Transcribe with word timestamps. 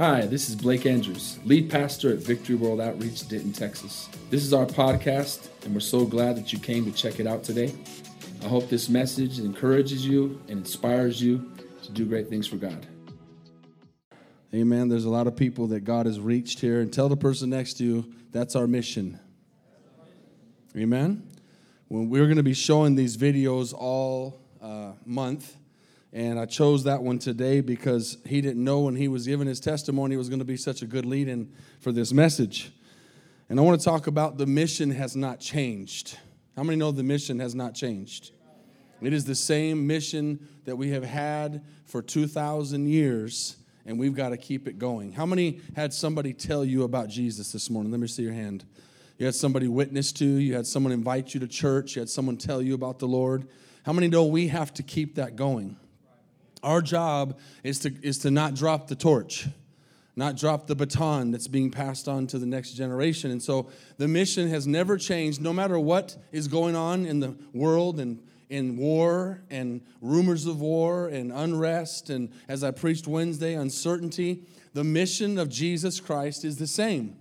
Hi, 0.00 0.22
this 0.22 0.48
is 0.48 0.56
Blake 0.56 0.86
Andrews, 0.86 1.38
lead 1.44 1.68
pastor 1.68 2.10
at 2.10 2.20
Victory 2.20 2.54
World 2.54 2.80
Outreach, 2.80 3.28
Denton, 3.28 3.52
Texas. 3.52 4.08
This 4.30 4.42
is 4.42 4.54
our 4.54 4.64
podcast, 4.64 5.50
and 5.62 5.74
we're 5.74 5.80
so 5.80 6.06
glad 6.06 6.36
that 6.36 6.54
you 6.54 6.58
came 6.58 6.86
to 6.86 6.90
check 6.90 7.20
it 7.20 7.26
out 7.26 7.44
today. 7.44 7.74
I 8.42 8.48
hope 8.48 8.70
this 8.70 8.88
message 8.88 9.38
encourages 9.40 10.06
you 10.06 10.40
and 10.48 10.60
inspires 10.60 11.20
you 11.20 11.52
to 11.82 11.92
do 11.92 12.06
great 12.06 12.30
things 12.30 12.46
for 12.46 12.56
God. 12.56 12.86
Amen. 14.54 14.88
There's 14.88 15.04
a 15.04 15.10
lot 15.10 15.26
of 15.26 15.36
people 15.36 15.66
that 15.66 15.80
God 15.80 16.06
has 16.06 16.18
reached 16.18 16.60
here, 16.60 16.80
and 16.80 16.90
tell 16.90 17.10
the 17.10 17.16
person 17.18 17.50
next 17.50 17.74
to 17.74 17.84
you 17.84 18.14
that's 18.32 18.56
our 18.56 18.66
mission. 18.66 19.20
Amen. 20.74 21.28
When 21.88 22.08
we're 22.08 22.24
going 22.24 22.38
to 22.38 22.42
be 22.42 22.54
showing 22.54 22.94
these 22.94 23.18
videos 23.18 23.74
all 23.76 24.40
uh, 24.62 24.92
month, 25.04 25.58
and 26.12 26.38
I 26.40 26.46
chose 26.46 26.84
that 26.84 27.02
one 27.02 27.18
today 27.18 27.60
because 27.60 28.18
he 28.26 28.40
didn't 28.40 28.64
know 28.64 28.80
when 28.80 28.96
he 28.96 29.06
was 29.06 29.26
giving 29.26 29.46
his 29.46 29.60
testimony 29.60 30.16
it 30.16 30.18
was 30.18 30.28
going 30.28 30.40
to 30.40 30.44
be 30.44 30.56
such 30.56 30.82
a 30.82 30.86
good 30.86 31.06
lead 31.06 31.28
in 31.28 31.52
for 31.80 31.92
this 31.92 32.12
message. 32.12 32.72
And 33.48 33.58
I 33.58 33.62
want 33.62 33.80
to 33.80 33.84
talk 33.84 34.06
about 34.06 34.36
the 34.36 34.46
mission 34.46 34.90
has 34.90 35.14
not 35.14 35.40
changed. 35.40 36.18
How 36.56 36.64
many 36.64 36.76
know 36.76 36.90
the 36.90 37.02
mission 37.04 37.38
has 37.38 37.54
not 37.54 37.74
changed? 37.74 38.32
It 39.00 39.12
is 39.12 39.24
the 39.24 39.34
same 39.34 39.86
mission 39.86 40.46
that 40.66 40.76
we 40.76 40.90
have 40.90 41.04
had 41.04 41.64
for 41.86 42.02
2,000 42.02 42.86
years, 42.86 43.56
and 43.86 43.98
we've 43.98 44.14
got 44.14 44.28
to 44.28 44.36
keep 44.36 44.68
it 44.68 44.78
going. 44.78 45.12
How 45.12 45.24
many 45.24 45.60
had 45.74 45.94
somebody 45.94 46.34
tell 46.34 46.64
you 46.64 46.82
about 46.82 47.08
Jesus 47.08 47.50
this 47.50 47.70
morning? 47.70 47.90
Let 47.90 48.00
me 48.00 48.08
see 48.08 48.22
your 48.22 48.34
hand. 48.34 48.64
You 49.16 49.26
had 49.26 49.34
somebody 49.34 49.68
witness 49.68 50.12
to 50.12 50.24
you, 50.24 50.36
you 50.36 50.54
had 50.54 50.66
someone 50.66 50.92
invite 50.92 51.34
you 51.34 51.40
to 51.40 51.48
church, 51.48 51.96
you 51.96 52.00
had 52.00 52.10
someone 52.10 52.36
tell 52.36 52.60
you 52.60 52.74
about 52.74 52.98
the 52.98 53.08
Lord. 53.08 53.48
How 53.84 53.92
many 53.92 54.08
know 54.08 54.26
we 54.26 54.48
have 54.48 54.74
to 54.74 54.82
keep 54.82 55.14
that 55.14 55.36
going? 55.36 55.76
Our 56.62 56.82
job 56.82 57.38
is 57.62 57.78
to, 57.80 57.94
is 58.02 58.18
to 58.18 58.30
not 58.30 58.54
drop 58.54 58.88
the 58.88 58.94
torch, 58.94 59.48
not 60.16 60.36
drop 60.36 60.66
the 60.66 60.74
baton 60.74 61.30
that's 61.30 61.48
being 61.48 61.70
passed 61.70 62.08
on 62.08 62.26
to 62.28 62.38
the 62.38 62.46
next 62.46 62.72
generation. 62.72 63.30
And 63.30 63.42
so 63.42 63.70
the 63.96 64.08
mission 64.08 64.48
has 64.48 64.66
never 64.66 64.96
changed, 64.96 65.40
no 65.40 65.52
matter 65.52 65.78
what 65.78 66.16
is 66.32 66.48
going 66.48 66.76
on 66.76 67.06
in 67.06 67.20
the 67.20 67.34
world 67.52 67.98
and 68.00 68.22
in 68.50 68.76
war 68.76 69.40
and 69.48 69.80
rumors 70.02 70.44
of 70.44 70.60
war 70.60 71.06
and 71.06 71.32
unrest. 71.32 72.10
And 72.10 72.30
as 72.48 72.62
I 72.64 72.72
preached 72.72 73.06
Wednesday, 73.06 73.54
uncertainty. 73.54 74.42
The 74.74 74.84
mission 74.84 75.38
of 75.38 75.48
Jesus 75.48 76.00
Christ 76.00 76.44
is 76.44 76.56
the 76.56 76.66
same 76.66 77.16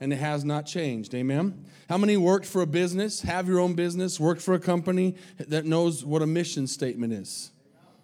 and 0.00 0.12
it 0.12 0.16
has 0.16 0.44
not 0.44 0.66
changed. 0.66 1.14
Amen. 1.14 1.64
How 1.88 1.96
many 1.96 2.16
worked 2.16 2.46
for 2.46 2.62
a 2.62 2.66
business, 2.66 3.20
have 3.20 3.46
your 3.46 3.60
own 3.60 3.74
business, 3.74 4.18
worked 4.18 4.42
for 4.42 4.54
a 4.54 4.58
company 4.58 5.14
that 5.38 5.64
knows 5.64 6.04
what 6.04 6.22
a 6.22 6.26
mission 6.26 6.66
statement 6.66 7.12
is? 7.12 7.52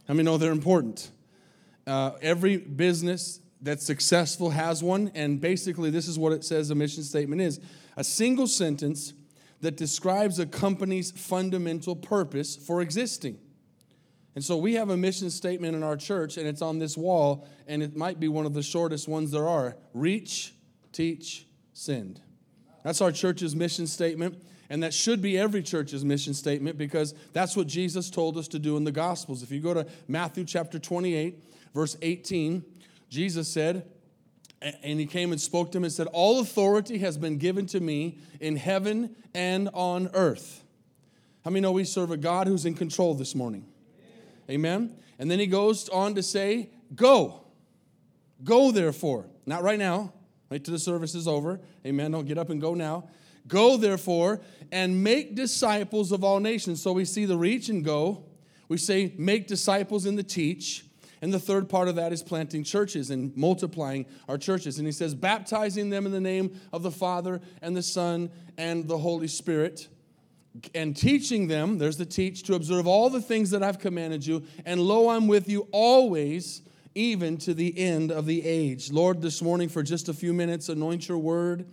How 0.09 0.15
many 0.15 0.25
know 0.25 0.39
they're 0.39 0.53
important? 0.53 1.11
Uh, 1.87 2.13
every 2.23 2.57
business 2.57 3.41
that's 3.61 3.85
successful 3.85 4.51
has 4.51 4.83
one, 4.83 5.13
and 5.15 5.39
basically, 5.39 5.91
this 5.91 6.09
is 6.09 6.19
what 6.19 6.33
it 6.33 6.45
says 6.45 6.71
a 6.71 6.75
mission 6.75 7.03
statement 7.03 7.43
is 7.43 7.61
a 7.97 8.03
single 8.03 8.47
sentence 8.47 9.13
that 9.61 9.77
describes 9.77 10.39
a 10.39 10.47
company's 10.47 11.11
fundamental 11.11 11.95
purpose 11.95 12.57
for 12.57 12.81
existing. 12.81 13.39
And 14.35 14.43
so 14.43 14.57
we 14.57 14.75
have 14.75 14.89
a 14.89 14.97
mission 14.97 15.31
statement 15.31 15.75
in 15.75 15.83
our 15.83 15.97
church, 15.97 16.39
and 16.39 16.47
it's 16.47 16.63
on 16.63 16.79
this 16.79 16.97
wall, 16.97 17.47
and 17.67 17.83
it 17.83 17.95
might 17.95 18.19
be 18.19 18.29
one 18.29 18.47
of 18.47 18.55
the 18.55 18.63
shortest 18.63 19.09
ones 19.09 19.31
there 19.33 19.49
are 19.49 19.77
reach, 19.93 20.55
teach, 20.93 21.47
send. 21.75 22.21
That's 22.83 23.03
our 23.03 23.13
church's 23.13 23.55
mission 23.55 23.87
statement. 23.87 24.43
And 24.71 24.83
that 24.83 24.93
should 24.93 25.23
be 25.23 25.39
every 25.39 25.63
church's 25.63 26.05
mission 26.05 26.35
statement 26.35 26.77
because 26.77 27.15
that's 27.33 27.57
what 27.57 27.67
Jesus 27.67 28.11
told 28.11 28.37
us 28.37 28.49
to 28.49 28.59
do 28.59 28.77
in 28.77 28.85
the 28.85 28.93
Gospels. 28.93 29.43
If 29.43 29.51
you 29.51 29.61
go 29.61 29.73
to 29.75 29.87
Matthew 30.07 30.45
chapter 30.45 30.79
28, 30.79 31.43
verse 31.75 31.97
18, 32.03 32.63
Jesus 33.09 33.49
said, 33.49 33.87
and 34.61 34.99
he 34.99 35.07
came 35.07 35.31
and 35.33 35.41
spoke 35.41 35.73
to 35.73 35.79
him 35.79 35.85
and 35.85 35.93
said, 35.93 36.09
All 36.09 36.41
authority 36.41 36.99
has 36.99 37.17
been 37.17 37.39
given 37.39 37.67
to 37.67 37.81
me 37.81 38.19
in 38.41 38.57
heaven 38.57 39.15
and 39.33 39.71
on 39.73 40.11
earth. 40.15 40.65
How 41.45 41.51
many 41.51 41.61
know 41.61 41.73
we 41.73 41.85
serve 41.85 42.11
a 42.11 42.17
God 42.17 42.49
who's 42.49 42.67
in 42.67 42.75
control 42.75 43.15
this 43.15 43.35
morning? 43.35 43.67
Amen. 44.51 44.97
And 45.19 45.31
then 45.31 45.39
he 45.39 45.47
goes 45.47 45.89
on 45.89 46.15
to 46.17 46.23
say, 46.23 46.71
Go. 46.95 47.45
Go, 48.43 48.71
therefore. 48.71 49.27
Not 49.47 49.63
right 49.63 49.79
now. 49.79 50.13
Wait 50.51 50.65
till 50.65 50.73
the 50.73 50.79
service 50.79 51.15
is 51.15 51.29
over. 51.29 51.61
Amen. 51.87 52.11
Don't 52.11 52.27
get 52.27 52.39
up 52.39 52.51
and 52.51 52.61
go 52.61 52.75
now. 52.75 53.09
Go, 53.49 53.77
therefore, 53.77 54.41
and 54.71 55.03
make 55.03 55.35
disciples 55.35 56.13
of 56.13 56.23
all 56.23 56.39
nations. 56.39 56.81
So 56.81 56.93
we 56.93 57.05
see 57.05 57.25
the 57.25 57.37
reach 57.37 57.69
and 57.69 57.85
go. 57.85 58.25
We 58.69 58.77
say 58.77 59.15
make 59.17 59.49
disciples 59.49 60.07
in 60.07 60.17
the 60.17 60.23
teach. 60.23 60.85
And 61.21 61.35
the 61.35 61.41
third 61.41 61.69
part 61.69 61.89
of 61.89 61.97
that 61.97 62.13
is 62.13 62.23
planting 62.23 62.63
churches 62.63 63.11
and 63.11 63.37
multiplying 63.37 64.07
our 64.29 64.39
churches. 64.39 64.79
And 64.79 64.87
he 64.87 64.93
says, 64.93 65.15
baptizing 65.15 65.91
them 65.91 66.07
in 66.07 66.13
the 66.13 66.21
name 66.21 66.61
of 66.73 66.85
the 66.85 66.93
Father 66.93 67.41
and 67.61 67.77
the 67.77 67.83
Son 67.83 68.31
and 68.57 68.87
the 68.87 68.99
Holy 68.99 69.27
Spirit, 69.27 69.89
and 70.75 70.97
teaching 70.97 71.49
them, 71.49 71.79
there's 71.79 71.97
the 71.97 72.07
teach, 72.07 72.43
to 72.45 72.55
observe 72.55 72.87
all 72.87 73.11
the 73.11 73.21
things 73.21 73.51
that 73.51 73.63
I've 73.63 73.79
commanded 73.79 74.27
you. 74.27 74.45
And 74.65 74.81
lo, 74.81 75.09
I'm 75.09 75.27
with 75.27 75.49
you 75.49 75.69
always, 75.73 76.63
even 76.95 77.37
to 77.39 77.55
the 77.55 77.79
end 77.79 78.11
of 78.11 78.27
the 78.27 78.45
age. 78.45 78.91
Lord, 78.91 79.21
this 79.21 79.43
morning, 79.43 79.69
for 79.69 79.83
just 79.83 80.09
a 80.09 80.15
few 80.15 80.33
minutes, 80.33 80.69
anoint 80.69 81.09
your 81.09 81.19
word 81.19 81.67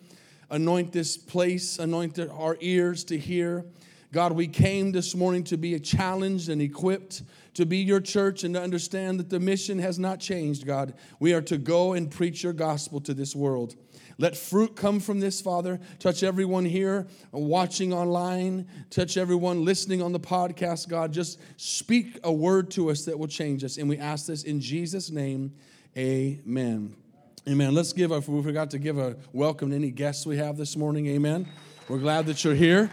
anoint 0.49 0.91
this 0.91 1.17
place, 1.17 1.79
anoint 1.79 2.19
our 2.19 2.57
ears 2.59 3.03
to 3.05 3.17
hear. 3.17 3.65
God, 4.11 4.31
we 4.31 4.47
came 4.47 4.91
this 4.91 5.13
morning 5.13 5.43
to 5.45 5.57
be 5.57 5.77
challenged 5.79 6.49
and 6.49 6.61
equipped 6.61 7.23
to 7.55 7.65
be 7.65 7.79
your 7.79 7.99
church 7.99 8.43
and 8.43 8.53
to 8.53 8.61
understand 8.61 9.19
that 9.19 9.29
the 9.29 9.39
mission 9.39 9.79
has 9.79 9.97
not 9.97 10.19
changed, 10.19 10.65
God. 10.65 10.93
We 11.19 11.33
are 11.33 11.41
to 11.43 11.57
go 11.57 11.93
and 11.93 12.11
preach 12.11 12.43
your 12.43 12.53
gospel 12.53 13.01
to 13.01 13.13
this 13.13 13.35
world. 13.35 13.75
Let 14.17 14.37
fruit 14.37 14.75
come 14.75 14.99
from 14.99 15.19
this, 15.19 15.41
Father. 15.41 15.79
Touch 15.99 16.23
everyone 16.23 16.63
here 16.63 17.07
watching 17.31 17.93
online. 17.93 18.67
Touch 18.89 19.17
everyone 19.17 19.65
listening 19.65 20.01
on 20.01 20.13
the 20.13 20.19
podcast, 20.19 20.87
God. 20.87 21.11
Just 21.11 21.39
speak 21.57 22.19
a 22.23 22.31
word 22.31 22.71
to 22.71 22.91
us 22.91 23.05
that 23.05 23.17
will 23.17 23.27
change 23.27 23.63
us. 23.63 23.77
And 23.77 23.89
we 23.89 23.97
ask 23.97 24.27
this 24.27 24.43
in 24.43 24.61
Jesus' 24.61 25.09
name. 25.09 25.53
Amen. 25.97 27.04
Amen. 27.47 27.75
Let's 27.75 27.93
give 27.93 28.09
a, 28.09 28.19
we 28.21 28.41
forgot 28.41 28.71
to 28.71 28.79
give 28.79 28.97
a 28.97 29.15
welcome 29.31 29.69
to 29.69 29.75
any 29.75 29.91
guests 29.91 30.25
we 30.25 30.37
have 30.37 30.57
this 30.57 30.75
morning. 30.75 31.05
Amen. 31.05 31.47
We're 31.87 31.99
glad 31.99 32.25
that 32.25 32.43
you're 32.43 32.55
here. 32.55 32.89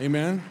Amen. 0.00 0.42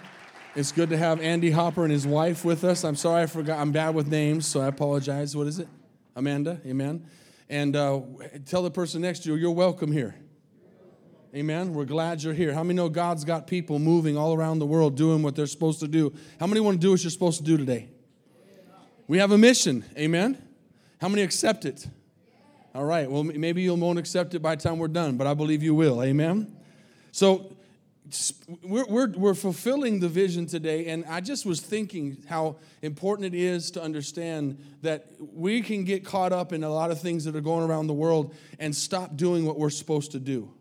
It's 0.56 0.72
good 0.72 0.90
to 0.92 0.98
have 0.98 1.20
Andy 1.20 1.52
Hopper 1.52 1.84
and 1.84 1.92
his 1.92 2.08
wife 2.08 2.46
with 2.46 2.64
us. 2.64 2.86
I'm 2.86 2.96
sorry 2.96 3.24
I 3.24 3.26
forgot. 3.26 3.60
I'm 3.60 3.74
bad 3.74 3.96
with 3.96 4.08
names, 4.08 4.48
so 4.48 4.62
I 4.62 4.68
apologize. 4.68 5.36
What 5.36 5.46
is 5.48 5.60
it? 5.60 5.68
Amanda. 6.16 6.62
Amen. 6.66 7.06
And 7.50 7.76
uh, 7.76 8.00
tell 8.46 8.64
the 8.64 8.72
person 8.72 9.02
next 9.02 9.24
to 9.24 9.30
you, 9.32 9.36
you're 9.36 9.52
welcome 9.52 9.92
here. 9.92 10.16
Amen. 11.36 11.74
We're 11.74 11.84
glad 11.84 12.24
you're 12.24 12.34
here. 12.34 12.54
How 12.54 12.64
many 12.64 12.78
know 12.78 12.88
God's 12.88 13.26
got 13.26 13.46
people 13.46 13.78
moving 13.78 14.16
all 14.16 14.36
around 14.36 14.60
the 14.60 14.66
world 14.66 14.96
doing 14.96 15.22
what 15.22 15.36
they're 15.36 15.48
supposed 15.48 15.82
to 15.82 15.90
do? 15.90 16.14
How 16.40 16.48
many 16.48 16.62
want 16.62 16.80
to 16.80 16.82
do 16.82 16.92
what 16.92 17.04
you're 17.04 17.12
supposed 17.12 17.40
to 17.40 17.44
do 17.44 17.58
today? 17.58 17.90
We 19.06 19.18
have 19.18 19.34
a 19.34 19.38
mission. 19.38 19.84
Amen. 19.98 20.42
How 21.02 21.10
many 21.10 21.24
accept 21.24 21.66
it? 21.66 21.88
All 22.78 22.86
right, 22.86 23.10
well, 23.10 23.24
maybe 23.24 23.64
you 23.64 23.74
won't 23.74 23.98
accept 23.98 24.36
it 24.36 24.40
by 24.44 24.54
the 24.54 24.62
time 24.62 24.78
we're 24.78 24.88
done, 24.88 25.18
but 25.18 25.26
I 25.26 25.34
believe 25.34 25.64
you 25.64 25.74
will. 25.74 26.04
Amen? 26.04 26.56
So, 27.12 27.58
we're, 28.62 28.86
we're, 28.86 29.10
we're 29.14 29.34
fulfilling 29.34 30.00
the 30.00 30.08
vision 30.08 30.46
today, 30.46 30.86
and 30.90 31.04
I 31.06 31.22
just 31.22 31.44
was 31.44 31.60
thinking 31.60 32.24
how 32.30 32.58
important 32.84 33.34
it 33.34 33.36
is 33.36 33.72
to 33.72 33.82
understand 33.82 34.64
that 34.84 35.08
we 35.20 35.64
can 35.64 35.86
get 35.86 36.06
caught 36.06 36.32
up 36.32 36.54
in 36.54 36.64
a 36.64 36.70
lot 36.70 36.92
of 36.92 37.02
things 37.02 37.26
that 37.26 37.36
are 37.36 37.42
going 37.42 37.68
around 37.68 37.88
the 37.88 37.96
world 37.96 38.36
and 38.60 38.76
stop 38.76 39.18
doing 39.18 39.44
what 39.44 39.58
we're 39.58 39.72
supposed 39.72 40.12
to 40.12 40.20
do. 40.20 40.54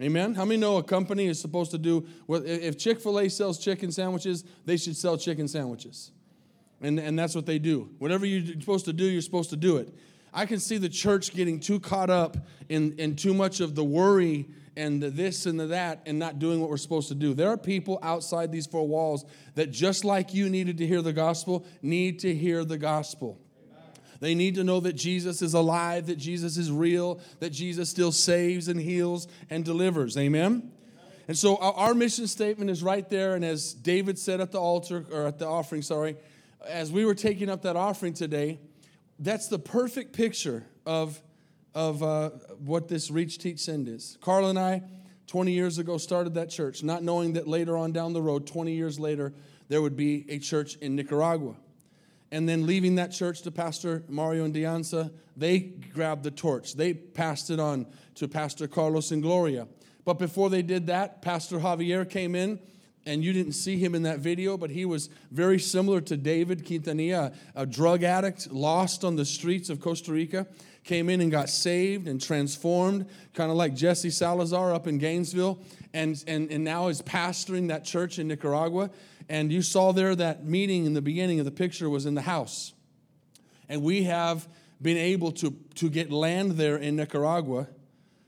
Amen? 0.00 0.34
How 0.34 0.46
many 0.46 0.58
know 0.58 0.78
a 0.78 0.82
company 0.82 1.26
is 1.26 1.38
supposed 1.38 1.72
to 1.72 1.78
do, 1.78 2.06
if 2.26 2.78
Chick 2.78 3.02
fil 3.02 3.20
A 3.20 3.28
sells 3.28 3.58
chicken 3.58 3.92
sandwiches, 3.92 4.44
they 4.64 4.78
should 4.78 4.96
sell 4.96 5.18
chicken 5.18 5.46
sandwiches. 5.46 6.10
And, 6.80 6.98
and 6.98 7.18
that's 7.18 7.34
what 7.34 7.44
they 7.44 7.58
do. 7.58 7.90
Whatever 7.98 8.24
you're 8.24 8.58
supposed 8.58 8.86
to 8.86 8.94
do, 8.94 9.04
you're 9.04 9.20
supposed 9.20 9.50
to 9.50 9.56
do 9.56 9.76
it. 9.76 9.94
I 10.34 10.46
can 10.46 10.58
see 10.58 10.78
the 10.78 10.88
church 10.88 11.32
getting 11.32 11.60
too 11.60 11.78
caught 11.78 12.10
up 12.10 12.36
in, 12.68 12.98
in 12.98 13.14
too 13.14 13.32
much 13.32 13.60
of 13.60 13.76
the 13.76 13.84
worry 13.84 14.48
and 14.76 15.00
the 15.00 15.08
this 15.08 15.46
and 15.46 15.58
the 15.58 15.68
that 15.68 16.02
and 16.06 16.18
not 16.18 16.40
doing 16.40 16.60
what 16.60 16.68
we're 16.68 16.76
supposed 16.76 17.06
to 17.08 17.14
do. 17.14 17.34
There 17.34 17.48
are 17.48 17.56
people 17.56 18.00
outside 18.02 18.50
these 18.50 18.66
four 18.66 18.86
walls 18.88 19.24
that, 19.54 19.70
just 19.70 20.04
like 20.04 20.34
you 20.34 20.50
needed 20.50 20.78
to 20.78 20.86
hear 20.86 21.02
the 21.02 21.12
gospel, 21.12 21.64
need 21.82 22.18
to 22.20 22.34
hear 22.34 22.64
the 22.64 22.76
gospel. 22.76 23.38
They 24.18 24.34
need 24.34 24.56
to 24.56 24.64
know 24.64 24.80
that 24.80 24.94
Jesus 24.94 25.40
is 25.40 25.54
alive, 25.54 26.06
that 26.06 26.16
Jesus 26.16 26.56
is 26.56 26.70
real, 26.70 27.20
that 27.38 27.50
Jesus 27.50 27.88
still 27.88 28.10
saves 28.10 28.68
and 28.68 28.80
heals 28.80 29.28
and 29.50 29.64
delivers. 29.64 30.16
Amen? 30.16 30.72
And 31.28 31.38
so 31.38 31.56
our 31.56 31.94
mission 31.94 32.26
statement 32.26 32.70
is 32.70 32.82
right 32.82 33.08
there. 33.08 33.34
And 33.34 33.44
as 33.44 33.72
David 33.72 34.18
said 34.18 34.40
at 34.40 34.50
the 34.50 34.60
altar, 34.60 35.04
or 35.12 35.26
at 35.26 35.38
the 35.38 35.46
offering, 35.46 35.82
sorry, 35.82 36.16
as 36.66 36.90
we 36.90 37.04
were 37.04 37.14
taking 37.14 37.48
up 37.48 37.62
that 37.62 37.76
offering 37.76 38.14
today, 38.14 38.58
that's 39.18 39.48
the 39.48 39.58
perfect 39.58 40.12
picture 40.12 40.64
of, 40.86 41.20
of 41.74 42.02
uh, 42.02 42.30
what 42.58 42.88
this 42.88 43.10
Reach, 43.10 43.38
Teach, 43.38 43.60
Send 43.60 43.88
is. 43.88 44.18
Carl 44.20 44.46
and 44.48 44.58
I, 44.58 44.82
20 45.26 45.52
years 45.52 45.78
ago, 45.78 45.98
started 45.98 46.34
that 46.34 46.50
church, 46.50 46.82
not 46.82 47.02
knowing 47.02 47.34
that 47.34 47.48
later 47.48 47.76
on 47.76 47.92
down 47.92 48.12
the 48.12 48.22
road, 48.22 48.46
20 48.46 48.72
years 48.72 48.98
later, 48.98 49.32
there 49.68 49.80
would 49.80 49.96
be 49.96 50.26
a 50.28 50.38
church 50.38 50.76
in 50.76 50.96
Nicaragua. 50.96 51.56
and 52.32 52.48
then 52.48 52.66
leaving 52.66 52.96
that 52.96 53.12
church 53.12 53.42
to 53.42 53.50
Pastor 53.50 54.02
Mario 54.08 54.44
and 54.44 54.52
Dianza, 54.52 55.12
they 55.36 55.60
grabbed 55.60 56.24
the 56.24 56.32
torch. 56.32 56.74
They 56.74 56.92
passed 56.92 57.48
it 57.48 57.60
on 57.60 57.86
to 58.16 58.26
Pastor 58.26 58.66
Carlos 58.66 59.12
and 59.12 59.22
Gloria. 59.22 59.68
But 60.04 60.18
before 60.18 60.50
they 60.50 60.62
did 60.62 60.88
that, 60.88 61.22
Pastor 61.22 61.60
Javier 61.60 62.08
came 62.08 62.34
in, 62.34 62.58
and 63.06 63.22
you 63.22 63.32
didn't 63.32 63.52
see 63.52 63.78
him 63.78 63.94
in 63.94 64.02
that 64.02 64.20
video, 64.20 64.56
but 64.56 64.70
he 64.70 64.84
was 64.84 65.10
very 65.30 65.58
similar 65.58 66.00
to 66.02 66.16
David 66.16 66.64
Quintanilla, 66.64 67.34
a 67.54 67.66
drug 67.66 68.02
addict 68.02 68.50
lost 68.50 69.04
on 69.04 69.16
the 69.16 69.24
streets 69.24 69.68
of 69.68 69.80
Costa 69.80 70.12
Rica. 70.12 70.46
Came 70.84 71.08
in 71.08 71.20
and 71.20 71.30
got 71.30 71.48
saved 71.48 72.08
and 72.08 72.20
transformed, 72.20 73.06
kind 73.32 73.50
of 73.50 73.56
like 73.56 73.74
Jesse 73.74 74.10
Salazar 74.10 74.72
up 74.72 74.86
in 74.86 74.98
Gainesville, 74.98 75.58
and, 75.94 76.22
and, 76.26 76.50
and 76.50 76.62
now 76.62 76.88
is 76.88 77.00
pastoring 77.02 77.68
that 77.68 77.84
church 77.84 78.18
in 78.18 78.28
Nicaragua. 78.28 78.90
And 79.28 79.50
you 79.50 79.62
saw 79.62 79.92
there 79.92 80.14
that 80.14 80.44
meeting 80.44 80.84
in 80.84 80.92
the 80.92 81.00
beginning 81.00 81.38
of 81.38 81.46
the 81.46 81.50
picture 81.50 81.88
was 81.88 82.04
in 82.04 82.14
the 82.14 82.22
house. 82.22 82.74
And 83.68 83.82
we 83.82 84.04
have 84.04 84.46
been 84.82 84.98
able 84.98 85.32
to, 85.32 85.54
to 85.76 85.88
get 85.88 86.10
land 86.10 86.52
there 86.52 86.76
in 86.76 86.96
Nicaragua, 86.96 87.68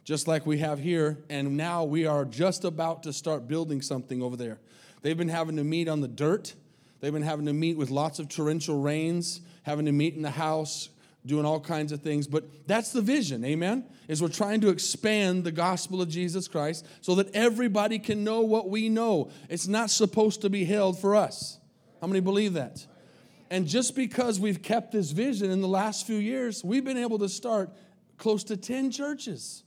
just 0.06 0.28
like 0.28 0.46
we 0.46 0.58
have 0.58 0.78
here. 0.78 1.18
And 1.28 1.56
now 1.56 1.84
we 1.84 2.06
are 2.06 2.24
just 2.24 2.64
about 2.64 3.02
to 3.02 3.12
start 3.12 3.46
building 3.46 3.82
something 3.82 4.22
over 4.22 4.36
there. 4.36 4.58
They've 5.02 5.18
been 5.18 5.28
having 5.28 5.56
to 5.56 5.64
meet 5.64 5.88
on 5.88 6.00
the 6.00 6.08
dirt, 6.08 6.54
they've 7.00 7.12
been 7.12 7.22
having 7.22 7.44
to 7.46 7.52
meet 7.52 7.76
with 7.76 7.90
lots 7.90 8.18
of 8.18 8.28
torrential 8.28 8.80
rains, 8.80 9.42
having 9.64 9.84
to 9.84 9.92
meet 9.92 10.14
in 10.14 10.22
the 10.22 10.30
house, 10.30 10.88
doing 11.26 11.44
all 11.44 11.58
kinds 11.58 11.90
of 11.90 12.02
things. 12.02 12.28
But 12.28 12.44
that's 12.68 12.92
the 12.92 13.02
vision, 13.02 13.44
amen? 13.44 13.84
Is 14.06 14.22
we're 14.22 14.28
trying 14.28 14.60
to 14.60 14.68
expand 14.68 15.42
the 15.42 15.50
gospel 15.50 16.00
of 16.00 16.08
Jesus 16.08 16.46
Christ 16.46 16.86
so 17.00 17.16
that 17.16 17.34
everybody 17.34 17.98
can 17.98 18.22
know 18.22 18.42
what 18.42 18.70
we 18.70 18.88
know. 18.88 19.30
It's 19.48 19.66
not 19.66 19.90
supposed 19.90 20.42
to 20.42 20.50
be 20.50 20.64
held 20.64 21.00
for 21.00 21.16
us. 21.16 21.58
How 22.00 22.06
many 22.06 22.20
believe 22.20 22.52
that? 22.52 22.86
And 23.50 23.66
just 23.66 23.96
because 23.96 24.38
we've 24.38 24.62
kept 24.62 24.92
this 24.92 25.10
vision 25.10 25.50
in 25.50 25.60
the 25.60 25.68
last 25.68 26.06
few 26.06 26.16
years, 26.16 26.62
we've 26.62 26.84
been 26.84 26.96
able 26.96 27.18
to 27.18 27.28
start 27.28 27.70
close 28.18 28.44
to 28.44 28.56
10 28.56 28.92
churches. 28.92 29.64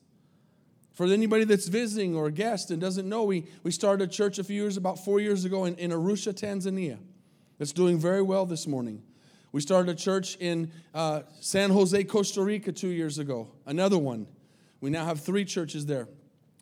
For 1.00 1.06
anybody 1.06 1.46
that's 1.46 1.70
visiting 1.70 2.14
or 2.14 2.26
a 2.26 2.32
guest 2.34 2.72
and 2.72 2.82
doesn't 2.82 3.08
know, 3.08 3.24
we, 3.24 3.46
we 3.64 3.72
started 3.72 4.10
a 4.10 4.12
church 4.12 4.38
a 4.38 4.44
few 4.44 4.62
years, 4.62 4.76
about 4.76 5.00
four 5.00 5.22
years 5.22 5.46
ago 5.46 5.64
in, 5.64 5.76
in 5.76 5.92
Arusha, 5.92 6.34
Tanzania. 6.34 6.98
That's 7.58 7.72
doing 7.72 7.98
very 7.98 8.22
well 8.22 8.46
this 8.46 8.68
morning. 8.68 9.02
We 9.54 9.62
started 9.62 9.90
a 9.90 9.96
church 9.96 10.36
in 10.42 10.74
uh, 10.94 11.22
San 11.40 11.70
Jose, 11.70 12.04
Costa 12.04 12.44
Rica 12.44 12.74
two 12.74 12.90
years 12.90 13.18
ago, 13.18 13.48
another 13.66 13.98
one. 13.98 14.28
We 14.82 14.90
now 14.90 15.06
have 15.06 15.22
three 15.22 15.46
churches 15.46 15.86
there. 15.86 16.10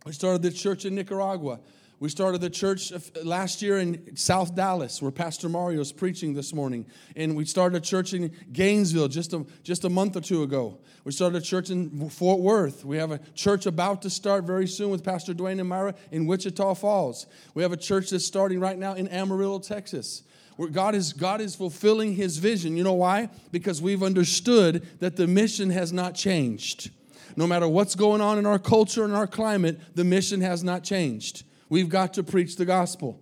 We 0.05 0.11
started 0.11 0.43
the 0.43 0.51
church 0.51 0.85
in 0.85 0.93
Nicaragua. 0.93 1.59
We 1.99 2.09
started 2.09 2.41
the 2.41 2.49
church 2.51 2.93
last 3.23 3.63
year 3.63 3.79
in 3.79 4.15
South 4.15 4.53
Dallas, 4.53 5.01
where 5.01 5.09
Pastor 5.09 5.49
Mario 5.49 5.81
is 5.81 5.91
preaching 5.91 6.35
this 6.35 6.53
morning. 6.53 6.85
And 7.15 7.35
we 7.35 7.43
started 7.43 7.77
a 7.77 7.85
church 7.85 8.13
in 8.13 8.31
Gainesville 8.51 9.07
just 9.07 9.33
a, 9.33 9.43
just 9.63 9.83
a 9.83 9.89
month 9.89 10.15
or 10.15 10.21
two 10.21 10.43
ago. 10.43 10.77
We 11.05 11.11
started 11.11 11.41
a 11.41 11.45
church 11.45 11.71
in 11.71 12.07
Fort 12.11 12.39
Worth. 12.39 12.85
We 12.85 12.97
have 12.97 13.09
a 13.11 13.17
church 13.33 13.65
about 13.65 14.03
to 14.03 14.11
start 14.11 14.43
very 14.43 14.67
soon 14.67 14.91
with 14.91 15.03
Pastor 15.03 15.33
Dwayne 15.33 15.59
and 15.59 15.67
Myra 15.67 15.95
in 16.11 16.27
Wichita 16.27 16.75
Falls. 16.75 17.25
We 17.55 17.63
have 17.63 17.71
a 17.71 17.77
church 17.77 18.11
that's 18.11 18.25
starting 18.25 18.59
right 18.59 18.77
now 18.77 18.93
in 18.93 19.07
Amarillo, 19.07 19.57
Texas. 19.57 20.21
Where 20.55 20.69
God 20.69 20.93
is, 20.93 21.13
God 21.13 21.41
is 21.41 21.55
fulfilling 21.55 22.13
his 22.13 22.37
vision. 22.37 22.77
You 22.77 22.83
know 22.83 22.93
why? 22.93 23.29
Because 23.51 23.81
we've 23.81 24.03
understood 24.03 24.85
that 24.99 25.15
the 25.15 25.25
mission 25.25 25.71
has 25.71 25.91
not 25.91 26.13
changed. 26.13 26.91
No 27.35 27.47
matter 27.47 27.67
what's 27.67 27.95
going 27.95 28.21
on 28.21 28.37
in 28.37 28.45
our 28.45 28.59
culture 28.59 29.03
and 29.03 29.15
our 29.15 29.27
climate, 29.27 29.79
the 29.95 30.03
mission 30.03 30.41
has 30.41 30.63
not 30.63 30.83
changed. 30.83 31.43
We've 31.69 31.89
got 31.89 32.13
to 32.15 32.23
preach 32.23 32.55
the 32.55 32.65
gospel. 32.65 33.19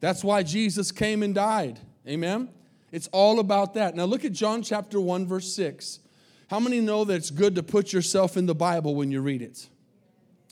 That's 0.00 0.22
why 0.22 0.42
Jesus 0.42 0.92
came 0.92 1.22
and 1.22 1.34
died. 1.34 1.80
Amen? 2.06 2.50
It's 2.92 3.08
all 3.08 3.40
about 3.40 3.74
that. 3.74 3.94
Now 3.94 4.04
look 4.04 4.24
at 4.24 4.32
John 4.32 4.62
chapter 4.62 5.00
1, 5.00 5.26
verse 5.26 5.52
6. 5.52 6.00
How 6.48 6.60
many 6.60 6.80
know 6.80 7.04
that 7.04 7.14
it's 7.14 7.30
good 7.30 7.54
to 7.56 7.62
put 7.62 7.92
yourself 7.92 8.36
in 8.36 8.46
the 8.46 8.54
Bible 8.54 8.94
when 8.94 9.10
you 9.10 9.20
read 9.20 9.42
it? 9.42 9.68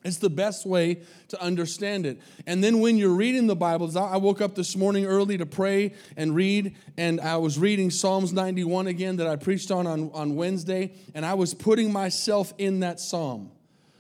It's 0.05 0.19
the 0.19 0.31
best 0.31 0.67
way 0.67 1.00
to 1.28 1.43
understand 1.43 2.06
it. 2.06 2.20
And 2.46 2.62
then 2.62 2.81
when 2.81 2.96
you're 2.96 3.14
reading 3.14 3.49
the 3.49 3.56
Bible, 3.56 3.90
I 3.99 4.19
woke 4.19 4.40
up 4.40 4.55
this 4.55 4.76
morning 4.76 5.05
early 5.05 5.37
to 5.38 5.46
pray 5.46 5.94
and 6.17 6.34
read, 6.34 6.76
and 6.96 7.20
I 7.20 7.38
was 7.38 7.58
reading 7.58 7.90
Psalms 7.90 8.32
91 8.32 8.87
again 8.87 9.17
that 9.17 9.26
I 9.26 9.34
preached 9.34 9.72
on, 9.72 9.87
on 9.87 10.12
on 10.14 10.37
Wednesday, 10.37 10.93
and 11.14 11.26
I 11.26 11.34
was 11.34 11.55
putting 11.55 11.93
myself 11.93 12.52
in 12.56 12.81
that 12.81 13.00
psalm. 13.00 13.50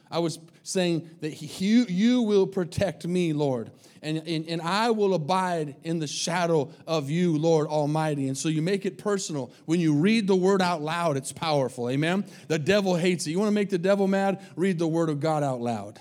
I 0.08 0.20
was 0.20 0.38
saying 0.66 1.08
that 1.20 1.40
you, 1.60 1.86
you 1.88 2.22
will 2.22 2.46
protect 2.46 3.06
me, 3.06 3.32
Lord. 3.32 3.70
And, 4.02 4.18
and, 4.26 4.48
and 4.48 4.60
I 4.60 4.90
will 4.90 5.14
abide 5.14 5.76
in 5.84 6.00
the 6.00 6.08
shadow 6.08 6.70
of 6.88 7.08
you, 7.08 7.38
Lord 7.38 7.68
Almighty. 7.68 8.26
And 8.26 8.36
so 8.36 8.48
you 8.48 8.62
make 8.62 8.84
it 8.84 8.98
personal. 8.98 9.52
When 9.66 9.78
you 9.78 9.94
read 9.94 10.26
the 10.26 10.34
word 10.34 10.60
out 10.60 10.82
loud, 10.82 11.16
it's 11.16 11.32
powerful. 11.32 11.88
Amen? 11.88 12.24
The 12.48 12.58
devil 12.58 12.96
hates 12.96 13.26
it. 13.26 13.30
You 13.30 13.38
want 13.38 13.48
to 13.48 13.54
make 13.54 13.70
the 13.70 13.78
devil 13.78 14.08
mad? 14.08 14.44
Read 14.56 14.78
the 14.80 14.88
word 14.88 15.08
of 15.08 15.20
God 15.20 15.44
out 15.44 15.60
loud 15.60 16.00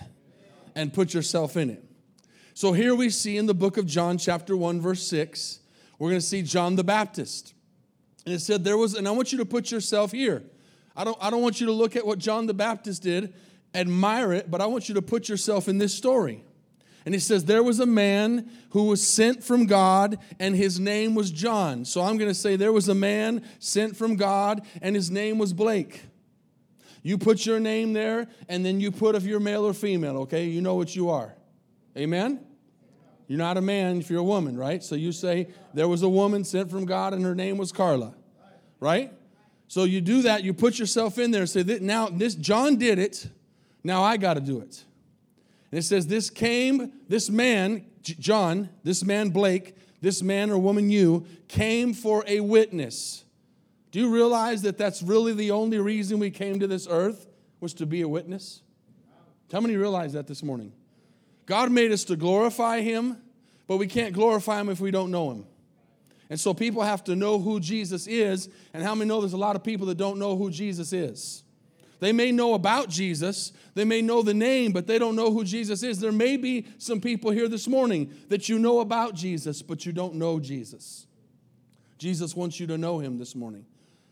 and 0.73 0.91
put 0.91 1.13
yourself 1.13 1.57
in 1.57 1.69
it. 1.69 1.83
So 2.55 2.73
here 2.73 2.95
we 2.95 3.11
see 3.11 3.37
in 3.37 3.45
the 3.45 3.53
book 3.53 3.77
of 3.77 3.85
John, 3.85 4.17
chapter 4.17 4.57
1, 4.57 4.81
verse 4.81 5.05
6, 5.07 5.59
we're 5.99 6.09
going 6.09 6.21
to 6.21 6.25
see 6.25 6.41
John 6.41 6.75
the 6.75 6.83
Baptist. 6.83 7.53
And 8.25 8.33
it 8.33 8.39
said 8.39 8.63
there 8.63 8.77
was, 8.77 8.95
and 8.95 9.07
I 9.07 9.11
want 9.11 9.31
you 9.31 9.37
to 9.37 9.45
put 9.45 9.71
yourself 9.71 10.11
here. 10.11 10.41
I 10.95 11.03
don't, 11.03 11.17
I 11.21 11.29
don't 11.29 11.41
want 11.41 11.59
you 11.59 11.67
to 11.67 11.73
look 11.73 11.95
at 11.95 12.05
what 12.05 12.17
John 12.17 12.47
the 12.47 12.53
Baptist 12.53 13.03
did 13.03 13.33
admire 13.75 14.33
it, 14.33 14.49
but 14.49 14.61
I 14.61 14.65
want 14.65 14.89
you 14.89 14.95
to 14.95 15.01
put 15.01 15.29
yourself 15.29 15.67
in 15.67 15.77
this 15.77 15.93
story. 15.93 16.43
And 17.05 17.13
he 17.13 17.19
says, 17.19 17.45
There 17.45 17.63
was 17.63 17.79
a 17.79 17.85
man 17.85 18.49
who 18.71 18.85
was 18.85 19.05
sent 19.05 19.43
from 19.43 19.67
God, 19.67 20.17
and 20.39 20.55
his 20.55 20.79
name 20.79 21.13
was 21.13 21.29
John. 21.29 21.85
So 21.85 22.01
I'm 22.01 22.17
going 22.17 22.29
to 22.29 22.35
say, 22.35 22.55
There 22.55 22.71
was 22.71 22.89
a 22.89 22.95
man 22.95 23.45
sent 23.59 23.95
from 23.95 24.15
God, 24.15 24.65
and 24.81 24.95
his 24.95 25.11
name 25.11 25.37
was 25.37 25.53
Blake. 25.53 26.01
You 27.03 27.19
put 27.19 27.45
your 27.45 27.59
name 27.59 27.93
there, 27.93 28.27
and 28.49 28.65
then 28.65 28.79
you 28.79 28.91
put 28.91 29.13
if 29.13 29.23
you're 29.23 29.39
male 29.39 29.63
or 29.63 29.73
female, 29.73 30.17
okay? 30.21 30.45
You 30.45 30.61
know 30.61 30.73
what 30.73 30.95
you 30.95 31.11
are. 31.11 31.35
Amen? 31.95 32.43
You're 33.27 33.39
not 33.39 33.57
a 33.57 33.61
man 33.61 33.99
if 33.99 34.09
you're 34.09 34.19
a 34.19 34.23
woman, 34.23 34.57
right? 34.57 34.83
So 34.83 34.95
you 34.95 35.11
say, 35.11 35.49
There 35.75 35.87
was 35.87 36.01
a 36.01 36.09
woman 36.09 36.43
sent 36.43 36.71
from 36.71 36.85
God, 36.85 37.13
and 37.13 37.23
her 37.23 37.35
name 37.35 37.57
was 37.57 37.71
Carla, 37.71 38.15
right? 38.79 39.13
So 39.67 39.83
you 39.83 40.01
do 40.01 40.23
that, 40.23 40.43
you 40.43 40.53
put 40.53 40.79
yourself 40.79 41.19
in 41.19 41.29
there, 41.29 41.41
and 41.41 41.49
say, 41.49 41.61
Now, 41.81 42.09
this 42.09 42.33
John 42.33 42.77
did 42.77 42.97
it. 42.97 43.27
Now 43.85 44.01
I 44.01 44.17
got 44.17 44.33
to 44.33 44.41
do 44.41 44.61
it. 44.61 44.83
And 45.71 45.77
it 45.77 45.83
says, 45.83 46.07
This 46.07 46.31
came, 46.31 46.91
this 47.07 47.29
man, 47.29 47.85
John, 48.01 48.69
this 48.83 49.03
man, 49.03 49.29
Blake, 49.29 49.75
this 50.01 50.23
man 50.23 50.49
or 50.49 50.57
woman, 50.57 50.89
you, 50.89 51.27
came 51.47 51.93
for 51.93 52.23
a 52.25 52.39
witness. 52.39 53.23
Do 53.91 53.99
you 53.99 54.09
realize 54.09 54.63
that 54.63 54.79
that's 54.79 55.03
really 55.03 55.33
the 55.33 55.51
only 55.51 55.77
reason 55.77 56.17
we 56.17 56.31
came 56.31 56.59
to 56.61 56.67
this 56.67 56.87
earth 56.89 57.27
was 57.59 57.75
to 57.75 57.85
be 57.85 58.01
a 58.01 58.07
witness? 58.07 58.63
How 59.51 59.61
many 59.61 59.75
realize 59.75 60.13
that 60.13 60.25
this 60.25 60.41
morning? 60.41 60.73
God 61.45 61.71
made 61.71 61.91
us 61.91 62.03
to 62.05 62.15
glorify 62.15 62.81
Him, 62.81 63.17
but 63.67 63.77
we 63.77 63.85
can't 63.85 64.15
glorify 64.15 64.59
Him 64.59 64.69
if 64.69 64.79
we 64.79 64.89
don't 64.89 65.11
know 65.11 65.29
Him. 65.29 65.45
And 66.31 66.39
so 66.39 66.55
people 66.55 66.81
have 66.81 67.03
to 67.03 67.15
know 67.15 67.37
who 67.37 67.59
Jesus 67.59 68.07
is. 68.07 68.49
And 68.73 68.81
how 68.81 68.95
many 68.95 69.07
know 69.07 69.21
there's 69.21 69.33
a 69.33 69.37
lot 69.37 69.55
of 69.55 69.63
people 69.63 69.85
that 69.87 69.97
don't 69.99 70.17
know 70.17 70.35
who 70.35 70.49
Jesus 70.49 70.91
is? 70.91 71.43
They 72.05 72.11
may 72.11 72.31
know 72.31 72.53
about 72.53 72.87
Jesus, 72.87 73.51
they 73.73 73.83
may 73.83 73.99
know 74.03 74.21
the 74.21 74.31
name, 74.31 74.73
but 74.73 74.85
they 74.85 74.99
don't 74.99 75.15
know 75.15 75.31
who 75.31 75.43
Jesus 75.43 75.81
is. 75.81 75.99
There 75.99 76.11
may 76.11 76.37
be 76.37 76.67
some 76.77 77.01
people 77.01 77.31
here 77.31 77.47
this 77.47 77.67
morning 77.67 78.13
that 78.29 78.47
you 78.47 78.59
know 78.59 78.81
about 78.81 79.15
Jesus, 79.15 79.63
but 79.63 79.87
you 79.87 79.91
don't 79.91 80.13
know 80.13 80.39
Jesus. 80.39 81.07
Jesus 81.97 82.35
wants 82.35 82.59
you 82.59 82.67
to 82.67 82.77
know 82.77 82.99
him 82.99 83.17
this 83.17 83.33
morning. 83.33 83.65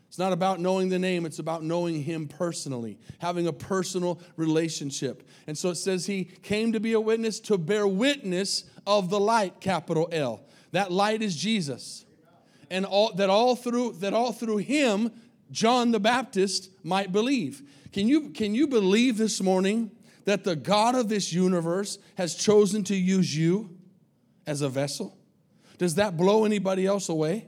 It's 0.08 0.18
not 0.18 0.34
about 0.34 0.60
knowing 0.60 0.90
the 0.90 0.98
name, 0.98 1.24
it's 1.28 1.38
about 1.38 1.64
knowing 1.64 2.02
him 2.02 2.28
personally, 2.28 2.98
having 3.20 3.46
a 3.46 3.54
personal 3.54 4.20
relationship. 4.38 5.30
And 5.46 5.56
so 5.56 5.70
it 5.70 5.76
says 5.76 6.08
he 6.08 6.24
came 6.24 6.72
to 6.72 6.80
be 6.80 6.94
a 6.94 7.00
witness 7.00 7.40
to 7.42 7.60
bear 7.60 7.86
witness 7.86 8.64
of 8.88 9.12
the 9.12 9.20
light, 9.20 9.60
capital 9.60 10.10
L. 10.12 10.42
That 10.72 10.92
light 10.92 11.22
is 11.22 11.36
Jesus. 11.36 12.06
And 12.72 12.88
all, 12.88 13.14
that 13.14 13.30
all 13.30 13.56
through 13.56 13.98
that 14.00 14.16
all 14.16 14.32
through 14.32 14.58
him 14.58 15.12
John 15.54 15.92
the 15.92 16.00
Baptist 16.00 16.72
might 16.84 17.12
believe. 17.12 17.62
Can 17.94 18.08
you, 18.08 18.32
can 18.32 18.56
you 18.56 18.68
believe 18.68 19.18
this 19.18 19.42
morning 19.42 19.92
that 20.26 20.44
the 20.44 20.56
God 20.56 20.96
of 20.96 21.10
this 21.10 21.32
universe 21.32 22.00
has 22.16 22.36
chosen 22.36 22.84
to 22.86 22.96
use 22.96 23.36
you 23.36 23.78
as 24.48 24.62
a 24.62 24.70
vessel? 24.70 25.16
Does 25.78 25.96
that 25.96 26.18
blow 26.18 26.44
anybody 26.44 26.86
else 26.86 27.08
away? 27.08 27.48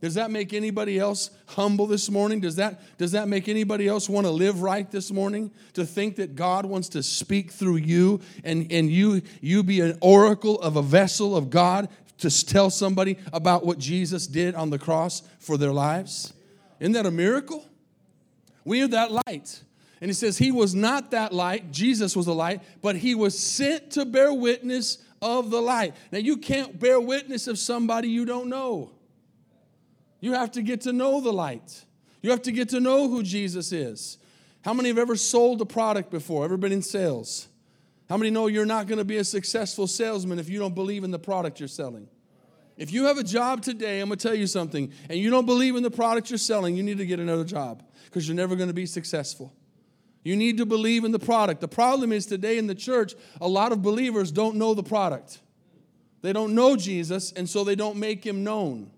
Does 0.00 0.14
that 0.14 0.30
make 0.30 0.52
anybody 0.52 0.98
else 0.98 1.30
humble 1.46 1.86
this 1.86 2.08
morning? 2.08 2.40
Does 2.40 2.56
that, 2.56 2.98
does 2.98 3.12
that 3.12 3.28
make 3.28 3.48
anybody 3.48 3.88
else 3.88 4.08
want 4.08 4.26
to 4.26 4.30
live 4.30 4.62
right 4.62 4.88
this 4.90 5.10
morning? 5.10 5.50
To 5.74 5.84
think 5.84 6.16
that 6.16 6.36
God 6.36 6.66
wants 6.66 6.88
to 6.90 7.02
speak 7.02 7.50
through 7.50 7.76
you 7.76 8.20
and, 8.44 8.70
and 8.70 8.90
you, 8.90 9.22
you 9.40 9.62
be 9.62 9.80
an 9.80 9.98
oracle 10.00 10.60
of 10.60 10.76
a 10.76 10.82
vessel 10.82 11.36
of 11.36 11.50
God 11.50 11.88
to 12.18 12.46
tell 12.46 12.70
somebody 12.70 13.18
about 13.32 13.66
what 13.66 13.78
Jesus 13.78 14.26
did 14.26 14.54
on 14.54 14.70
the 14.70 14.78
cross 14.78 15.22
for 15.40 15.56
their 15.56 15.72
lives? 15.72 16.32
Isn't 16.80 16.92
that 16.92 17.06
a 17.06 17.10
miracle? 17.10 17.64
We 18.64 18.82
are 18.82 18.88
that 18.88 19.10
light. 19.26 19.62
And 20.00 20.08
he 20.08 20.14
says 20.14 20.38
he 20.38 20.52
was 20.52 20.74
not 20.74 21.10
that 21.10 21.32
light, 21.32 21.72
Jesus 21.72 22.14
was 22.16 22.26
the 22.26 22.34
light, 22.34 22.62
but 22.82 22.96
he 22.96 23.14
was 23.14 23.38
sent 23.38 23.92
to 23.92 24.04
bear 24.04 24.32
witness 24.32 24.98
of 25.20 25.50
the 25.50 25.60
light. 25.60 25.94
Now, 26.12 26.18
you 26.18 26.36
can't 26.36 26.78
bear 26.78 27.00
witness 27.00 27.48
of 27.48 27.58
somebody 27.58 28.08
you 28.08 28.24
don't 28.24 28.48
know. 28.48 28.92
You 30.20 30.34
have 30.34 30.52
to 30.52 30.62
get 30.62 30.82
to 30.82 30.92
know 30.92 31.20
the 31.20 31.32
light. 31.32 31.84
You 32.22 32.30
have 32.30 32.42
to 32.42 32.52
get 32.52 32.70
to 32.70 32.80
know 32.80 33.08
who 33.08 33.22
Jesus 33.22 33.72
is. 33.72 34.18
How 34.62 34.74
many 34.74 34.88
have 34.88 34.98
ever 34.98 35.16
sold 35.16 35.60
a 35.60 35.66
product 35.66 36.10
before? 36.10 36.44
Ever 36.44 36.56
been 36.56 36.72
in 36.72 36.82
sales? 36.82 37.48
How 38.08 38.16
many 38.16 38.30
know 38.30 38.46
you're 38.46 38.66
not 38.66 38.86
going 38.86 38.98
to 38.98 39.04
be 39.04 39.18
a 39.18 39.24
successful 39.24 39.86
salesman 39.86 40.38
if 40.38 40.48
you 40.48 40.58
don't 40.58 40.74
believe 40.74 41.04
in 41.04 41.10
the 41.10 41.18
product 41.18 41.60
you're 41.60 41.68
selling? 41.68 42.08
If 42.76 42.92
you 42.92 43.06
have 43.06 43.18
a 43.18 43.24
job 43.24 43.62
today, 43.62 44.00
I'm 44.00 44.08
going 44.08 44.18
to 44.18 44.28
tell 44.28 44.36
you 44.36 44.46
something, 44.46 44.92
and 45.08 45.18
you 45.18 45.30
don't 45.30 45.46
believe 45.46 45.74
in 45.74 45.82
the 45.82 45.90
product 45.90 46.30
you're 46.30 46.38
selling, 46.38 46.76
you 46.76 46.82
need 46.82 46.98
to 46.98 47.06
get 47.06 47.18
another 47.18 47.44
job 47.44 47.82
because 48.04 48.26
you're 48.26 48.36
never 48.36 48.56
going 48.56 48.68
to 48.68 48.74
be 48.74 48.86
successful. 48.86 49.52
You 50.24 50.36
need 50.36 50.58
to 50.58 50.66
believe 50.66 51.04
in 51.04 51.12
the 51.12 51.18
product. 51.18 51.60
The 51.60 51.68
problem 51.68 52.12
is 52.12 52.26
today 52.26 52.58
in 52.58 52.66
the 52.66 52.74
church, 52.74 53.14
a 53.40 53.48
lot 53.48 53.72
of 53.72 53.82
believers 53.82 54.30
don't 54.32 54.56
know 54.56 54.74
the 54.74 54.82
product. 54.82 55.40
They 56.22 56.32
don't 56.32 56.54
know 56.54 56.76
Jesus, 56.76 57.32
and 57.32 57.48
so 57.48 57.64
they 57.64 57.76
don't 57.76 57.96
make 57.96 58.26
him 58.26 58.42
known. 58.42 58.90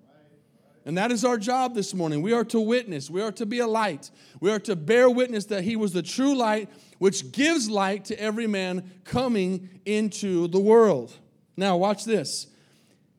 And 0.87 0.97
that 0.97 1.13
is 1.13 1.25
our 1.25 1.37
job 1.37 1.75
this 1.75 1.93
morning. 1.93 2.23
We 2.23 2.33
are 2.33 2.45
to 2.47 2.59
witness, 2.59 3.11
we 3.11 3.21
are 3.21 3.33
to 3.33 3.45
be 3.45 3.59
a 3.59 3.67
light, 3.67 4.11
we 4.41 4.51
are 4.51 4.59
to 4.61 4.75
bear 4.75 5.11
witness 5.11 5.45
that 5.47 5.63
he 5.63 5.77
was 5.77 5.93
the 5.93 6.03
true 6.03 6.35
light, 6.35 6.71
which 6.99 7.33
gives 7.33 7.69
light 7.69 8.07
to 8.07 8.19
every 8.19 8.47
man 8.47 8.91
coming 9.05 9.69
into 9.85 10.49
the 10.49 10.59
world. 10.59 11.13
Now, 11.57 11.77
watch 11.77 12.05
this 12.05 12.47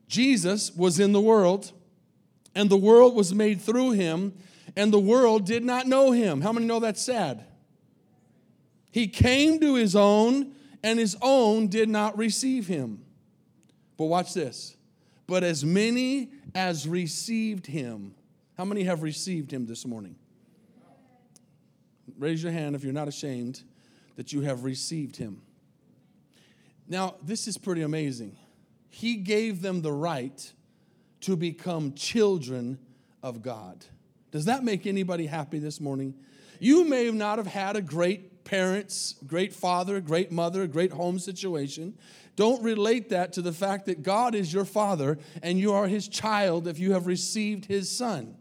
Jesus 0.08 0.74
was 0.74 0.98
in 0.98 1.12
the 1.12 1.20
world, 1.20 1.72
and 2.54 2.68
the 2.68 2.76
world 2.76 3.14
was 3.14 3.32
made 3.32 3.60
through 3.60 3.92
him, 3.92 4.34
and 4.76 4.92
the 4.92 4.98
world 4.98 5.46
did 5.46 5.64
not 5.64 5.86
know 5.86 6.10
him. 6.10 6.40
How 6.40 6.52
many 6.52 6.66
know 6.66 6.80
that's 6.80 7.00
sad? 7.00 7.46
He 8.92 9.08
came 9.08 9.58
to 9.60 9.74
his 9.74 9.96
own, 9.96 10.52
and 10.84 10.98
his 10.98 11.16
own 11.20 11.66
did 11.66 11.88
not 11.88 12.16
receive 12.16 12.68
him. 12.68 13.04
But 13.96 14.04
watch 14.04 14.34
this. 14.34 14.76
But 15.26 15.42
as 15.42 15.64
many 15.64 16.30
as 16.54 16.86
received 16.86 17.66
him, 17.66 18.14
how 18.56 18.64
many 18.64 18.84
have 18.84 19.02
received 19.02 19.50
him 19.50 19.66
this 19.66 19.86
morning? 19.86 20.16
Raise 22.18 22.42
your 22.42 22.52
hand 22.52 22.76
if 22.76 22.84
you're 22.84 22.92
not 22.92 23.08
ashamed 23.08 23.62
that 24.16 24.32
you 24.32 24.42
have 24.42 24.62
received 24.64 25.16
him. 25.16 25.40
Now, 26.86 27.14
this 27.22 27.48
is 27.48 27.56
pretty 27.56 27.82
amazing. 27.82 28.36
He 28.90 29.16
gave 29.16 29.62
them 29.62 29.80
the 29.80 29.92
right 29.92 30.52
to 31.22 31.34
become 31.34 31.94
children 31.94 32.78
of 33.22 33.40
God. 33.40 33.86
Does 34.30 34.44
that 34.44 34.64
make 34.64 34.86
anybody 34.86 35.26
happy 35.26 35.58
this 35.58 35.80
morning? 35.80 36.14
You 36.58 36.84
may 36.84 37.10
not 37.10 37.38
have 37.38 37.46
had 37.46 37.76
a 37.76 37.80
great 37.80 38.31
parents, 38.44 39.16
great 39.26 39.52
father, 39.52 40.00
great 40.00 40.30
mother, 40.30 40.66
great 40.66 40.92
home 40.92 41.18
situation. 41.18 41.96
Don't 42.36 42.62
relate 42.62 43.10
that 43.10 43.32
to 43.34 43.42
the 43.42 43.52
fact 43.52 43.86
that 43.86 44.02
God 44.02 44.34
is 44.34 44.52
your 44.52 44.64
father 44.64 45.18
and 45.42 45.58
you 45.58 45.72
are 45.72 45.86
his 45.86 46.08
child 46.08 46.66
if 46.66 46.78
you 46.78 46.92
have 46.92 47.06
received 47.06 47.66
his 47.66 47.90
son. 47.90 48.36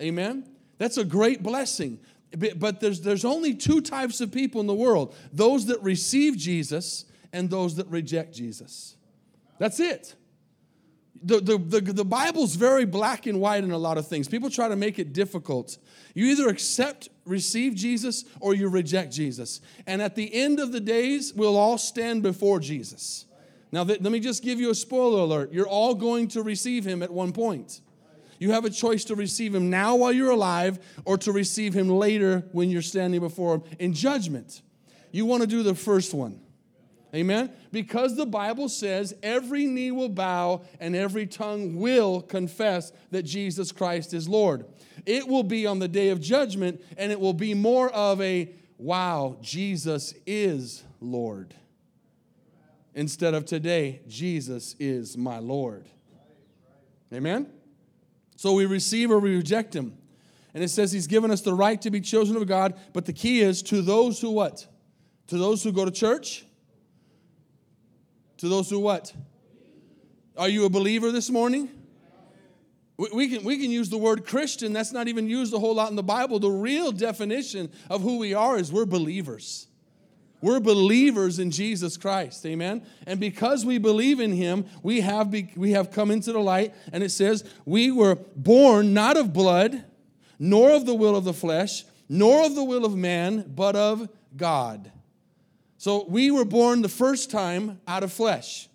Amen? 0.00 0.48
That's 0.78 0.96
a 0.96 1.04
great 1.04 1.42
blessing. 1.42 2.00
But 2.56 2.80
there's, 2.80 3.00
there's 3.00 3.24
only 3.24 3.54
two 3.54 3.80
types 3.80 4.20
of 4.20 4.32
people 4.32 4.60
in 4.60 4.66
the 4.66 4.74
world 4.74 5.14
those 5.32 5.66
that 5.66 5.82
receive 5.82 6.36
Jesus 6.36 7.06
and 7.32 7.48
those 7.48 7.76
that 7.76 7.86
reject 7.88 8.34
Jesus. 8.34 8.96
That's 9.58 9.80
it. 9.80 10.14
The, 11.22 11.40
the, 11.40 11.58
the, 11.58 11.80
the 11.80 12.04
Bible's 12.04 12.54
very 12.54 12.84
black 12.84 13.26
and 13.26 13.40
white 13.40 13.64
in 13.64 13.70
a 13.70 13.78
lot 13.78 13.98
of 13.98 14.06
things. 14.06 14.28
People 14.28 14.50
try 14.50 14.68
to 14.68 14.76
make 14.76 14.98
it 14.98 15.12
difficult. 15.12 15.78
You 16.14 16.26
either 16.26 16.48
accept, 16.48 17.08
receive 17.24 17.74
Jesus, 17.74 18.24
or 18.40 18.54
you 18.54 18.68
reject 18.68 19.12
Jesus. 19.12 19.60
And 19.86 20.00
at 20.00 20.14
the 20.14 20.32
end 20.32 20.60
of 20.60 20.72
the 20.72 20.80
days, 20.80 21.34
we'll 21.34 21.56
all 21.56 21.78
stand 21.78 22.22
before 22.22 22.60
Jesus. 22.60 23.26
Now, 23.72 23.84
th- 23.84 24.00
let 24.00 24.12
me 24.12 24.20
just 24.20 24.42
give 24.42 24.60
you 24.60 24.70
a 24.70 24.74
spoiler 24.74 25.20
alert. 25.20 25.52
You're 25.52 25.68
all 25.68 25.94
going 25.94 26.28
to 26.28 26.42
receive 26.42 26.84
him 26.84 27.02
at 27.02 27.10
one 27.10 27.32
point. 27.32 27.80
You 28.38 28.52
have 28.52 28.64
a 28.64 28.70
choice 28.70 29.04
to 29.04 29.14
receive 29.14 29.54
him 29.54 29.68
now 29.68 29.96
while 29.96 30.12
you're 30.12 30.30
alive 30.30 30.78
or 31.04 31.18
to 31.18 31.32
receive 31.32 31.74
him 31.74 31.88
later 31.88 32.44
when 32.52 32.70
you're 32.70 32.82
standing 32.82 33.20
before 33.20 33.56
him 33.56 33.62
in 33.78 33.94
judgment. 33.94 34.62
You 35.10 35.26
want 35.26 35.42
to 35.42 35.46
do 35.46 35.62
the 35.62 35.74
first 35.74 36.14
one. 36.14 36.40
Amen? 37.14 37.50
Because 37.72 38.16
the 38.16 38.26
Bible 38.26 38.68
says 38.68 39.14
every 39.22 39.64
knee 39.64 39.90
will 39.90 40.10
bow 40.10 40.62
and 40.78 40.94
every 40.94 41.26
tongue 41.26 41.76
will 41.76 42.20
confess 42.20 42.92
that 43.10 43.22
Jesus 43.22 43.72
Christ 43.72 44.12
is 44.12 44.28
Lord. 44.28 44.66
It 45.06 45.26
will 45.26 45.42
be 45.42 45.66
on 45.66 45.78
the 45.78 45.88
day 45.88 46.10
of 46.10 46.20
judgment 46.20 46.82
and 46.98 47.10
it 47.10 47.18
will 47.18 47.32
be 47.32 47.54
more 47.54 47.88
of 47.90 48.20
a 48.20 48.52
wow, 48.76 49.38
Jesus 49.40 50.14
is 50.26 50.84
Lord. 51.00 51.54
Instead 52.94 53.32
of 53.32 53.46
today, 53.46 54.02
Jesus 54.06 54.76
is 54.78 55.16
my 55.16 55.38
Lord. 55.38 55.86
Amen? 57.12 57.46
So 58.36 58.52
we 58.52 58.66
receive 58.66 59.10
or 59.10 59.18
we 59.18 59.34
reject 59.34 59.74
him. 59.74 59.96
And 60.52 60.62
it 60.62 60.68
says 60.68 60.92
he's 60.92 61.06
given 61.06 61.30
us 61.30 61.40
the 61.40 61.54
right 61.54 61.80
to 61.82 61.90
be 61.90 62.00
children 62.00 62.36
of 62.36 62.46
God, 62.46 62.78
but 62.92 63.06
the 63.06 63.12
key 63.12 63.40
is 63.40 63.62
to 63.64 63.80
those 63.80 64.20
who 64.20 64.30
what? 64.30 64.66
To 65.28 65.38
those 65.38 65.62
who 65.62 65.72
go 65.72 65.84
to 65.84 65.90
church 65.90 66.44
to 68.38 68.48
those 68.48 68.70
who 68.70 68.80
what? 68.80 69.12
Are 70.36 70.48
you 70.48 70.64
a 70.64 70.70
believer 70.70 71.10
this 71.12 71.30
morning? 71.30 71.68
We 72.96 73.28
can, 73.28 73.44
we 73.44 73.58
can 73.58 73.70
use 73.70 73.90
the 73.90 73.98
word 73.98 74.26
Christian. 74.26 74.72
That's 74.72 74.92
not 74.92 75.06
even 75.06 75.28
used 75.28 75.54
a 75.54 75.58
whole 75.58 75.74
lot 75.74 75.90
in 75.90 75.96
the 75.96 76.02
Bible. 76.02 76.40
The 76.40 76.50
real 76.50 76.90
definition 76.90 77.70
of 77.88 78.02
who 78.02 78.18
we 78.18 78.34
are 78.34 78.58
is 78.58 78.72
we're 78.72 78.86
believers. 78.86 79.68
We're 80.40 80.60
believers 80.60 81.38
in 81.38 81.50
Jesus 81.50 81.96
Christ. 81.96 82.44
Amen. 82.46 82.84
And 83.06 83.18
because 83.20 83.64
we 83.64 83.78
believe 83.78 84.18
in 84.18 84.32
him, 84.32 84.66
we 84.82 85.00
have, 85.00 85.30
be, 85.30 85.52
we 85.56 85.72
have 85.72 85.90
come 85.92 86.10
into 86.10 86.32
the 86.32 86.40
light. 86.40 86.74
And 86.92 87.02
it 87.02 87.10
says, 87.10 87.44
We 87.64 87.90
were 87.90 88.16
born 88.36 88.94
not 88.94 89.16
of 89.16 89.32
blood, 89.32 89.84
nor 90.38 90.72
of 90.72 90.86
the 90.86 90.94
will 90.94 91.16
of 91.16 91.24
the 91.24 91.32
flesh, 91.32 91.84
nor 92.08 92.44
of 92.44 92.54
the 92.54 92.64
will 92.64 92.84
of 92.84 92.96
man, 92.96 93.52
but 93.54 93.74
of 93.74 94.08
God. 94.36 94.92
So 95.78 96.04
we 96.08 96.30
were 96.32 96.44
born 96.44 96.82
the 96.82 96.88
first 96.88 97.30
time 97.30 97.80
out 97.86 98.02
of 98.02 98.12
flesh. 98.12 98.68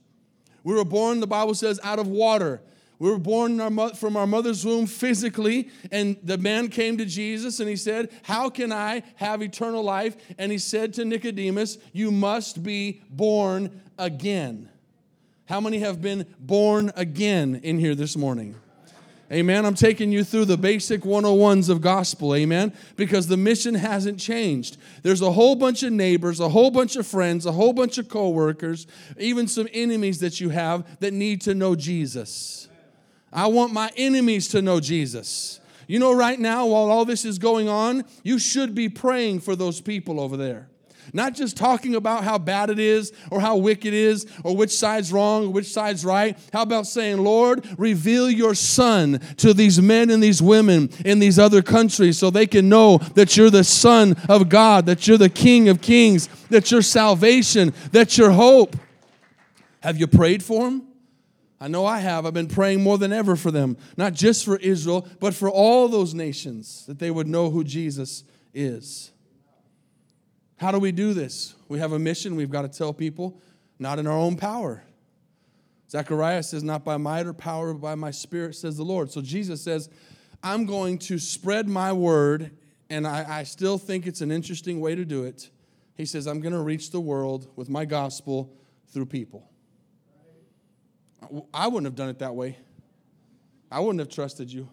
We 0.64 0.74
were 0.74 0.86
born, 0.86 1.20
the 1.20 1.28
Bible 1.28 1.54
says, 1.54 1.80
out 1.84 2.00
of 2.00 2.08
water. 2.08 2.62
We 2.98 3.10
were 3.10 3.20
born 3.20 3.60
from 3.96 4.16
our 4.16 4.26
mother's 4.26 4.66
womb 4.66 4.86
physically, 4.86 5.70
and 5.92 6.16
the 6.24 6.38
man 6.38 6.70
came 6.70 6.98
to 7.00 7.06
Jesus 7.06 7.60
and 7.60 7.68
he 7.68 7.76
said, 7.76 8.10
How 8.24 8.50
can 8.50 8.72
I 8.72 9.04
have 9.16 9.42
eternal 9.42 9.84
life? 9.84 10.16
And 10.38 10.54
he 10.54 10.58
said 10.58 10.94
to 10.94 11.04
Nicodemus, 11.04 11.78
You 11.92 12.12
must 12.12 12.64
be 12.64 13.02
born 13.10 13.82
again. 13.98 14.70
How 15.46 15.60
many 15.60 15.80
have 15.80 16.02
been 16.02 16.26
born 16.40 16.94
again 16.96 17.60
in 17.64 17.78
here 17.78 17.96
this 17.96 18.16
morning? 18.16 18.56
Amen. 19.32 19.66
I'm 19.66 19.74
taking 19.74 20.12
you 20.12 20.24
through 20.24 20.46
the 20.46 20.58
basic 20.58 21.02
101s 21.02 21.70
of 21.70 21.82
gospel. 21.82 22.36
Amen. 22.36 22.74
Because 22.96 23.28
the 23.28 23.38
mission 23.38 23.74
hasn't 23.74 24.20
changed. 24.20 24.78
There's 25.02 25.22
a 25.22 25.32
whole 25.32 25.56
bunch 25.56 25.82
of 25.82 25.94
neighbors, 25.94 26.40
a 26.40 26.50
whole 26.50 26.70
bunch 26.70 26.96
of 26.96 27.08
friends, 27.08 27.46
a 27.46 27.52
whole 27.52 27.74
bunch 27.74 27.98
of 27.98 28.10
coworkers, 28.10 28.86
even 29.18 29.48
some 29.48 29.68
enemies 29.74 30.20
that 30.20 30.40
you 30.40 30.50
have 30.50 31.00
that 31.00 31.14
need 31.14 31.42
to 31.42 31.56
know 31.56 31.76
Jesus. 31.76 32.68
I 33.32 33.48
want 33.48 33.74
my 33.74 33.92
enemies 33.98 34.50
to 34.50 34.62
know 34.62 34.80
Jesus. 34.80 35.60
You 35.88 36.00
know, 36.00 36.14
right 36.16 36.40
now, 36.40 36.68
while 36.68 36.92
all 36.92 37.06
this 37.06 37.26
is 37.26 37.40
going 37.40 37.68
on, 37.68 38.04
you 38.24 38.40
should 38.40 38.76
be 38.76 38.90
praying 38.90 39.40
for 39.40 39.56
those 39.56 39.82
people 39.82 40.20
over 40.20 40.38
there. 40.38 40.68
Not 41.12 41.36
just 41.36 41.58
talking 41.58 41.96
about 41.96 42.24
how 42.24 42.38
bad 42.38 42.70
it 42.70 42.80
is 42.80 43.12
or 43.32 43.42
how 43.42 43.58
wicked 43.58 43.88
it 43.88 43.94
is 43.94 44.26
or 44.44 44.56
which 44.56 44.72
side's 44.72 45.12
wrong 45.12 45.46
or 45.46 45.50
which 45.50 45.72
side's 45.72 46.06
right. 46.06 46.38
How 46.54 46.62
about 46.62 46.88
saying, 46.88 47.18
Lord, 47.18 47.66
reveal 47.78 48.30
your 48.30 48.56
son 48.56 49.20
to 49.38 49.54
these 49.54 49.82
men 49.82 50.10
and 50.10 50.22
these 50.22 50.42
women 50.42 50.90
in 51.04 51.20
these 51.20 51.40
other 51.40 51.62
countries 51.62 52.18
so 52.18 52.30
they 52.30 52.48
can 52.48 52.70
know 52.70 52.98
that 53.16 53.36
you're 53.36 53.50
the 53.50 53.64
son 53.64 54.16
of 54.30 54.50
God, 54.50 54.86
that 54.86 55.08
you're 55.08 55.18
the 55.18 55.30
king 55.30 55.70
of 55.70 55.82
kings, 55.82 56.28
that 56.50 56.72
you're 56.72 56.82
salvation, 56.82 57.74
that 57.92 58.18
you're 58.18 58.32
hope. 58.32 58.76
Have 59.82 59.98
you 59.98 60.08
prayed 60.08 60.44
for 60.44 60.66
them? 60.66 60.88
I 61.64 61.70
know 61.70 61.86
I 61.86 62.00
have. 62.00 62.26
I've 62.26 62.34
been 62.34 62.50
praying 62.50 62.84
more 62.84 62.98
than 62.98 63.14
ever 63.14 63.38
for 63.38 63.50
them, 63.50 63.78
not 63.96 64.14
just 64.14 64.44
for 64.44 64.58
Israel, 64.58 65.08
but 65.22 65.34
for 65.34 65.50
all 65.50 65.88
those 65.88 66.14
nations, 66.14 66.86
that 66.88 67.00
they 67.00 67.10
would 67.10 67.26
know 67.26 67.50
who 67.52 67.64
Jesus 67.64 68.26
is. 68.54 69.13
How 70.58 70.72
do 70.72 70.80
we 70.80 70.92
do 70.92 71.14
this? 71.14 71.56
We 71.68 71.80
have 71.80 71.92
a 71.92 72.00
mission. 72.00 72.36
We've 72.36 72.50
got 72.50 72.62
to 72.64 72.68
tell 72.68 72.94
people, 72.94 73.42
not 73.80 74.00
in 74.00 74.08
our 74.08 74.18
own 74.18 74.36
power. 74.36 74.84
Zechariah 75.90 76.44
says, 76.44 76.64
Not 76.64 76.84
by 76.84 76.98
might 76.98 77.26
or 77.26 77.34
power, 77.34 77.74
but 77.74 77.82
by 77.82 77.96
my 77.96 78.12
spirit, 78.12 78.56
says 78.56 78.78
the 78.78 78.84
Lord. 78.84 79.12
So 79.12 79.22
Jesus 79.22 79.62
says, 79.62 79.90
I'm 80.42 80.66
going 80.66 80.98
to 81.00 81.20
spread 81.20 81.68
my 81.68 81.94
word, 81.94 82.52
and 82.90 83.08
I, 83.08 83.40
I 83.40 83.44
still 83.44 83.78
think 83.78 84.08
it's 84.08 84.22
an 84.22 84.32
interesting 84.32 84.80
way 84.82 84.96
to 84.96 85.06
do 85.06 85.24
it. 85.24 85.50
He 85.96 86.06
says, 86.06 86.28
I'm 86.28 86.42
going 86.42 86.54
to 86.54 86.62
reach 86.62 86.92
the 86.92 87.00
world 87.00 87.48
with 87.56 87.70
my 87.70 87.86
gospel 87.86 88.52
through 88.88 89.06
people. 89.06 89.50
I 91.54 91.68
wouldn't 91.68 91.86
have 91.86 91.96
done 91.96 92.10
it 92.10 92.20
that 92.20 92.36
way. 92.36 92.58
I 93.72 93.80
wouldn't 93.80 94.00
have 94.00 94.10
trusted 94.10 94.52
you. 94.52 94.70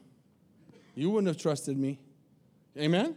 You 0.94 1.10
wouldn't 1.10 1.28
have 1.28 1.40
trusted 1.40 1.78
me. 1.78 1.98
Amen? 2.76 3.16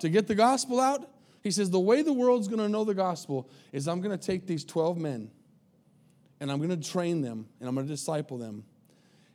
To 0.00 0.08
get 0.08 0.26
the 0.26 0.34
gospel 0.34 0.80
out, 0.80 1.08
he 1.42 1.50
says, 1.50 1.70
The 1.70 1.80
way 1.80 2.02
the 2.02 2.12
world's 2.12 2.48
going 2.48 2.60
to 2.60 2.68
know 2.68 2.84
the 2.84 2.94
gospel 2.94 3.50
is 3.72 3.88
I'm 3.88 4.00
going 4.00 4.16
to 4.16 4.26
take 4.26 4.46
these 4.46 4.64
12 4.64 4.98
men 4.98 5.30
and 6.40 6.50
I'm 6.50 6.58
going 6.58 6.70
to 6.70 6.90
train 6.90 7.20
them 7.20 7.46
and 7.60 7.68
I'm 7.68 7.74
going 7.74 7.86
to 7.86 7.92
disciple 7.92 8.38
them. 8.38 8.64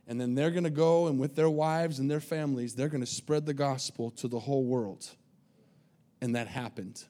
And 0.08 0.20
then 0.20 0.36
they're 0.36 0.52
going 0.52 0.64
to 0.64 0.70
go 0.70 1.08
and 1.08 1.20
with 1.20 1.36
their 1.36 1.50
wives 1.50 2.00
and 2.00 2.10
their 2.10 2.22
families, 2.22 2.76
they're 2.76 2.88
going 2.88 3.02
to 3.02 3.08
spread 3.08 3.46
the 3.46 3.54
gospel 3.54 4.12
to 4.12 4.28
the 4.28 4.40
whole 4.40 4.64
world. 4.64 5.06
And 6.22 6.36
that 6.36 6.48
happened. 6.48 7.04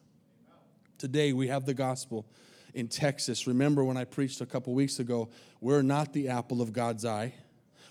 Today 0.97 1.31
we 1.31 1.47
have 1.47 1.65
the 1.65 1.75
gospel 1.75 2.25
in 2.73 2.87
Texas. 2.87 3.45
Remember 3.45 3.83
when 3.83 3.97
I 3.97 4.03
preached 4.03 4.41
a 4.41 4.47
couple 4.47 4.73
weeks 4.73 4.99
ago, 4.99 5.29
we're 5.61 5.83
not 5.83 6.11
the 6.11 6.29
apple 6.29 6.61
of 6.61 6.73
God's 6.73 7.05
eye. 7.05 7.35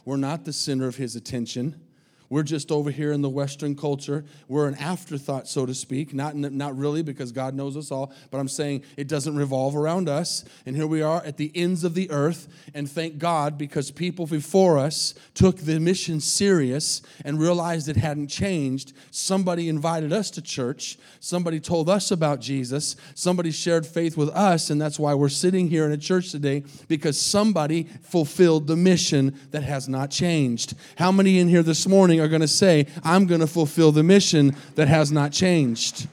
We're 0.04 0.16
not 0.16 0.44
the 0.44 0.52
center 0.52 0.86
of 0.86 0.96
his 0.96 1.16
attention. 1.16 1.80
We're 2.28 2.42
just 2.42 2.72
over 2.72 2.90
here 2.90 3.12
in 3.12 3.22
the 3.22 3.28
Western 3.28 3.76
culture. 3.76 4.24
We're 4.48 4.68
an 4.68 4.74
afterthought, 4.74 5.48
so 5.48 5.66
to 5.66 5.74
speak. 5.74 6.12
Not, 6.12 6.34
not 6.34 6.76
really, 6.76 7.02
because 7.02 7.32
God 7.32 7.54
knows 7.54 7.76
us 7.76 7.90
all, 7.90 8.12
but 8.30 8.38
I'm 8.38 8.48
saying 8.48 8.82
it 8.96 9.08
doesn't 9.08 9.36
revolve 9.36 9.76
around 9.76 10.08
us. 10.08 10.44
And 10.64 10.74
here 10.74 10.86
we 10.86 11.02
are 11.02 11.22
at 11.24 11.36
the 11.36 11.52
ends 11.54 11.84
of 11.84 11.94
the 11.94 12.10
earth. 12.10 12.48
And 12.74 12.90
thank 12.90 13.18
God, 13.18 13.56
because 13.56 13.90
people 13.90 14.26
before 14.26 14.78
us 14.78 15.14
took 15.34 15.58
the 15.58 15.78
mission 15.78 16.20
serious 16.20 17.02
and 17.24 17.38
realized 17.38 17.88
it 17.88 17.96
hadn't 17.96 18.28
changed. 18.28 18.92
Somebody 19.10 19.68
invited 19.68 20.12
us 20.12 20.30
to 20.32 20.42
church. 20.42 20.98
Somebody 21.20 21.60
told 21.60 21.88
us 21.88 22.10
about 22.10 22.40
Jesus. 22.40 22.96
Somebody 23.14 23.50
shared 23.50 23.86
faith 23.86 24.16
with 24.16 24.30
us. 24.30 24.70
And 24.70 24.80
that's 24.80 24.98
why 24.98 25.14
we're 25.14 25.28
sitting 25.28 25.68
here 25.68 25.84
in 25.84 25.92
a 25.92 25.96
church 25.96 26.32
today, 26.32 26.64
because 26.88 27.20
somebody 27.20 27.84
fulfilled 28.02 28.66
the 28.66 28.76
mission 28.76 29.38
that 29.52 29.62
has 29.62 29.88
not 29.88 30.10
changed. 30.10 30.74
How 30.96 31.12
many 31.12 31.38
in 31.38 31.48
here 31.48 31.62
this 31.62 31.86
morning? 31.86 32.15
Morning 32.16 32.26
are 32.26 32.30
going 32.30 32.40
to 32.40 32.48
say, 32.48 32.86
I'm 33.04 33.26
going 33.26 33.40
to 33.40 33.46
fulfill 33.46 33.92
the 33.92 34.02
mission 34.02 34.56
that 34.74 34.88
has 34.88 35.12
not 35.12 35.32
changed. 35.32 36.08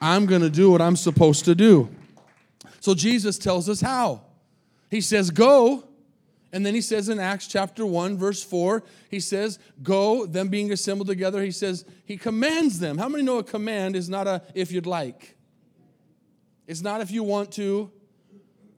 I'm 0.00 0.26
going 0.26 0.42
to 0.42 0.50
do 0.50 0.70
what 0.70 0.80
I'm 0.80 0.96
supposed 0.96 1.44
to 1.46 1.54
do. 1.54 1.88
So 2.80 2.94
Jesus 2.94 3.38
tells 3.38 3.68
us 3.68 3.80
how. 3.80 4.22
He 4.90 5.00
says, 5.00 5.30
Go. 5.30 5.84
And 6.54 6.66
then 6.66 6.74
he 6.74 6.82
says 6.82 7.08
in 7.08 7.18
Acts 7.18 7.46
chapter 7.46 7.86
1, 7.86 8.18
verse 8.18 8.44
4, 8.44 8.82
he 9.10 9.20
says, 9.20 9.58
Go, 9.82 10.26
them 10.26 10.48
being 10.48 10.70
assembled 10.70 11.08
together. 11.08 11.42
He 11.42 11.50
says, 11.50 11.84
He 12.04 12.16
commands 12.16 12.78
them. 12.78 12.98
How 12.98 13.08
many 13.08 13.24
know 13.24 13.38
a 13.38 13.44
command 13.44 13.96
is 13.96 14.08
not 14.08 14.26
a 14.26 14.42
if 14.54 14.70
you'd 14.70 14.86
like? 14.86 15.36
It's 16.66 16.82
not 16.82 17.00
if 17.00 17.10
you 17.10 17.22
want 17.22 17.52
to. 17.52 17.90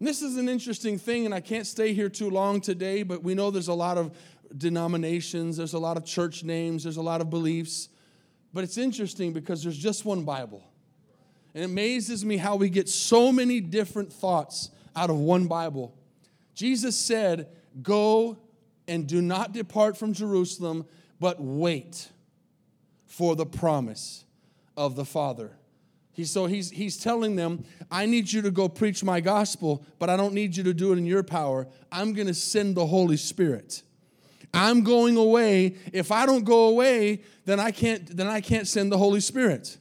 This 0.01 0.23
is 0.23 0.37
an 0.37 0.49
interesting 0.49 0.99
thing, 0.99 1.25
and 1.25 1.35
I 1.35 1.41
can't 1.41 1.67
stay 1.67 1.95
here 1.95 2.11
too 2.11 2.29
long 2.29 2.61
today, 2.61 3.03
but 3.05 3.23
we 3.23 3.35
know 3.35 3.51
there's 3.51 3.69
a 3.69 3.75
lot 3.75 3.97
of 3.97 4.15
denominations, 4.57 5.57
there's 5.57 5.75
a 5.75 5.79
lot 5.79 5.97
of 5.97 6.05
church 6.05 6.45
names, 6.45 6.85
there's 6.85 6.97
a 6.97 7.03
lot 7.03 7.21
of 7.21 7.31
beliefs. 7.31 7.89
But 8.53 8.65
it's 8.65 8.79
interesting 8.79 9.33
because 9.33 9.63
there's 9.63 9.77
just 9.77 10.05
one 10.05 10.25
Bible. 10.25 10.63
And 11.55 11.63
it 11.63 11.67
amazes 11.67 12.25
me 12.25 12.37
how 12.37 12.57
we 12.57 12.69
get 12.69 12.89
so 12.89 13.33
many 13.33 13.61
different 13.61 14.13
thoughts 14.13 14.71
out 14.95 15.11
of 15.11 15.17
one 15.17 15.47
Bible. 15.47 15.97
Jesus 16.55 16.97
said, 16.97 17.49
Go 17.83 18.39
and 18.87 19.07
do 19.07 19.21
not 19.21 19.53
depart 19.53 19.97
from 19.97 20.13
Jerusalem, 20.13 20.87
but 21.19 21.41
wait 21.41 22.09
for 23.07 23.35
the 23.35 23.47
promise 23.47 24.25
of 24.77 24.95
the 24.95 25.05
Father. 25.05 25.57
He, 26.13 26.25
so 26.25 26.47
he's, 26.47 26.71
he's 26.71 26.97
telling 26.97 27.35
them, 27.35 27.65
I 27.91 28.07
need 28.07 28.33
you 28.33 28.41
to 28.43 28.53
go 28.53 28.69
preach 28.69 29.03
my 29.03 29.21
gospel, 29.21 29.85
but 29.99 30.09
I 30.09 30.17
don't 30.17 30.33
need 30.33 30.57
you 30.57 30.63
to 30.65 30.75
do 30.75 30.93
it 30.93 30.99
in 30.99 31.07
your 31.07 31.25
power. 31.25 31.67
I'm 31.91 32.13
going 32.13 32.29
to 32.29 32.35
send 32.35 32.77
the 32.77 32.87
Holy 32.87 33.17
Spirit. 33.17 33.83
I'm 34.55 34.83
going 34.83 35.17
away. 35.17 35.77
If 35.93 36.13
I 36.13 36.27
don't 36.27 36.45
go 36.45 36.69
away, 36.69 37.23
then 37.45 37.61
I 37.61 37.71
can't 37.71 38.17
then 38.17 38.27
I 38.27 38.41
can't 38.41 38.67
send 38.67 38.93
the 38.93 38.99
Holy 38.99 39.21
Spirit. 39.21 39.79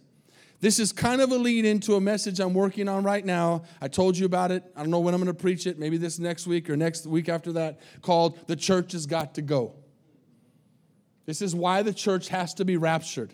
This 0.64 0.80
is 0.80 0.94
kind 0.94 1.20
of 1.20 1.30
a 1.32 1.36
lead 1.36 1.66
into 1.66 1.96
a 1.96 2.02
message 2.02 2.40
I'm 2.40 2.54
working 2.54 2.88
on 2.88 3.04
right 3.04 3.26
now. 3.26 3.64
I 3.82 3.90
told 3.90 4.18
you 4.18 4.26
about 4.26 4.50
it. 4.50 4.64
I 4.78 4.80
don't 4.80 4.92
know 4.92 5.02
when 5.02 5.14
I'm 5.14 5.20
going 5.22 5.28
to 5.36 5.40
preach 5.40 5.68
it, 5.68 5.78
maybe 5.78 5.98
this 5.98 6.20
next 6.20 6.48
week 6.48 6.70
or 6.70 6.78
next 6.78 7.06
week 7.06 7.28
after 7.28 7.52
that, 7.52 7.82
called 8.02 8.48
The 8.48 8.56
Church 8.56 8.94
Has 8.94 9.06
Got 9.06 9.36
to 9.36 9.42
Go. 9.42 9.76
This 11.26 11.42
is 11.42 11.54
why 11.54 11.82
the 11.82 11.94
church 11.94 12.30
has 12.30 12.54
to 12.54 12.64
be 12.64 12.78
raptured, 12.78 13.34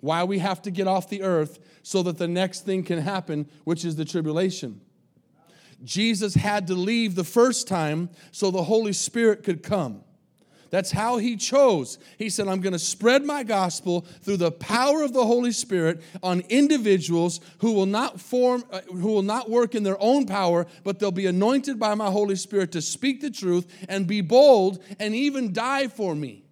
why 0.00 0.22
we 0.22 0.38
have 0.38 0.62
to 0.62 0.70
get 0.70 0.86
off 0.86 1.08
the 1.08 1.22
earth 1.22 1.58
so 1.82 2.04
that 2.04 2.18
the 2.18 2.28
next 2.28 2.64
thing 2.64 2.84
can 2.84 3.00
happen, 3.00 3.48
which 3.64 3.84
is 3.84 3.96
the 3.96 4.04
tribulation. 4.04 4.80
Jesus 5.82 6.34
had 6.34 6.66
to 6.68 6.74
leave 6.74 7.16
the 7.16 7.24
first 7.24 7.66
time 7.66 8.10
so 8.30 8.52
the 8.52 8.62
Holy 8.64 8.92
Spirit 8.92 9.42
could 9.42 9.64
come. 9.64 10.04
That's 10.70 10.92
how 10.92 11.18
he 11.18 11.36
chose. 11.36 11.98
He 12.16 12.30
said, 12.30 12.46
I'm 12.46 12.60
going 12.60 12.72
to 12.72 12.78
spread 12.78 13.24
my 13.24 13.42
gospel 13.42 14.06
through 14.22 14.36
the 14.36 14.52
power 14.52 15.02
of 15.02 15.12
the 15.12 15.26
Holy 15.26 15.50
Spirit 15.50 16.00
on 16.22 16.40
individuals 16.48 17.40
who 17.58 17.72
will 17.72 17.86
not 17.86 18.20
form, 18.20 18.64
uh, 18.70 18.80
who 18.82 19.08
will 19.08 19.22
not 19.22 19.50
work 19.50 19.74
in 19.74 19.82
their 19.82 20.00
own 20.00 20.26
power, 20.26 20.66
but 20.84 21.00
they'll 21.00 21.10
be 21.10 21.26
anointed 21.26 21.78
by 21.78 21.94
my 21.96 22.10
Holy 22.10 22.36
Spirit 22.36 22.70
to 22.72 22.80
speak 22.80 23.20
the 23.20 23.30
truth 23.30 23.66
and 23.88 24.06
be 24.06 24.20
bold 24.20 24.82
and 25.00 25.14
even 25.14 25.52
die 25.52 25.88
for 25.88 26.14
me. 26.14 26.44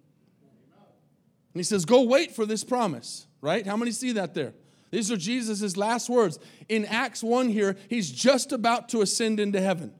And 1.53 1.59
he 1.59 1.63
says, 1.63 1.85
Go 1.85 2.03
wait 2.03 2.35
for 2.35 2.45
this 2.45 2.65
promise, 2.65 3.25
right? 3.41 3.65
How 3.65 3.77
many 3.77 3.91
see 3.91 4.11
that 4.13 4.33
there? 4.33 4.53
These 4.91 5.11
are 5.11 5.17
Jesus' 5.17 5.77
last 5.77 6.09
words. 6.09 6.39
In 6.67 6.83
Acts 6.85 7.23
1 7.23 7.49
here, 7.49 7.77
he's 7.89 8.11
just 8.11 8.51
about 8.51 8.89
to 8.89 9.01
ascend 9.01 9.39
into 9.39 9.61
heaven. 9.61 9.93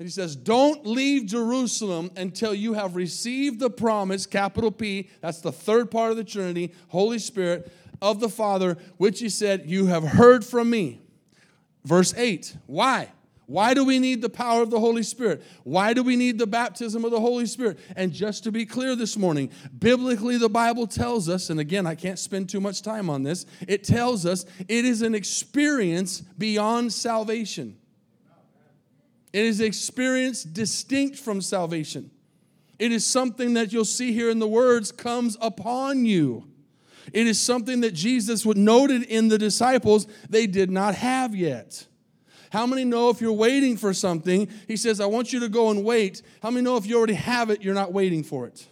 And 0.00 0.08
he 0.08 0.10
says, 0.10 0.34
Don't 0.34 0.86
leave 0.86 1.26
Jerusalem 1.26 2.10
until 2.16 2.54
you 2.54 2.72
have 2.72 2.96
received 2.96 3.60
the 3.60 3.68
promise, 3.68 4.24
capital 4.24 4.72
P, 4.72 5.10
that's 5.20 5.42
the 5.42 5.52
third 5.52 5.90
part 5.90 6.10
of 6.10 6.16
the 6.16 6.24
Trinity, 6.24 6.72
Holy 6.88 7.18
Spirit 7.18 7.70
of 8.00 8.18
the 8.18 8.30
Father, 8.30 8.78
which 8.96 9.20
he 9.20 9.28
said, 9.28 9.64
You 9.66 9.86
have 9.86 10.02
heard 10.02 10.42
from 10.42 10.70
me. 10.70 11.02
Verse 11.84 12.14
8. 12.16 12.56
Why? 12.64 13.10
Why 13.44 13.74
do 13.74 13.84
we 13.84 13.98
need 13.98 14.22
the 14.22 14.30
power 14.30 14.62
of 14.62 14.70
the 14.70 14.80
Holy 14.80 15.02
Spirit? 15.02 15.42
Why 15.64 15.92
do 15.92 16.02
we 16.02 16.16
need 16.16 16.38
the 16.38 16.46
baptism 16.46 17.04
of 17.04 17.10
the 17.10 17.20
Holy 17.20 17.44
Spirit? 17.44 17.78
And 17.94 18.10
just 18.10 18.44
to 18.44 18.52
be 18.52 18.64
clear 18.64 18.96
this 18.96 19.18
morning, 19.18 19.50
biblically, 19.78 20.38
the 20.38 20.48
Bible 20.48 20.86
tells 20.86 21.28
us, 21.28 21.50
and 21.50 21.60
again, 21.60 21.86
I 21.86 21.94
can't 21.94 22.18
spend 22.18 22.48
too 22.48 22.60
much 22.60 22.80
time 22.80 23.10
on 23.10 23.22
this, 23.22 23.44
it 23.68 23.84
tells 23.84 24.24
us 24.24 24.46
it 24.60 24.86
is 24.86 25.02
an 25.02 25.14
experience 25.14 26.20
beyond 26.20 26.90
salvation. 26.90 27.76
It 29.32 29.44
is 29.44 29.60
experience 29.60 30.42
distinct 30.42 31.16
from 31.16 31.40
salvation. 31.40 32.10
It 32.78 32.92
is 32.92 33.06
something 33.06 33.54
that 33.54 33.72
you'll 33.72 33.84
see 33.84 34.12
here 34.12 34.30
in 34.30 34.38
the 34.38 34.48
words 34.48 34.90
comes 34.90 35.36
upon 35.40 36.04
you. 36.06 36.44
It 37.12 37.26
is 37.26 37.40
something 37.40 37.80
that 37.82 37.92
Jesus 37.92 38.44
would 38.46 38.56
noted 38.56 39.02
in 39.02 39.28
the 39.28 39.38
disciples 39.38 40.06
they 40.28 40.46
did 40.46 40.70
not 40.70 40.94
have 40.94 41.34
yet. 41.34 41.86
How 42.50 42.66
many 42.66 42.84
know 42.84 43.10
if 43.10 43.20
you're 43.20 43.32
waiting 43.32 43.76
for 43.76 43.94
something, 43.94 44.48
he 44.66 44.76
says, 44.76 45.00
I 45.00 45.06
want 45.06 45.32
you 45.32 45.40
to 45.40 45.48
go 45.48 45.70
and 45.70 45.84
wait. 45.84 46.22
How 46.42 46.50
many 46.50 46.62
know 46.62 46.76
if 46.76 46.86
you 46.86 46.96
already 46.96 47.14
have 47.14 47.50
it, 47.50 47.62
you're 47.62 47.74
not 47.74 47.92
waiting 47.92 48.24
for 48.24 48.46
it? 48.46 48.66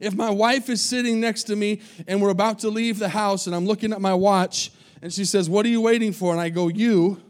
If 0.00 0.14
my 0.14 0.30
wife 0.30 0.68
is 0.68 0.80
sitting 0.80 1.20
next 1.20 1.44
to 1.44 1.56
me 1.56 1.80
and 2.06 2.20
we're 2.20 2.30
about 2.30 2.60
to 2.60 2.68
leave 2.68 2.98
the 2.98 3.08
house 3.08 3.46
and 3.46 3.54
I'm 3.54 3.66
looking 3.66 3.92
at 3.92 4.00
my 4.00 4.14
watch 4.14 4.72
and 5.02 5.12
she 5.12 5.24
says, 5.24 5.48
What 5.48 5.66
are 5.66 5.68
you 5.68 5.80
waiting 5.80 6.12
for? 6.12 6.32
And 6.32 6.40
I 6.40 6.48
go, 6.48 6.68
You. 6.68 7.20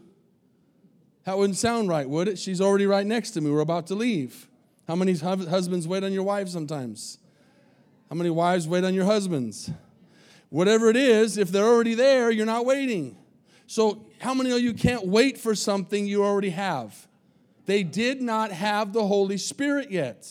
That 1.25 1.37
wouldn't 1.37 1.57
sound 1.57 1.89
right, 1.89 2.07
would 2.07 2.27
it? 2.27 2.37
She's 2.37 2.61
already 2.61 2.85
right 2.85 3.05
next 3.05 3.31
to 3.31 3.41
me. 3.41 3.49
We're 3.49 3.61
about 3.61 3.87
to 3.87 3.95
leave. 3.95 4.47
How 4.87 4.95
many 4.95 5.13
husbands 5.15 5.87
wait 5.87 6.03
on 6.03 6.13
your 6.13 6.23
wives 6.23 6.53
sometimes? 6.53 7.17
How 8.09 8.15
many 8.15 8.29
wives 8.29 8.67
wait 8.67 8.83
on 8.83 8.93
your 8.93 9.05
husbands? 9.05 9.71
Whatever 10.49 10.89
it 10.89 10.95
is, 10.95 11.37
if 11.37 11.49
they're 11.49 11.65
already 11.65 11.95
there, 11.95 12.29
you're 12.29 12.45
not 12.45 12.65
waiting. 12.65 13.17
So, 13.65 14.05
how 14.19 14.35
many 14.35 14.51
of 14.51 14.61
you 14.61 14.73
can't 14.73 15.07
wait 15.07 15.39
for 15.39 15.55
something 15.55 16.05
you 16.05 16.23
already 16.23 16.51
have? 16.51 17.07
They 17.65 17.81
did 17.81 18.21
not 18.21 18.51
have 18.51 18.93
the 18.93 19.05
Holy 19.07 19.37
Spirit 19.37 19.89
yet. 19.89 20.23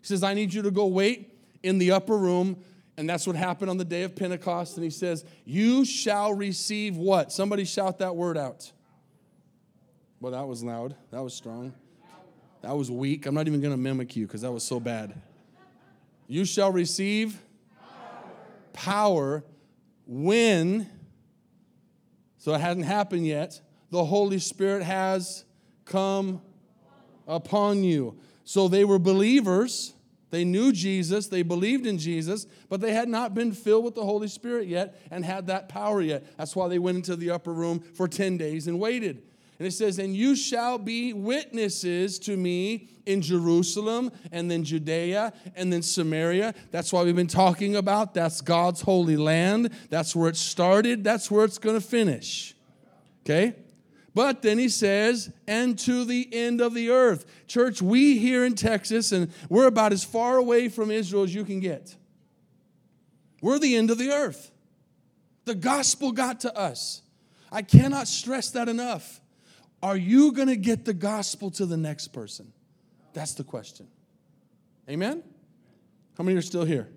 He 0.00 0.06
says, 0.06 0.22
I 0.22 0.34
need 0.34 0.54
you 0.54 0.62
to 0.62 0.70
go 0.70 0.86
wait 0.86 1.36
in 1.64 1.78
the 1.78 1.90
upper 1.90 2.16
room. 2.16 2.62
And 2.96 3.10
that's 3.10 3.26
what 3.26 3.34
happened 3.34 3.70
on 3.70 3.76
the 3.76 3.84
day 3.84 4.04
of 4.04 4.14
Pentecost. 4.14 4.76
And 4.76 4.84
he 4.84 4.90
says, 4.90 5.24
You 5.44 5.84
shall 5.84 6.32
receive 6.32 6.96
what? 6.96 7.32
Somebody 7.32 7.64
shout 7.64 7.98
that 7.98 8.14
word 8.14 8.38
out. 8.38 8.70
Well, 10.24 10.32
that 10.32 10.48
was 10.48 10.64
loud. 10.64 10.96
That 11.10 11.22
was 11.22 11.34
strong. 11.34 11.74
That 12.62 12.74
was 12.74 12.90
weak. 12.90 13.26
I'm 13.26 13.34
not 13.34 13.46
even 13.46 13.60
going 13.60 13.74
to 13.74 13.76
mimic 13.76 14.16
you 14.16 14.26
because 14.26 14.40
that 14.40 14.50
was 14.50 14.64
so 14.64 14.80
bad. 14.80 15.20
You 16.28 16.46
shall 16.46 16.72
receive 16.72 17.42
power. 18.72 19.42
power 19.42 19.44
when, 20.06 20.88
so 22.38 22.54
it 22.54 22.62
hasn't 22.62 22.86
happened 22.86 23.26
yet, 23.26 23.60
the 23.90 24.02
Holy 24.02 24.38
Spirit 24.38 24.82
has 24.82 25.44
come 25.84 26.40
upon 27.28 27.84
you. 27.84 28.18
So 28.44 28.66
they 28.66 28.86
were 28.86 28.98
believers. 28.98 29.92
They 30.30 30.46
knew 30.46 30.72
Jesus, 30.72 31.26
they 31.26 31.42
believed 31.42 31.84
in 31.84 31.98
Jesus, 31.98 32.46
but 32.70 32.80
they 32.80 32.94
had 32.94 33.10
not 33.10 33.34
been 33.34 33.52
filled 33.52 33.84
with 33.84 33.94
the 33.94 34.06
Holy 34.06 34.28
Spirit 34.28 34.68
yet 34.68 34.98
and 35.10 35.22
had 35.22 35.48
that 35.48 35.68
power 35.68 36.00
yet. 36.00 36.24
That's 36.38 36.56
why 36.56 36.68
they 36.68 36.78
went 36.78 36.96
into 36.96 37.14
the 37.14 37.30
upper 37.30 37.52
room 37.52 37.80
for 37.80 38.08
10 38.08 38.38
days 38.38 38.66
and 38.66 38.80
waited. 38.80 39.22
And 39.58 39.68
it 39.68 39.72
says, 39.72 39.98
And 39.98 40.14
you 40.14 40.34
shall 40.34 40.78
be 40.78 41.12
witnesses 41.12 42.18
to 42.20 42.36
me 42.36 42.88
in 43.06 43.22
Jerusalem 43.22 44.10
and 44.32 44.50
then 44.50 44.64
Judea 44.64 45.32
and 45.54 45.72
then 45.72 45.82
Samaria. 45.82 46.54
That's 46.70 46.92
why 46.92 47.02
we've 47.04 47.14
been 47.14 47.26
talking 47.26 47.76
about. 47.76 48.14
That's 48.14 48.40
God's 48.40 48.80
holy 48.80 49.16
land. 49.16 49.70
That's 49.90 50.16
where 50.16 50.28
it 50.28 50.36
started. 50.36 51.04
That's 51.04 51.30
where 51.30 51.44
it's 51.44 51.58
going 51.58 51.78
to 51.78 51.86
finish. 51.86 52.54
Okay? 53.24 53.54
But 54.14 54.42
then 54.42 54.58
he 54.58 54.68
says, 54.68 55.32
and 55.46 55.78
to 55.80 56.04
the 56.04 56.28
end 56.32 56.60
of 56.60 56.72
the 56.72 56.90
earth. 56.90 57.26
Church, 57.48 57.82
we 57.82 58.18
here 58.18 58.44
in 58.44 58.54
Texas, 58.54 59.10
and 59.10 59.32
we're 59.48 59.66
about 59.66 59.92
as 59.92 60.04
far 60.04 60.36
away 60.36 60.68
from 60.68 60.90
Israel 60.90 61.24
as 61.24 61.34
you 61.34 61.44
can 61.44 61.58
get. 61.58 61.96
We're 63.42 63.58
the 63.58 63.74
end 63.76 63.90
of 63.90 63.98
the 63.98 64.10
earth. 64.10 64.52
The 65.44 65.56
gospel 65.56 66.12
got 66.12 66.40
to 66.40 66.56
us. 66.56 67.02
I 67.50 67.62
cannot 67.62 68.08
stress 68.08 68.50
that 68.50 68.68
enough. 68.68 69.20
Are 69.84 69.98
you 69.98 70.32
going 70.32 70.48
to 70.48 70.56
get 70.56 70.86
the 70.86 70.94
gospel 70.94 71.50
to 71.50 71.66
the 71.66 71.76
next 71.76 72.08
person? 72.08 72.50
That's 73.12 73.34
the 73.34 73.44
question. 73.44 73.86
Amen? 74.88 75.22
How 76.16 76.24
many 76.24 76.38
are 76.38 76.42
still 76.42 76.64
here? 76.64 76.88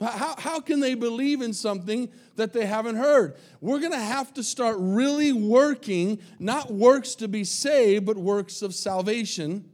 How, 0.00 0.34
how 0.36 0.58
can 0.58 0.80
they 0.80 0.96
believe 0.96 1.40
in 1.40 1.52
something 1.52 2.08
that 2.34 2.52
they 2.52 2.66
haven't 2.66 2.96
heard? 2.96 3.36
We're 3.60 3.78
going 3.78 3.92
to 3.92 3.96
have 3.96 4.34
to 4.34 4.42
start 4.42 4.74
really 4.80 5.32
working, 5.32 6.18
not 6.40 6.72
works 6.72 7.14
to 7.14 7.28
be 7.28 7.44
saved, 7.44 8.06
but 8.06 8.16
works 8.16 8.62
of 8.62 8.74
salvation. 8.74 9.70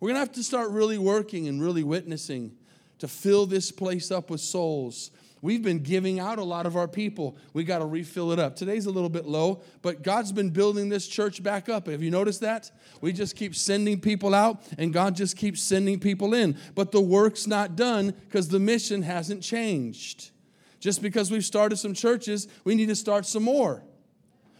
We're 0.00 0.08
going 0.08 0.16
to 0.16 0.26
have 0.26 0.32
to 0.32 0.44
start 0.44 0.70
really 0.70 0.98
working 0.98 1.48
and 1.48 1.62
really 1.62 1.82
witnessing 1.82 2.52
to 2.98 3.08
fill 3.08 3.46
this 3.46 3.72
place 3.72 4.10
up 4.10 4.28
with 4.28 4.42
souls 4.42 5.10
We've 5.42 5.62
been 5.62 5.80
giving 5.80 6.20
out 6.20 6.38
a 6.38 6.44
lot 6.44 6.66
of 6.66 6.76
our 6.76 6.86
people. 6.86 7.36
We 7.52 7.64
got 7.64 7.80
to 7.80 7.84
refill 7.84 8.30
it 8.30 8.38
up. 8.38 8.54
Today's 8.54 8.86
a 8.86 8.92
little 8.92 9.08
bit 9.08 9.26
low, 9.26 9.60
but 9.82 10.02
God's 10.02 10.30
been 10.30 10.50
building 10.50 10.88
this 10.88 11.08
church 11.08 11.42
back 11.42 11.68
up. 11.68 11.88
Have 11.88 12.00
you 12.00 12.12
noticed 12.12 12.42
that? 12.42 12.70
We 13.00 13.12
just 13.12 13.34
keep 13.34 13.56
sending 13.56 14.00
people 14.00 14.36
out, 14.36 14.62
and 14.78 14.92
God 14.92 15.16
just 15.16 15.36
keeps 15.36 15.60
sending 15.60 15.98
people 15.98 16.32
in. 16.32 16.56
But 16.76 16.92
the 16.92 17.00
work's 17.00 17.48
not 17.48 17.74
done 17.74 18.14
because 18.28 18.48
the 18.48 18.60
mission 18.60 19.02
hasn't 19.02 19.42
changed. 19.42 20.30
Just 20.78 21.02
because 21.02 21.32
we've 21.32 21.44
started 21.44 21.76
some 21.76 21.92
churches, 21.92 22.46
we 22.62 22.76
need 22.76 22.86
to 22.86 22.96
start 22.96 23.26
some 23.26 23.42
more. 23.42 23.82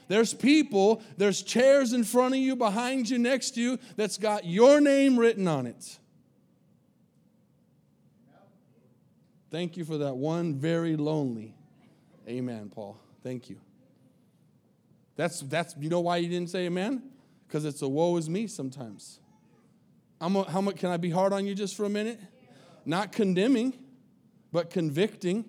There's 0.09 0.35
people, 0.35 1.01
there's 1.17 1.43
chairs 1.43 1.93
in 1.93 2.03
front 2.03 2.35
of 2.35 2.41
you, 2.41 2.57
behind 2.57 3.09
you, 3.09 3.19
next 3.19 3.53
to 3.53 3.61
you, 3.61 3.79
that's 3.95 4.19
got 4.19 4.45
your 4.45 4.81
name 4.81 5.17
written 5.17 5.47
on 5.47 5.67
it. 5.67 5.99
Thank 9.53 9.77
you 9.77 9.85
for 9.85 9.99
that 9.99 10.17
one 10.17 10.55
very 10.55 10.97
lonely. 10.97 11.55
Amen, 12.27 12.71
Paul. 12.75 12.97
Thank 13.23 13.51
you. 13.51 13.61
That's 15.15 15.41
that's 15.41 15.77
you 15.79 15.91
know 15.91 16.01
why 16.01 16.17
you 16.17 16.29
didn't 16.31 16.49
say 16.49 16.65
amen? 16.65 17.03
Because 17.47 17.67
it's 17.67 17.83
a 17.83 17.89
woe 17.89 18.17
is 18.17 18.31
me 18.31 18.47
sometimes. 18.47 19.21
I'm 20.23 20.37
a, 20.37 20.51
how 20.51 20.63
much 20.63 20.77
can 20.77 20.89
I 20.89 20.97
be 20.97 21.11
hard 21.11 21.35
on 21.35 21.47
you 21.47 21.55
just 21.55 21.77
for 21.77 21.85
a 21.85 21.91
minute? 21.91 22.19
Not 22.87 23.13
condemning, 23.13 23.75
but 24.53 24.71
convicting. 24.71 25.45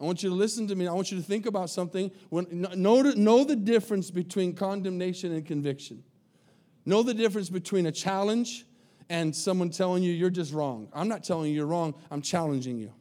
I 0.00 0.04
want 0.04 0.22
you 0.22 0.30
to 0.30 0.34
listen 0.34 0.66
to 0.68 0.74
me. 0.74 0.86
I 0.88 0.92
want 0.92 1.12
you 1.12 1.18
to 1.18 1.22
think 1.22 1.44
about 1.44 1.68
something. 1.68 2.10
When, 2.30 2.46
know, 2.50 3.02
know 3.02 3.44
the 3.44 3.56
difference 3.56 4.10
between 4.10 4.54
condemnation 4.54 5.32
and 5.32 5.44
conviction. 5.44 6.02
Know 6.86 7.02
the 7.02 7.14
difference 7.14 7.50
between 7.50 7.84
a 7.84 7.92
challenge 7.92 8.64
and 9.08 9.34
someone 9.34 9.70
telling 9.70 10.02
you 10.02 10.12
you're 10.12 10.30
just 10.30 10.52
wrong. 10.52 10.88
I'm 10.92 11.08
not 11.08 11.24
telling 11.24 11.50
you 11.50 11.56
you're 11.56 11.66
wrong, 11.66 11.94
I'm 12.10 12.22
challenging 12.22 12.78
you. 12.78 12.92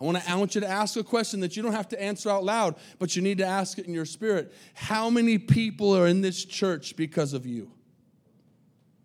I 0.00 0.04
want, 0.04 0.18
to, 0.18 0.30
I 0.30 0.36
want 0.36 0.54
you 0.54 0.60
to 0.60 0.68
ask 0.68 0.96
a 0.96 1.02
question 1.02 1.40
that 1.40 1.56
you 1.56 1.62
don't 1.62 1.72
have 1.72 1.88
to 1.88 2.00
answer 2.00 2.30
out 2.30 2.44
loud, 2.44 2.76
but 3.00 3.16
you 3.16 3.22
need 3.22 3.38
to 3.38 3.46
ask 3.46 3.78
it 3.78 3.86
in 3.86 3.94
your 3.94 4.04
spirit. 4.04 4.54
How 4.74 5.10
many 5.10 5.38
people 5.38 5.96
are 5.96 6.06
in 6.06 6.20
this 6.20 6.44
church 6.44 6.94
because 6.94 7.32
of 7.32 7.46
you? 7.46 7.72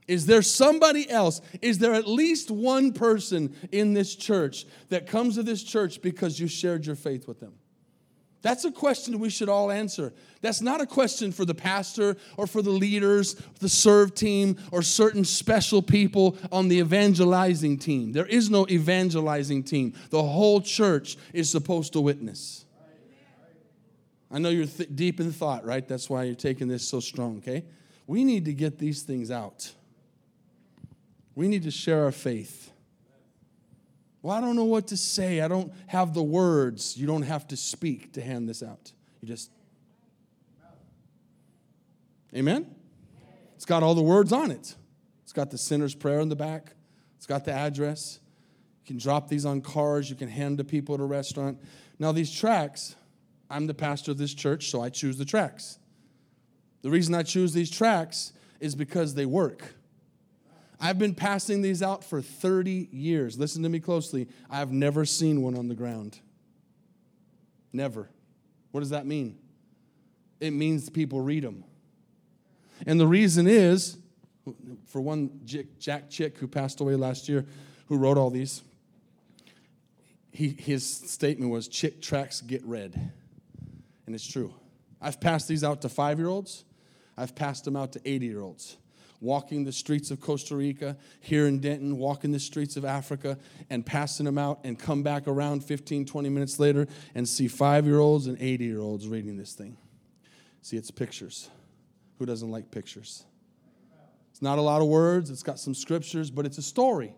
Is 0.07 0.25
there 0.25 0.41
somebody 0.41 1.09
else? 1.09 1.41
Is 1.61 1.79
there 1.79 1.93
at 1.93 2.07
least 2.07 2.51
one 2.51 2.91
person 2.91 3.55
in 3.71 3.93
this 3.93 4.15
church 4.15 4.65
that 4.89 5.07
comes 5.07 5.35
to 5.35 5.43
this 5.43 5.63
church 5.63 6.01
because 6.01 6.39
you 6.39 6.47
shared 6.47 6.85
your 6.85 6.95
faith 6.95 7.27
with 7.27 7.39
them? 7.39 7.53
That's 8.43 8.65
a 8.65 8.71
question 8.71 9.19
we 9.19 9.29
should 9.29 9.47
all 9.47 9.71
answer. 9.71 10.13
That's 10.41 10.61
not 10.61 10.81
a 10.81 10.85
question 10.85 11.31
for 11.31 11.45
the 11.45 11.55
pastor 11.55 12.17
or 12.35 12.45
for 12.45 12.61
the 12.61 12.71
leaders, 12.71 13.35
the 13.59 13.69
serve 13.69 14.13
team, 14.13 14.57
or 14.71 14.81
certain 14.81 15.23
special 15.23 15.81
people 15.81 16.37
on 16.51 16.67
the 16.67 16.79
evangelizing 16.79 17.79
team. 17.79 18.11
There 18.11 18.25
is 18.25 18.49
no 18.49 18.67
evangelizing 18.69 19.63
team. 19.63 19.93
The 20.09 20.21
whole 20.21 20.59
church 20.59 21.15
is 21.31 21.49
supposed 21.49 21.93
to 21.93 22.01
witness. 22.01 22.65
I 24.29 24.39
know 24.39 24.49
you're 24.49 24.65
th- 24.65 24.89
deep 24.93 25.21
in 25.21 25.31
thought, 25.31 25.63
right? 25.63 25.87
That's 25.87 26.09
why 26.09 26.23
you're 26.23 26.35
taking 26.35 26.67
this 26.67 26.85
so 26.85 26.99
strong, 26.99 27.37
okay? 27.37 27.63
We 28.07 28.25
need 28.25 28.43
to 28.45 28.53
get 28.53 28.77
these 28.77 29.03
things 29.03 29.31
out. 29.31 29.71
We 31.33 31.47
need 31.47 31.63
to 31.63 31.71
share 31.71 32.03
our 32.03 32.11
faith. 32.11 32.72
Well, 34.23 34.35
I 34.35 34.39
don't 34.39 34.55
know 34.55 34.63
what 34.63 34.87
to 34.87 34.97
say. 34.97 35.41
I 35.41 35.49
don't 35.49 35.71
have 35.87 36.13
the 36.13 36.23
words. 36.23 36.97
You 36.97 37.05
don't 37.05 37.23
have 37.23 37.45
to 37.49 37.57
speak 37.57 38.13
to 38.13 38.21
hand 38.21 38.47
this 38.49 38.63
out. 38.63 38.91
You 39.21 39.27
just. 39.27 39.51
Amen? 42.33 42.73
It's 43.55 43.65
got 43.65 43.83
all 43.83 43.93
the 43.93 44.01
words 44.01 44.31
on 44.31 44.49
it. 44.49 44.75
It's 45.23 45.33
got 45.33 45.51
the 45.51 45.57
sinner's 45.57 45.93
prayer 45.93 46.19
in 46.21 46.29
the 46.29 46.35
back, 46.35 46.73
it's 47.17 47.27
got 47.27 47.45
the 47.45 47.51
address. 47.51 48.19
You 48.83 48.87
can 48.87 48.97
drop 48.97 49.29
these 49.29 49.45
on 49.45 49.61
cars, 49.61 50.09
you 50.09 50.15
can 50.15 50.29
hand 50.29 50.57
to 50.57 50.63
people 50.63 50.95
at 50.95 51.01
a 51.01 51.05
restaurant. 51.05 51.59
Now, 51.99 52.11
these 52.11 52.31
tracts, 52.31 52.95
I'm 53.49 53.67
the 53.67 53.73
pastor 53.73 54.11
of 54.11 54.17
this 54.17 54.33
church, 54.33 54.69
so 54.69 54.81
I 54.81 54.89
choose 54.89 55.17
the 55.17 55.25
tracts. 55.25 55.79
The 56.81 56.89
reason 56.89 57.15
I 57.15 57.23
choose 57.23 57.53
these 57.53 57.71
tracts 57.71 58.33
is 58.59 58.75
because 58.75 59.15
they 59.15 59.25
work. 59.25 59.75
I've 60.79 60.99
been 60.99 61.15
passing 61.15 61.61
these 61.61 61.81
out 61.81 62.03
for 62.03 62.21
30 62.21 62.89
years. 62.91 63.37
Listen 63.39 63.63
to 63.63 63.69
me 63.69 63.79
closely. 63.79 64.27
I've 64.49 64.71
never 64.71 65.05
seen 65.05 65.41
one 65.41 65.57
on 65.57 65.67
the 65.67 65.75
ground. 65.75 66.19
Never. 67.71 68.09
What 68.71 68.81
does 68.81 68.89
that 68.89 69.05
mean? 69.05 69.37
It 70.39 70.51
means 70.51 70.89
people 70.89 71.21
read 71.21 71.43
them. 71.43 71.63
And 72.85 72.99
the 72.99 73.07
reason 73.07 73.47
is, 73.47 73.97
for 74.87 74.99
one, 74.99 75.39
Jack 75.45 76.09
Chick, 76.09 76.37
who 76.37 76.47
passed 76.47 76.81
away 76.81 76.95
last 76.95 77.29
year, 77.29 77.45
who 77.87 77.97
wrote 77.97 78.17
all 78.17 78.29
these, 78.29 78.61
he, 80.31 80.49
his 80.49 80.85
statement 80.85 81.51
was 81.51 81.67
Chick 81.67 82.01
tracts 82.01 82.41
get 82.41 82.63
read. 82.65 82.93
And 84.05 84.15
it's 84.15 84.27
true. 84.27 84.53
I've 84.99 85.21
passed 85.21 85.47
these 85.47 85.63
out 85.63 85.81
to 85.83 85.89
five 85.89 86.19
year 86.19 86.27
olds, 86.27 86.65
I've 87.15 87.35
passed 87.35 87.65
them 87.65 87.75
out 87.75 87.93
to 87.93 88.01
80 88.03 88.25
year 88.25 88.41
olds 88.41 88.77
walking 89.23 89.63
the 89.63 89.71
streets 89.71 90.11
of 90.11 90.19
Costa 90.19 90.55
Rica, 90.55 90.97
here 91.21 91.47
in 91.47 91.59
Denton, 91.59 91.97
walking 91.97 92.31
the 92.31 92.39
streets 92.39 92.75
of 92.75 92.83
Africa, 92.83 93.37
and 93.69 93.85
passing 93.85 94.25
them 94.25 94.37
out, 94.37 94.59
and 94.63 94.77
come 94.77 95.01
back 95.01 95.27
around 95.27 95.63
15, 95.63 96.05
20 96.05 96.29
minutes 96.29 96.59
later 96.59 96.85
and 97.15 97.27
see 97.27 97.47
five 97.47 97.85
year 97.85 97.99
olds 97.99 98.27
and 98.27 98.39
80 98.39 98.65
year 98.65 98.79
olds 98.79 99.07
reading 99.07 99.37
this 99.37 99.53
thing. 99.53 99.77
See, 100.61 100.77
it's 100.77 100.91
pictures. 100.91 101.49
Who 102.19 102.25
doesn't 102.25 102.51
like 102.51 102.69
pictures? 102.69 103.23
It's 104.31 104.41
not 104.41 104.57
a 104.57 104.61
lot 104.61 104.81
of 104.81 104.87
words, 104.87 105.29
it's 105.29 105.43
got 105.43 105.59
some 105.59 105.73
scriptures, 105.73 106.29
but 106.29 106.45
it's 106.45 106.57
a 106.57 106.61
story. 106.61 107.15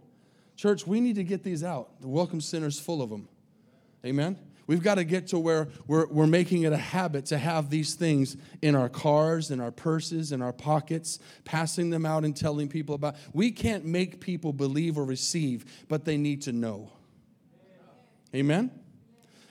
Church, 0.55 0.85
we 0.85 1.01
need 1.01 1.15
to 1.15 1.23
get 1.23 1.43
these 1.43 1.63
out. 1.63 2.01
The 2.01 2.07
Welcome 2.07 2.39
Center's 2.39 2.79
full 2.79 3.01
of 3.01 3.09
them. 3.09 3.27
Amen? 4.05 4.37
We've 4.67 4.81
got 4.81 4.95
to 4.95 5.03
get 5.03 5.27
to 5.27 5.39
where 5.39 5.67
we're, 5.85 6.07
we're 6.07 6.27
making 6.27 6.63
it 6.63 6.73
a 6.73 6.77
habit 6.77 7.27
to 7.27 7.37
have 7.37 7.69
these 7.69 7.93
things 7.93 8.35
in 8.61 8.75
our 8.75 8.89
cars, 8.89 9.51
in 9.51 9.59
our 9.59 9.71
purses, 9.71 10.31
in 10.31 10.41
our 10.41 10.53
pockets, 10.53 11.19
passing 11.43 11.91
them 11.91 12.05
out 12.05 12.25
and 12.25 12.35
telling 12.35 12.67
people 12.67 12.95
about. 12.95 13.15
We 13.33 13.51
can't 13.51 13.85
make 13.85 14.19
people 14.19 14.53
believe 14.53 14.97
or 14.97 15.05
receive, 15.05 15.85
but 15.87 16.05
they 16.05 16.17
need 16.17 16.41
to 16.43 16.51
know. 16.51 16.91
Amen? 18.33 18.71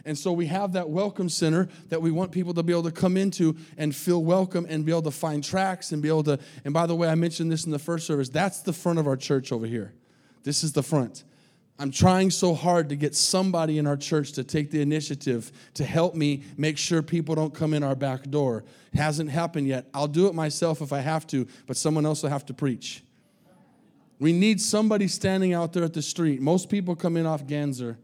And 0.05 0.19
so 0.19 0.33
we 0.33 0.47
have 0.47 0.73
that 0.73 0.91
welcome 0.91 1.29
center 1.29 1.69
that 1.89 2.03
we 2.03 2.11
want 2.11 2.31
people 2.31 2.53
to 2.55 2.63
be 2.63 2.73
able 2.73 2.83
to 2.83 2.91
come 2.91 3.17
into 3.17 3.57
and 3.79 3.95
feel 3.95 4.23
welcome 4.23 4.67
and 4.69 4.85
be 4.85 4.93
able 4.93 5.03
to 5.03 5.11
find 5.11 5.43
tracts 5.43 5.93
and 5.93 6.03
be 6.03 6.09
able 6.09 6.25
to. 6.25 6.39
And 6.65 6.75
by 6.75 6.87
the 6.87 6.95
way, 6.95 7.09
I 7.09 7.15
mentioned 7.15 7.51
this 7.51 7.65
in 7.65 7.71
the 7.71 7.79
first 7.79 8.07
service. 8.07 8.29
That's 8.29 8.61
the 8.61 8.73
front 8.73 8.99
of 8.99 9.07
our 9.07 9.17
church 9.17 9.51
over 9.53 9.65
here. 9.65 9.95
This 10.43 10.63
is 10.63 10.73
the 10.73 10.83
front. 10.83 11.25
I'm 11.79 11.91
trying 11.91 12.31
so 12.31 12.55
hard 12.55 12.89
to 12.91 12.97
get 12.97 13.17
somebody 13.17 13.79
in 13.79 13.87
our 13.87 13.97
church 13.97 14.33
to 14.33 14.45
take 14.45 14.71
the 14.71 14.81
initiative 14.81 15.51
to 15.75 15.85
help 15.85 16.15
me 16.15 16.45
make 16.57 16.79
sure 16.79 17.03
people 17.03 17.35
don't 17.35 17.53
come 17.53 17.75
in 17.75 17.83
our 17.83 17.97
back 17.97 18.31
door. 18.31 18.65
It 18.93 18.99
hasn't 18.99 19.31
happened 19.31 19.67
yet. 19.67 19.87
I'll 19.93 20.07
do 20.07 20.29
it 20.29 20.35
myself 20.35 20.81
if 20.81 20.93
I 20.93 21.01
have 21.01 21.27
to, 21.29 21.49
but 21.67 21.77
someone 21.77 22.07
else 22.07 22.23
will 22.23 22.31
have 22.31 22.47
to 22.47 22.55
preach. 22.55 23.03
We 24.21 24.33
need 24.33 24.61
somebody 24.61 25.09
standing 25.09 25.53
out 25.53 25.73
there 25.73 25.83
at 25.83 25.95
the 25.95 26.03
street. 26.03 26.41
Most 26.41 26.69
people 26.69 26.95
come 26.95 27.17
in 27.17 27.27
off 27.27 27.45
Ganser 27.45 27.97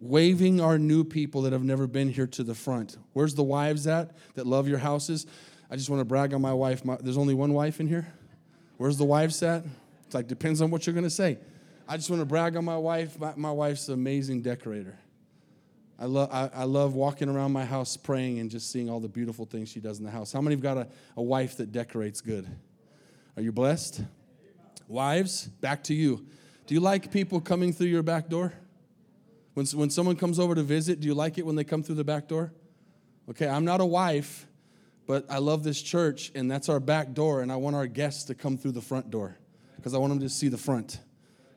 waving 0.00 0.60
our 0.60 0.78
new 0.78 1.02
people 1.04 1.42
that 1.42 1.52
have 1.52 1.64
never 1.64 1.86
been 1.86 2.08
here 2.08 2.26
to 2.26 2.44
the 2.44 2.54
front. 2.54 2.96
Where's 3.14 3.34
the 3.34 3.42
wives 3.42 3.86
at 3.86 4.16
that 4.34 4.46
love 4.46 4.68
your 4.68 4.78
houses? 4.78 5.26
I 5.70 5.76
just 5.76 5.90
want 5.90 6.00
to 6.00 6.04
brag 6.04 6.32
on 6.34 6.40
my 6.40 6.52
wife. 6.52 6.84
My, 6.84 6.96
there's 7.00 7.18
only 7.18 7.34
one 7.34 7.52
wife 7.52 7.80
in 7.80 7.88
here. 7.88 8.06
Where's 8.76 8.96
the 8.96 9.04
wives 9.04 9.42
at? 9.42 9.64
It's 10.06 10.14
like, 10.14 10.28
depends 10.28 10.62
on 10.62 10.70
what 10.70 10.86
you're 10.86 10.94
going 10.94 11.04
to 11.04 11.10
say. 11.10 11.38
I 11.90 11.96
just 11.96 12.10
want 12.10 12.20
to 12.20 12.26
brag 12.26 12.54
on 12.54 12.66
my 12.66 12.76
wife. 12.76 13.18
My, 13.18 13.32
my 13.34 13.50
wife's 13.50 13.88
an 13.88 13.94
amazing 13.94 14.42
decorator. 14.42 14.98
I 15.98 16.04
love, 16.04 16.28
I, 16.30 16.50
I, 16.54 16.64
love 16.64 16.94
walking 16.94 17.30
around 17.30 17.52
my 17.52 17.64
house 17.64 17.96
praying 17.96 18.38
and 18.38 18.50
just 18.50 18.70
seeing 18.70 18.90
all 18.90 19.00
the 19.00 19.08
beautiful 19.08 19.46
things 19.46 19.70
she 19.70 19.80
does 19.80 19.98
in 19.98 20.04
the 20.04 20.10
house. 20.10 20.30
How 20.30 20.42
many 20.42 20.54
have 20.54 20.62
got 20.62 20.76
a, 20.76 20.86
a 21.16 21.22
wife 21.22 21.56
that 21.56 21.72
decorates 21.72 22.20
good? 22.20 22.46
Are 23.36 23.42
you 23.42 23.52
blessed? 23.52 24.02
Wives, 24.86 25.46
back 25.46 25.82
to 25.84 25.94
you. 25.94 26.26
Do 26.66 26.74
you 26.74 26.80
like 26.80 27.10
people 27.10 27.40
coming 27.40 27.72
through 27.72 27.88
your 27.88 28.02
back 28.02 28.28
door? 28.28 28.52
When, 29.54 29.66
when 29.66 29.90
someone 29.90 30.14
comes 30.14 30.38
over 30.38 30.54
to 30.54 30.62
visit, 30.62 31.00
do 31.00 31.08
you 31.08 31.14
like 31.14 31.38
it 31.38 31.46
when 31.46 31.56
they 31.56 31.64
come 31.64 31.82
through 31.82 31.96
the 31.96 32.04
back 32.04 32.28
door? 32.28 32.52
Okay, 33.30 33.48
I'm 33.48 33.64
not 33.64 33.80
a 33.80 33.86
wife, 33.86 34.46
But 35.06 35.24
I 35.30 35.38
love 35.38 35.64
this 35.64 35.80
church, 35.80 36.30
and 36.34 36.50
that's 36.50 36.68
our 36.68 36.80
back 36.80 37.14
door, 37.14 37.40
and 37.40 37.50
I 37.50 37.56
want 37.56 37.74
our 37.74 37.86
guests 37.86 38.24
to 38.24 38.34
come 38.34 38.58
through 38.58 38.72
the 38.72 38.82
front 38.82 39.10
door 39.10 39.38
because 39.76 39.94
I 39.94 39.98
want 39.98 40.12
them 40.12 40.20
to 40.20 40.28
see 40.28 40.48
the 40.48 40.58
front. 40.58 41.00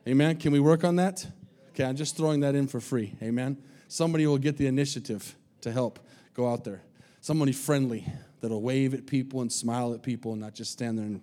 Amen. 0.07 0.37
Can 0.37 0.51
we 0.51 0.59
work 0.59 0.83
on 0.83 0.95
that? 0.95 1.25
Okay, 1.69 1.83
I'm 1.83 1.95
just 1.95 2.17
throwing 2.17 2.39
that 2.39 2.55
in 2.55 2.67
for 2.67 2.79
free. 2.79 3.13
Amen. 3.21 3.57
Somebody 3.87 4.25
will 4.25 4.39
get 4.39 4.57
the 4.57 4.65
initiative 4.65 5.35
to 5.61 5.71
help 5.71 5.99
go 6.33 6.51
out 6.51 6.63
there. 6.63 6.81
Somebody 7.21 7.51
friendly 7.51 8.07
that'll 8.39 8.63
wave 8.63 8.95
at 8.95 9.05
people 9.05 9.41
and 9.41 9.51
smile 9.51 9.93
at 9.93 10.01
people 10.01 10.31
and 10.31 10.41
not 10.41 10.55
just 10.55 10.71
stand 10.71 10.97
there 10.97 11.05
and 11.05 11.21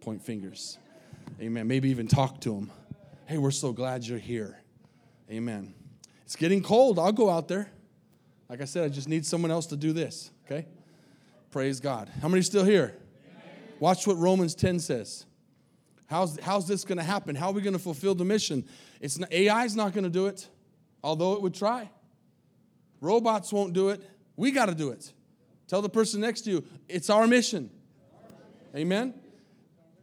point 0.00 0.22
fingers. 0.22 0.78
Amen. 1.40 1.66
Maybe 1.66 1.88
even 1.90 2.06
talk 2.06 2.40
to 2.42 2.54
them. 2.54 2.70
Hey, 3.26 3.38
we're 3.38 3.50
so 3.50 3.72
glad 3.72 4.04
you're 4.04 4.18
here. 4.18 4.56
Amen. 5.28 5.74
It's 6.24 6.36
getting 6.36 6.62
cold. 6.62 6.98
I'll 7.00 7.12
go 7.12 7.28
out 7.28 7.48
there. 7.48 7.70
Like 8.48 8.60
I 8.60 8.66
said, 8.66 8.84
I 8.84 8.88
just 8.88 9.08
need 9.08 9.26
someone 9.26 9.50
else 9.50 9.66
to 9.66 9.76
do 9.76 9.92
this. 9.92 10.30
Okay? 10.46 10.66
Praise 11.50 11.80
God. 11.80 12.08
How 12.20 12.28
many 12.28 12.42
still 12.42 12.64
here? 12.64 12.94
Watch 13.80 14.06
what 14.06 14.16
Romans 14.16 14.54
10 14.54 14.78
says. 14.78 15.26
How's, 16.12 16.38
how's 16.40 16.68
this 16.68 16.84
going 16.84 16.98
to 16.98 17.04
happen? 17.04 17.34
How 17.34 17.48
are 17.48 17.52
we 17.52 17.62
going 17.62 17.72
to 17.72 17.78
fulfill 17.78 18.14
the 18.14 18.24
mission? 18.24 18.66
It's 19.00 19.18
not, 19.18 19.32
AI's 19.32 19.74
not 19.74 19.94
going 19.94 20.04
to 20.04 20.10
do 20.10 20.26
it, 20.26 20.46
although 21.02 21.32
it 21.32 21.40
would 21.40 21.54
try. 21.54 21.90
Robots 23.00 23.50
won't 23.50 23.72
do 23.72 23.88
it. 23.88 24.02
We 24.36 24.50
got 24.50 24.66
to 24.66 24.74
do 24.74 24.90
it. 24.90 25.10
Tell 25.68 25.80
the 25.80 25.88
person 25.88 26.20
next 26.20 26.42
to 26.42 26.50
you, 26.50 26.64
it's 26.86 27.08
our 27.08 27.26
mission. 27.26 27.70
Amen? 28.76 29.14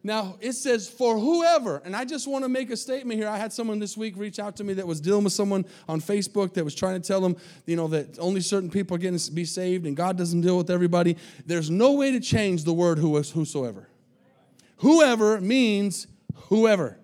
Now, 0.02 0.38
it 0.42 0.54
says, 0.54 0.90
for 0.90 1.20
whoever, 1.20 1.80
and 1.86 1.96
I 1.96 2.06
just 2.06 2.28
want 2.28 2.44
to 2.44 2.50
make 2.50 2.72
a 2.72 2.78
statement 2.78 3.20
here. 3.20 3.30
I 3.30 3.38
had 3.38 3.54
someone 3.54 3.78
this 3.78 3.96
week 3.96 4.16
reach 4.18 4.40
out 4.40 4.56
to 4.56 4.64
me 4.64 4.74
that 4.74 4.88
was 4.88 5.00
dealing 5.00 5.26
with 5.26 5.34
someone 5.34 5.64
on 5.88 6.02
Facebook 6.02 6.56
that 6.56 6.64
was 6.64 6.74
trying 6.74 7.00
to 7.00 7.08
tell 7.08 7.22
them, 7.22 7.38
you 7.68 7.76
know, 7.76 7.88
that 7.90 8.18
only 8.18 8.42
certain 8.42 8.72
people 8.72 8.96
are 8.96 9.00
getting 9.00 9.20
to 9.20 9.32
be 9.32 9.46
saved 9.46 9.86
and 9.86 9.96
God 9.96 10.18
doesn't 10.18 10.42
deal 10.42 10.58
with 10.58 10.72
everybody. 10.72 11.18
There's 11.46 11.70
no 11.70 11.94
way 11.94 12.12
to 12.14 12.20
change 12.20 12.64
the 12.64 12.74
word 12.74 12.98
whosoever. 12.98 13.90
Whoever 14.80 15.40
means 15.42 16.08
whoever. 16.48 16.98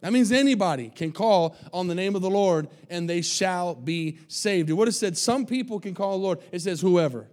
That 0.00 0.12
means 0.12 0.32
anybody 0.32 0.90
can 0.94 1.12
call 1.12 1.56
on 1.72 1.88
the 1.88 1.94
name 1.94 2.14
of 2.14 2.20
the 2.20 2.30
Lord 2.30 2.68
and 2.90 3.08
they 3.08 3.22
shall 3.22 3.74
be 3.74 4.18
saved. 4.28 4.68
It 4.68 4.74
would 4.74 4.88
have 4.88 4.94
said 4.94 5.16
some 5.16 5.46
people 5.46 5.80
can 5.80 5.94
call 5.94 6.18
the 6.18 6.24
Lord. 6.24 6.40
It 6.52 6.60
says 6.60 6.80
whoever. 6.80 7.28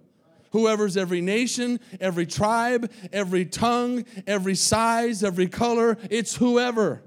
Whoever's 0.51 0.95
every 0.95 1.21
nation, 1.21 1.79
every 1.99 2.25
tribe, 2.25 2.91
every 3.11 3.45
tongue, 3.45 4.05
every 4.27 4.55
size, 4.55 5.23
every 5.23 5.47
color, 5.47 5.97
it's 6.09 6.35
whoever. 6.35 7.01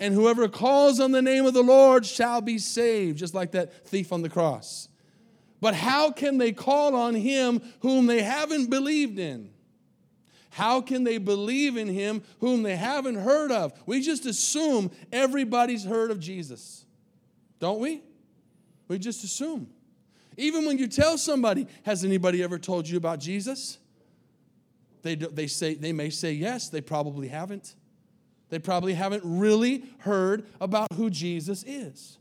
And 0.00 0.14
whoever 0.14 0.46
calls 0.48 1.00
on 1.00 1.10
the 1.12 1.22
name 1.22 1.46
of 1.46 1.54
the 1.54 1.62
Lord 1.62 2.06
shall 2.06 2.40
be 2.40 2.58
saved, 2.58 3.18
just 3.18 3.34
like 3.34 3.52
that 3.52 3.86
thief 3.86 4.12
on 4.12 4.22
the 4.22 4.28
cross. 4.28 4.88
But 5.60 5.74
how 5.74 6.12
can 6.12 6.38
they 6.38 6.52
call 6.52 6.94
on 6.94 7.14
him 7.14 7.60
whom 7.80 8.06
they 8.06 8.22
haven't 8.22 8.70
believed 8.70 9.18
in? 9.18 9.50
How 10.58 10.80
can 10.80 11.04
they 11.04 11.18
believe 11.18 11.76
in 11.76 11.86
him 11.86 12.20
whom 12.40 12.64
they 12.64 12.74
haven't 12.74 13.14
heard 13.14 13.52
of? 13.52 13.72
We 13.86 14.00
just 14.00 14.26
assume 14.26 14.90
everybody's 15.12 15.84
heard 15.84 16.10
of 16.10 16.18
Jesus, 16.18 16.84
don't 17.60 17.78
we? 17.78 18.02
We 18.88 18.98
just 18.98 19.22
assume. 19.22 19.68
Even 20.36 20.66
when 20.66 20.76
you 20.76 20.88
tell 20.88 21.16
somebody, 21.16 21.68
has 21.84 22.02
anybody 22.02 22.42
ever 22.42 22.58
told 22.58 22.88
you 22.88 22.96
about 22.96 23.20
Jesus? 23.20 23.78
They, 25.02 25.14
they, 25.14 25.46
say, 25.46 25.74
they 25.74 25.92
may 25.92 26.10
say 26.10 26.32
yes, 26.32 26.68
they 26.68 26.80
probably 26.80 27.28
haven't. 27.28 27.76
They 28.48 28.58
probably 28.58 28.94
haven't 28.94 29.22
really 29.24 29.84
heard 29.98 30.44
about 30.60 30.88
who 30.94 31.08
Jesus 31.08 31.62
is. 31.62 32.18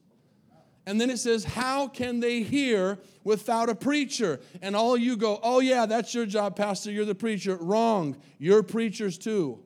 And 0.87 1.01
then 1.01 1.09
it 1.09 1.17
says, 1.17 1.43
How 1.43 1.89
can 1.89 2.21
they 2.21 2.43
hear 2.43 2.97
without 3.25 3.67
a 3.67 3.75
preacher? 3.75 4.39
And 4.61 4.73
all 4.73 4.95
you 4.95 5.17
go, 5.17 5.37
Oh, 5.43 5.59
yeah, 5.59 5.85
that's 5.85 6.13
your 6.13 6.25
job, 6.25 6.55
Pastor. 6.55 6.89
You're 6.89 7.03
the 7.03 7.13
preacher. 7.13 7.57
Wrong. 7.57 8.15
You're 8.39 8.63
preachers 8.63 9.17
too. 9.17 9.59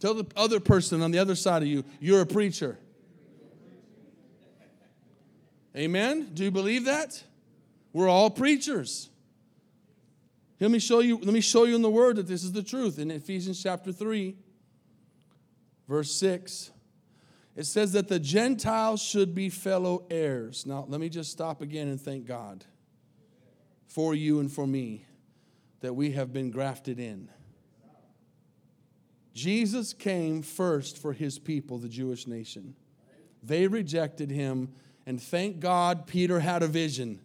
Tell 0.00 0.14
the 0.14 0.26
other 0.34 0.60
person 0.60 1.02
on 1.02 1.10
the 1.10 1.18
other 1.18 1.34
side 1.34 1.60
of 1.60 1.68
you, 1.68 1.84
You're 2.00 2.22
a 2.22 2.26
preacher. 2.26 2.78
Amen? 5.76 6.30
Do 6.32 6.44
you 6.44 6.50
believe 6.50 6.86
that? 6.86 7.22
We're 7.92 8.08
all 8.08 8.30
preachers. 8.30 9.10
Let 10.58 10.70
me 10.70 10.78
show 10.78 11.00
you, 11.00 11.18
let 11.18 11.34
me 11.34 11.42
show 11.42 11.64
you 11.64 11.76
in 11.76 11.82
the 11.82 11.90
word 11.90 12.16
that 12.16 12.26
this 12.26 12.42
is 12.42 12.52
the 12.52 12.62
truth. 12.62 12.98
In 12.98 13.10
Ephesians 13.10 13.62
chapter 13.62 13.92
3, 13.92 14.34
verse 15.86 16.10
6. 16.12 16.70
It 17.56 17.64
says 17.64 17.92
that 17.92 18.08
the 18.08 18.20
Gentiles 18.20 19.02
should 19.02 19.34
be 19.34 19.48
fellow 19.48 20.04
heirs. 20.10 20.66
Now, 20.66 20.84
let 20.88 21.00
me 21.00 21.08
just 21.08 21.32
stop 21.32 21.62
again 21.62 21.88
and 21.88 21.98
thank 21.98 22.26
God 22.26 22.66
for 23.86 24.14
you 24.14 24.40
and 24.40 24.52
for 24.52 24.66
me 24.66 25.06
that 25.80 25.94
we 25.94 26.12
have 26.12 26.34
been 26.34 26.50
grafted 26.50 27.00
in. 27.00 27.30
Jesus 29.32 29.94
came 29.94 30.42
first 30.42 30.98
for 30.98 31.14
his 31.14 31.38
people, 31.38 31.78
the 31.78 31.88
Jewish 31.88 32.26
nation. 32.26 32.74
They 33.42 33.66
rejected 33.66 34.30
him, 34.30 34.72
and 35.06 35.22
thank 35.22 35.60
God 35.60 36.06
Peter 36.06 36.40
had 36.40 36.62
a 36.62 36.66
vision. 36.66 37.20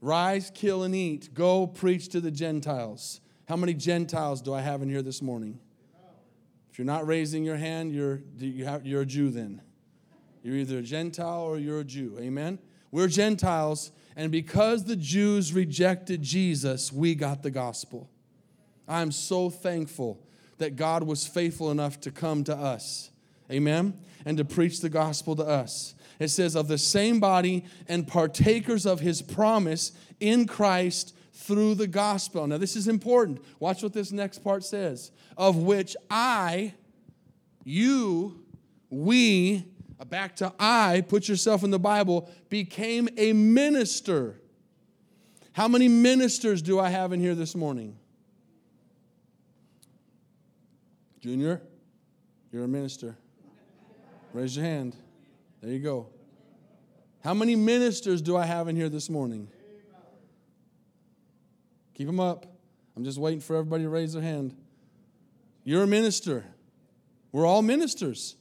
Rise, 0.00 0.50
kill, 0.54 0.82
and 0.82 0.94
eat. 0.94 1.34
Go 1.34 1.66
preach 1.66 2.08
to 2.10 2.20
the 2.20 2.30
Gentiles. 2.30 3.20
How 3.48 3.56
many 3.56 3.74
Gentiles 3.74 4.40
do 4.40 4.54
I 4.54 4.60
have 4.60 4.82
in 4.82 4.88
here 4.88 5.02
this 5.02 5.20
morning? 5.20 5.58
If 6.74 6.78
you're 6.80 6.86
not 6.86 7.06
raising 7.06 7.44
your 7.44 7.54
hand, 7.54 7.92
you're, 7.92 8.20
you 8.36 8.64
have, 8.64 8.84
you're 8.84 9.02
a 9.02 9.06
Jew 9.06 9.30
then. 9.30 9.62
You're 10.42 10.56
either 10.56 10.78
a 10.78 10.82
Gentile 10.82 11.42
or 11.42 11.56
you're 11.56 11.78
a 11.78 11.84
Jew. 11.84 12.18
Amen? 12.18 12.58
We're 12.90 13.06
Gentiles, 13.06 13.92
and 14.16 14.32
because 14.32 14.82
the 14.82 14.96
Jews 14.96 15.52
rejected 15.52 16.20
Jesus, 16.20 16.92
we 16.92 17.14
got 17.14 17.44
the 17.44 17.52
gospel. 17.52 18.10
I'm 18.88 19.12
so 19.12 19.50
thankful 19.50 20.20
that 20.58 20.74
God 20.74 21.04
was 21.04 21.28
faithful 21.28 21.70
enough 21.70 22.00
to 22.00 22.10
come 22.10 22.42
to 22.42 22.56
us. 22.56 23.12
Amen? 23.52 23.96
And 24.24 24.36
to 24.38 24.44
preach 24.44 24.80
the 24.80 24.88
gospel 24.88 25.36
to 25.36 25.44
us. 25.44 25.94
It 26.18 26.30
says, 26.30 26.56
of 26.56 26.66
the 26.66 26.78
same 26.78 27.20
body 27.20 27.66
and 27.86 28.04
partakers 28.04 28.84
of 28.84 28.98
his 28.98 29.22
promise 29.22 29.92
in 30.18 30.48
Christ 30.48 31.14
through 31.34 31.74
the 31.74 31.86
gospel. 31.86 32.46
Now, 32.46 32.58
this 32.58 32.76
is 32.76 32.86
important. 32.86 33.44
Watch 33.58 33.82
what 33.82 33.92
this 33.92 34.12
next 34.12 34.38
part 34.44 34.64
says. 34.64 35.10
Of 35.36 35.56
which 35.56 35.96
I, 36.08 36.74
you, 37.64 38.40
we, 38.88 39.66
uh, 39.98 40.04
back 40.04 40.36
to 40.36 40.52
I, 40.58 41.02
put 41.06 41.28
yourself 41.28 41.64
in 41.64 41.70
the 41.70 41.78
Bible, 41.78 42.30
became 42.48 43.08
a 43.16 43.32
minister. 43.32 44.40
How 45.52 45.66
many 45.66 45.88
ministers 45.88 46.62
do 46.62 46.78
I 46.78 46.88
have 46.88 47.12
in 47.12 47.20
here 47.20 47.34
this 47.34 47.56
morning? 47.56 47.96
Junior, 51.20 51.60
you're 52.52 52.64
a 52.64 52.68
minister. 52.68 53.16
Raise 54.32 54.56
your 54.56 54.64
hand. 54.64 54.94
There 55.60 55.72
you 55.72 55.80
go. 55.80 56.08
How 57.24 57.34
many 57.34 57.56
ministers 57.56 58.20
do 58.20 58.36
I 58.36 58.44
have 58.44 58.68
in 58.68 58.76
here 58.76 58.88
this 58.88 59.08
morning? 59.08 59.48
Keep 61.94 62.06
them 62.06 62.20
up. 62.20 62.46
I'm 62.96 63.04
just 63.04 63.18
waiting 63.18 63.40
for 63.40 63.56
everybody 63.56 63.84
to 63.84 63.88
raise 63.88 64.12
their 64.12 64.22
hand. 64.22 64.56
You're 65.64 65.84
a 65.84 65.86
minister. 65.86 66.44
We're 67.32 67.46
all 67.46 67.62
ministers. 67.62 68.36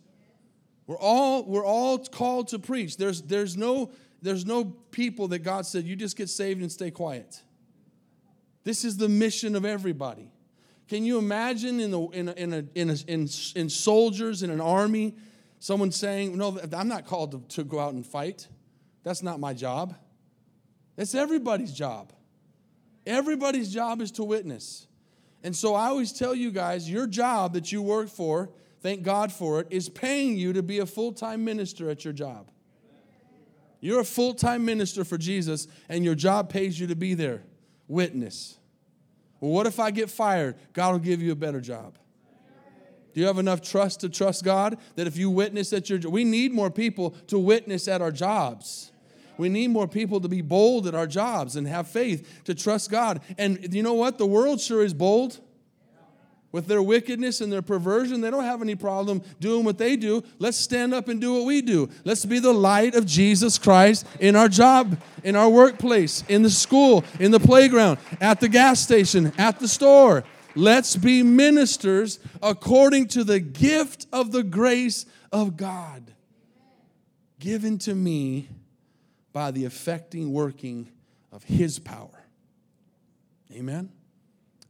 We're 0.86 0.98
all, 0.98 1.44
we're 1.46 1.66
all 1.66 1.98
called 2.00 2.50
to 2.50 2.60
preach. 2.60 2.98
There's, 2.98 3.22
there's, 3.22 3.56
no, 3.56 3.92
there's 4.22 4.46
no 4.46 4.66
people 4.66 5.30
that 5.30 5.40
God 5.40 5.66
said, 5.66 5.86
you 5.86 5.96
just 5.96 6.18
get 6.18 6.30
saved 6.30 6.62
and 6.62 6.72
stay 6.72 6.92
quiet. 6.92 7.42
This 8.64 8.86
is 8.86 8.98
the 8.98 9.10
mission 9.10 9.56
of 9.56 9.66
everybody. 9.66 10.32
Can 10.88 11.06
you 11.06 11.18
imagine 11.18 11.80
in, 11.80 11.92
the, 11.92 12.02
in, 12.10 12.30
a, 12.30 12.32
in, 12.34 12.54
a, 12.54 12.64
in, 12.76 12.90
a, 12.90 12.96
in, 13.08 13.30
in 13.56 13.70
soldiers 13.70 14.44
in 14.44 14.50
an 14.50 14.62
army, 14.62 15.16
someone 15.60 15.92
saying, 15.92 16.38
No, 16.38 16.60
I'm 16.74 16.88
not 16.88 17.06
called 17.06 17.32
to, 17.32 17.56
to 17.56 17.64
go 17.64 17.80
out 17.80 17.94
and 17.94 18.06
fight. 18.06 18.48
That's 19.04 19.24
not 19.24 19.40
my 19.40 19.54
job. 19.54 19.96
That's 20.96 21.16
everybody's 21.16 21.74
job. 21.74 22.14
Everybody's 23.06 23.74
job 23.74 24.02
is 24.02 24.12
to 24.14 24.24
witness. 24.24 24.88
And 25.44 25.56
so 25.56 25.76
I 25.76 25.88
always 25.88 26.14
tell 26.14 26.34
you 26.34 26.52
guys 26.52 26.90
your 26.90 27.06
job 27.06 27.54
that 27.54 27.72
you 27.72 27.82
work 27.82 28.10
for, 28.10 28.50
thank 28.82 29.04
God 29.04 29.32
for 29.32 29.60
it, 29.60 29.68
is 29.70 29.90
paying 29.90 30.38
you 30.38 30.54
to 30.54 30.64
be 30.64 30.80
a 30.80 30.86
full 30.86 31.12
time 31.12 31.44
minister 31.44 31.90
at 31.90 32.06
your 32.06 32.14
job. 32.14 32.50
You're 33.82 34.00
a 34.00 34.06
full 34.06 34.34
time 34.34 34.64
minister 34.64 35.04
for 35.04 35.18
Jesus, 35.18 35.68
and 35.90 36.06
your 36.06 36.16
job 36.16 36.50
pays 36.50 36.80
you 36.80 36.88
to 36.88 36.96
be 36.96 37.14
there. 37.14 37.44
Witness. 37.90 38.58
Well, 39.42 39.52
what 39.52 39.68
if 39.68 39.78
I 39.78 39.92
get 39.92 40.10
fired? 40.10 40.56
God 40.72 40.94
will 40.94 41.00
give 41.00 41.22
you 41.22 41.34
a 41.34 41.36
better 41.36 41.60
job. 41.60 41.98
Do 43.14 43.20
you 43.20 43.28
have 43.28 43.40
enough 43.40 43.62
trust 43.62 44.00
to 44.00 44.10
trust 44.10 44.46
God 44.46 44.78
that 44.96 45.06
if 45.06 45.18
you 45.18 45.30
witness 45.30 45.74
at 45.74 45.90
your 45.90 46.00
we 46.10 46.24
need 46.24 46.54
more 46.54 46.72
people 46.72 47.12
to 47.28 47.38
witness 47.38 47.90
at 47.90 48.02
our 48.02 48.12
jobs. 48.12 48.93
We 49.44 49.50
need 49.50 49.72
more 49.72 49.90
people 49.90 50.22
to 50.22 50.30
be 50.30 50.40
bold 50.40 50.88
at 50.88 50.96
our 50.96 51.06
jobs 51.06 51.58
and 51.58 51.68
have 51.68 51.90
faith 51.90 52.46
to 52.46 52.56
trust 52.56 52.90
God. 52.90 53.20
And 53.38 53.76
you 53.76 53.84
know 53.84 53.94
what? 53.94 54.18
The 54.18 54.26
world 54.26 54.62
sure 54.62 54.86
is 54.86 54.94
bold. 54.94 55.42
with 56.54 56.68
their 56.68 56.82
wickedness 56.82 57.42
and 57.42 57.52
their 57.52 57.62
perversion. 57.62 58.22
They 58.22 58.32
don't 58.32 58.46
have 58.46 58.62
any 58.62 58.76
problem 58.76 59.22
doing 59.42 59.66
what 59.66 59.78
they 59.78 59.98
do. 59.98 60.24
Let's 60.40 60.56
stand 60.56 60.94
up 60.94 61.10
and 61.10 61.20
do 61.20 61.34
what 61.34 61.44
we 61.44 61.62
do. 61.62 61.90
Let's 62.06 62.24
be 62.24 62.40
the 62.40 62.54
light 62.54 62.96
of 62.96 63.06
Jesus 63.06 63.58
Christ 63.58 64.06
in 64.22 64.38
our 64.38 64.48
job, 64.48 64.98
in 65.26 65.36
our 65.36 65.50
workplace, 65.50 66.24
in 66.30 66.42
the 66.42 66.50
school, 66.50 67.04
in 67.20 67.32
the 67.32 67.40
playground, 67.40 67.98
at 68.22 68.40
the 68.40 68.48
gas 68.48 68.80
station, 68.80 69.34
at 69.38 69.60
the 69.60 69.68
store. 69.68 70.24
Let's 70.56 70.96
be 70.96 71.22
ministers 71.22 72.20
according 72.42 73.08
to 73.10 73.26
the 73.26 73.42
gift 73.42 74.08
of 74.14 74.32
the 74.32 74.44
grace 74.44 75.06
of 75.34 75.58
God 75.58 76.14
given 77.44 77.78
to 77.78 77.94
me 77.94 78.48
by 79.34 79.52
the 79.52 79.66
affecting 79.66 80.32
working 80.32 80.92
of 81.32 81.44
His 81.44 81.80
power. 81.80 82.24
Amen. 83.52 83.92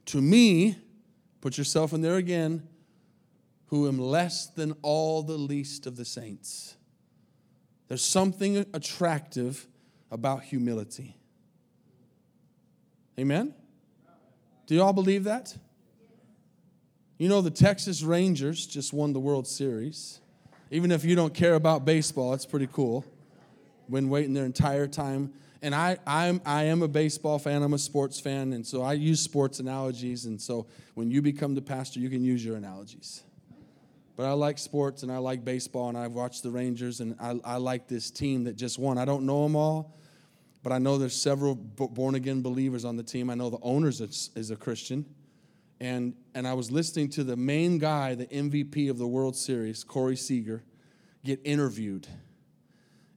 To 0.06 0.20
me, 0.20 0.76
put 1.40 1.56
yourself 1.56 1.92
in 1.92 2.00
there 2.00 2.16
again, 2.16 2.66
who 3.66 3.86
am 3.88 3.98
less 3.98 4.46
than 4.46 4.74
all 4.82 5.22
the 5.22 5.36
least 5.36 5.86
of 5.86 5.96
the 5.96 6.04
saints. 6.04 6.76
There's 7.88 8.04
something 8.04 8.58
attractive 8.72 9.66
about 10.10 10.42
humility. 10.44 11.16
Amen? 13.18 13.54
Do 14.66 14.74
you 14.74 14.82
all 14.82 14.92
believe 14.92 15.24
that? 15.24 15.56
You 17.18 17.28
know, 17.28 17.40
the 17.40 17.50
Texas 17.50 18.02
Rangers 18.02 18.66
just 18.66 18.92
won 18.92 19.12
the 19.12 19.20
World 19.20 19.46
Series. 19.46 20.20
Even 20.70 20.90
if 20.90 21.04
you 21.04 21.14
don't 21.14 21.32
care 21.32 21.54
about 21.54 21.84
baseball, 21.84 22.34
it's 22.34 22.46
pretty 22.46 22.68
cool. 22.72 23.04
Been 23.90 24.08
waiting 24.08 24.34
their 24.34 24.46
entire 24.46 24.86
time 24.86 25.32
and 25.64 25.74
I, 25.74 25.96
I'm, 26.06 26.42
I 26.44 26.64
am 26.64 26.82
a 26.82 26.88
baseball 26.88 27.38
fan, 27.38 27.62
I'm 27.62 27.72
a 27.72 27.78
sports 27.78 28.20
fan, 28.20 28.52
and 28.52 28.66
so 28.66 28.82
I 28.82 28.92
use 28.92 29.20
sports 29.20 29.60
analogies. 29.60 30.26
And 30.26 30.38
so 30.38 30.66
when 30.92 31.10
you 31.10 31.22
become 31.22 31.54
the 31.54 31.62
pastor, 31.62 32.00
you 32.00 32.10
can 32.10 32.22
use 32.22 32.44
your 32.44 32.56
analogies. 32.56 33.22
But 34.14 34.26
I 34.26 34.32
like 34.32 34.58
sports 34.58 35.02
and 35.04 35.10
I 35.10 35.16
like 35.16 35.42
baseball, 35.42 35.88
and 35.88 35.96
I've 35.96 36.12
watched 36.12 36.42
the 36.42 36.50
Rangers, 36.50 37.00
and 37.00 37.16
I, 37.18 37.40
I 37.42 37.56
like 37.56 37.88
this 37.88 38.10
team 38.10 38.44
that 38.44 38.56
just 38.56 38.78
won. 38.78 38.98
I 38.98 39.06
don't 39.06 39.24
know 39.24 39.42
them 39.44 39.56
all, 39.56 39.96
but 40.62 40.70
I 40.70 40.76
know 40.76 40.98
there's 40.98 41.16
several 41.16 41.54
born 41.54 42.14
again 42.14 42.42
believers 42.42 42.84
on 42.84 42.98
the 42.98 43.02
team. 43.02 43.30
I 43.30 43.34
know 43.34 43.48
the 43.48 43.62
owners 43.62 44.02
is, 44.02 44.32
is 44.36 44.50
a 44.50 44.56
Christian. 44.56 45.06
And, 45.80 46.12
and 46.34 46.46
I 46.46 46.52
was 46.52 46.70
listening 46.70 47.08
to 47.10 47.24
the 47.24 47.36
main 47.36 47.78
guy, 47.78 48.14
the 48.14 48.26
MVP 48.26 48.90
of 48.90 48.98
the 48.98 49.06
World 49.06 49.34
Series, 49.34 49.82
Corey 49.82 50.16
Seager, 50.16 50.62
get 51.24 51.40
interviewed 51.42 52.06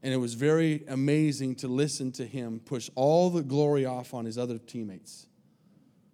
and 0.08 0.14
it 0.14 0.20
was 0.20 0.36
very 0.36 0.86
amazing 0.88 1.54
to 1.54 1.68
listen 1.68 2.14
to 2.14 2.26
him 2.26 2.62
push 2.64 2.90
all 2.96 3.30
the 3.30 3.44
glory 3.44 3.86
off 3.86 4.14
on 4.14 4.24
his 4.24 4.38
other 4.38 4.58
teammates. 4.58 5.28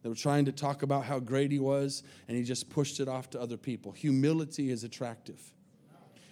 They 0.02 0.10
were 0.10 0.16
trying 0.16 0.46
to 0.46 0.52
talk 0.52 0.82
about 0.82 1.06
how 1.06 1.20
great 1.20 1.52
he 1.52 1.60
was, 1.60 2.02
and 2.28 2.36
he 2.36 2.44
just 2.44 2.72
pushed 2.72 3.00
it 3.00 3.08
off 3.08 3.30
to 3.30 3.40
other 3.40 3.56
people. 3.56 3.92
Humility 3.92 4.72
is 4.72 4.84
attractive. 4.84 5.40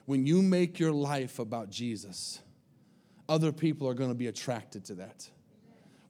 When 0.08 0.26
you 0.26 0.41
make 0.41 0.80
your 0.80 0.91
life 0.91 1.38
about 1.38 1.69
Jesus, 1.69 2.39
other 3.30 3.52
people 3.52 3.88
are 3.88 3.93
going 3.93 4.10
to 4.10 4.15
be 4.15 4.26
attracted 4.26 4.84
to 4.86 4.95
that. 4.95 5.30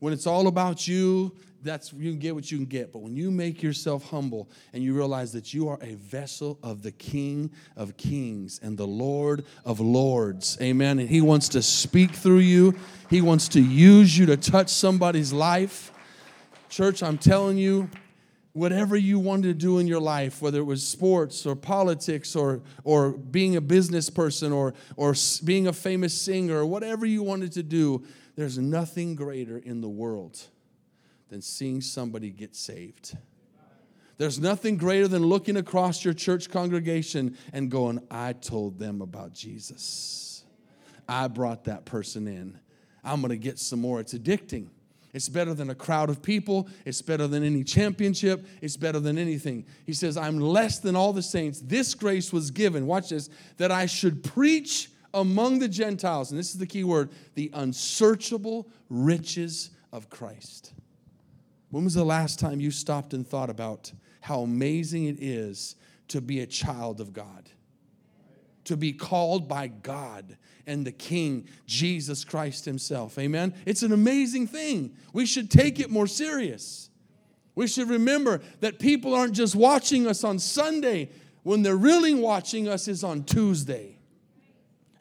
When 0.01 0.13
it's 0.13 0.25
all 0.25 0.47
about 0.47 0.87
you, 0.87 1.31
that's 1.61 1.93
you 1.93 2.09
can 2.09 2.17
get 2.17 2.33
what 2.33 2.49
you 2.49 2.57
can 2.57 2.65
get. 2.65 2.91
But 2.91 3.03
when 3.03 3.15
you 3.15 3.29
make 3.29 3.61
yourself 3.61 4.09
humble 4.09 4.49
and 4.73 4.83
you 4.83 4.95
realize 4.95 5.31
that 5.33 5.53
you 5.53 5.69
are 5.69 5.77
a 5.79 5.93
vessel 5.93 6.57
of 6.63 6.81
the 6.81 6.91
King 6.91 7.51
of 7.77 7.95
Kings 7.97 8.59
and 8.63 8.75
the 8.75 8.87
Lord 8.87 9.45
of 9.63 9.79
Lords, 9.79 10.57
amen. 10.59 10.97
And 10.97 11.07
He 11.07 11.21
wants 11.21 11.49
to 11.49 11.61
speak 11.61 12.15
through 12.15 12.39
you, 12.39 12.73
He 13.11 13.21
wants 13.21 13.47
to 13.49 13.61
use 13.61 14.17
you 14.17 14.25
to 14.25 14.37
touch 14.37 14.69
somebody's 14.69 15.31
life. 15.31 15.91
Church, 16.67 17.03
I'm 17.03 17.19
telling 17.19 17.59
you, 17.59 17.87
whatever 18.53 18.97
you 18.97 19.19
wanted 19.19 19.43
to 19.43 19.53
do 19.53 19.77
in 19.77 19.85
your 19.85 20.01
life, 20.01 20.41
whether 20.41 20.57
it 20.57 20.65
was 20.65 20.85
sports 20.85 21.45
or 21.45 21.55
politics 21.55 22.35
or, 22.35 22.61
or 22.83 23.11
being 23.11 23.55
a 23.55 23.61
business 23.61 24.09
person 24.09 24.51
or, 24.51 24.73
or 24.95 25.13
being 25.45 25.67
a 25.67 25.73
famous 25.73 26.19
singer 26.19 26.57
or 26.57 26.65
whatever 26.65 27.05
you 27.05 27.21
wanted 27.21 27.51
to 27.51 27.61
do, 27.61 28.03
there's 28.35 28.57
nothing 28.57 29.15
greater 29.15 29.57
in 29.57 29.81
the 29.81 29.89
world 29.89 30.39
than 31.29 31.41
seeing 31.41 31.81
somebody 31.81 32.29
get 32.29 32.55
saved. 32.55 33.17
There's 34.17 34.39
nothing 34.39 34.77
greater 34.77 35.07
than 35.07 35.23
looking 35.23 35.57
across 35.57 36.05
your 36.05 36.13
church 36.13 36.49
congregation 36.49 37.37
and 37.53 37.71
going, 37.71 38.05
I 38.11 38.33
told 38.33 38.77
them 38.77 39.01
about 39.01 39.33
Jesus. 39.33 40.43
I 41.09 41.27
brought 41.27 41.63
that 41.63 41.85
person 41.85 42.27
in. 42.27 42.59
I'm 43.03 43.21
going 43.21 43.29
to 43.29 43.37
get 43.37 43.57
some 43.57 43.81
more. 43.81 43.99
It's 43.99 44.13
addicting. 44.13 44.67
It's 45.13 45.27
better 45.27 45.53
than 45.53 45.69
a 45.69 45.75
crowd 45.75 46.09
of 46.09 46.21
people. 46.21 46.69
It's 46.85 47.01
better 47.01 47.27
than 47.27 47.43
any 47.43 47.63
championship. 47.63 48.45
It's 48.61 48.77
better 48.77 48.99
than 48.99 49.17
anything. 49.17 49.65
He 49.85 49.93
says, 49.93 50.17
I'm 50.17 50.39
less 50.39 50.79
than 50.79 50.95
all 50.95 51.13
the 51.13 51.21
saints. 51.21 51.59
This 51.59 51.93
grace 51.95 52.31
was 52.31 52.51
given, 52.51 52.87
watch 52.87 53.09
this, 53.09 53.29
that 53.57 53.71
I 53.71 53.87
should 53.87 54.23
preach 54.23 54.89
among 55.13 55.59
the 55.59 55.67
Gentiles, 55.67 56.31
and 56.31 56.39
this 56.39 56.51
is 56.51 56.57
the 56.57 56.67
key 56.67 56.83
word 56.83 57.09
the 57.35 57.51
unsearchable 57.53 58.69
riches 58.89 59.71
of 59.91 60.09
Christ. 60.09 60.73
When 61.69 61.83
was 61.83 61.93
the 61.93 62.03
last 62.03 62.39
time 62.39 62.59
you 62.59 62.71
stopped 62.71 63.13
and 63.13 63.25
thought 63.25 63.49
about 63.49 63.91
how 64.21 64.41
amazing 64.41 65.05
it 65.05 65.17
is 65.19 65.75
to 66.09 66.21
be 66.21 66.41
a 66.41 66.45
child 66.45 66.99
of 66.99 67.13
God? 67.13 67.49
To 68.65 68.77
be 68.77 68.93
called 68.93 69.47
by 69.47 69.67
God 69.67 70.37
and 70.67 70.85
the 70.85 70.91
King, 70.91 71.47
Jesus 71.65 72.23
Christ 72.23 72.65
Himself. 72.65 73.17
Amen? 73.17 73.53
It's 73.65 73.83
an 73.83 73.91
amazing 73.91 74.47
thing. 74.47 74.95
We 75.13 75.25
should 75.25 75.49
take 75.49 75.79
it 75.79 75.89
more 75.89 76.07
serious. 76.07 76.89
We 77.55 77.67
should 77.67 77.89
remember 77.89 78.41
that 78.59 78.79
people 78.79 79.13
aren't 79.15 79.33
just 79.33 79.55
watching 79.55 80.07
us 80.07 80.23
on 80.23 80.39
Sunday, 80.39 81.09
when 81.43 81.63
they're 81.63 81.75
really 81.75 82.13
watching 82.13 82.67
us 82.67 82.87
is 82.87 83.03
on 83.03 83.23
Tuesday 83.23 83.97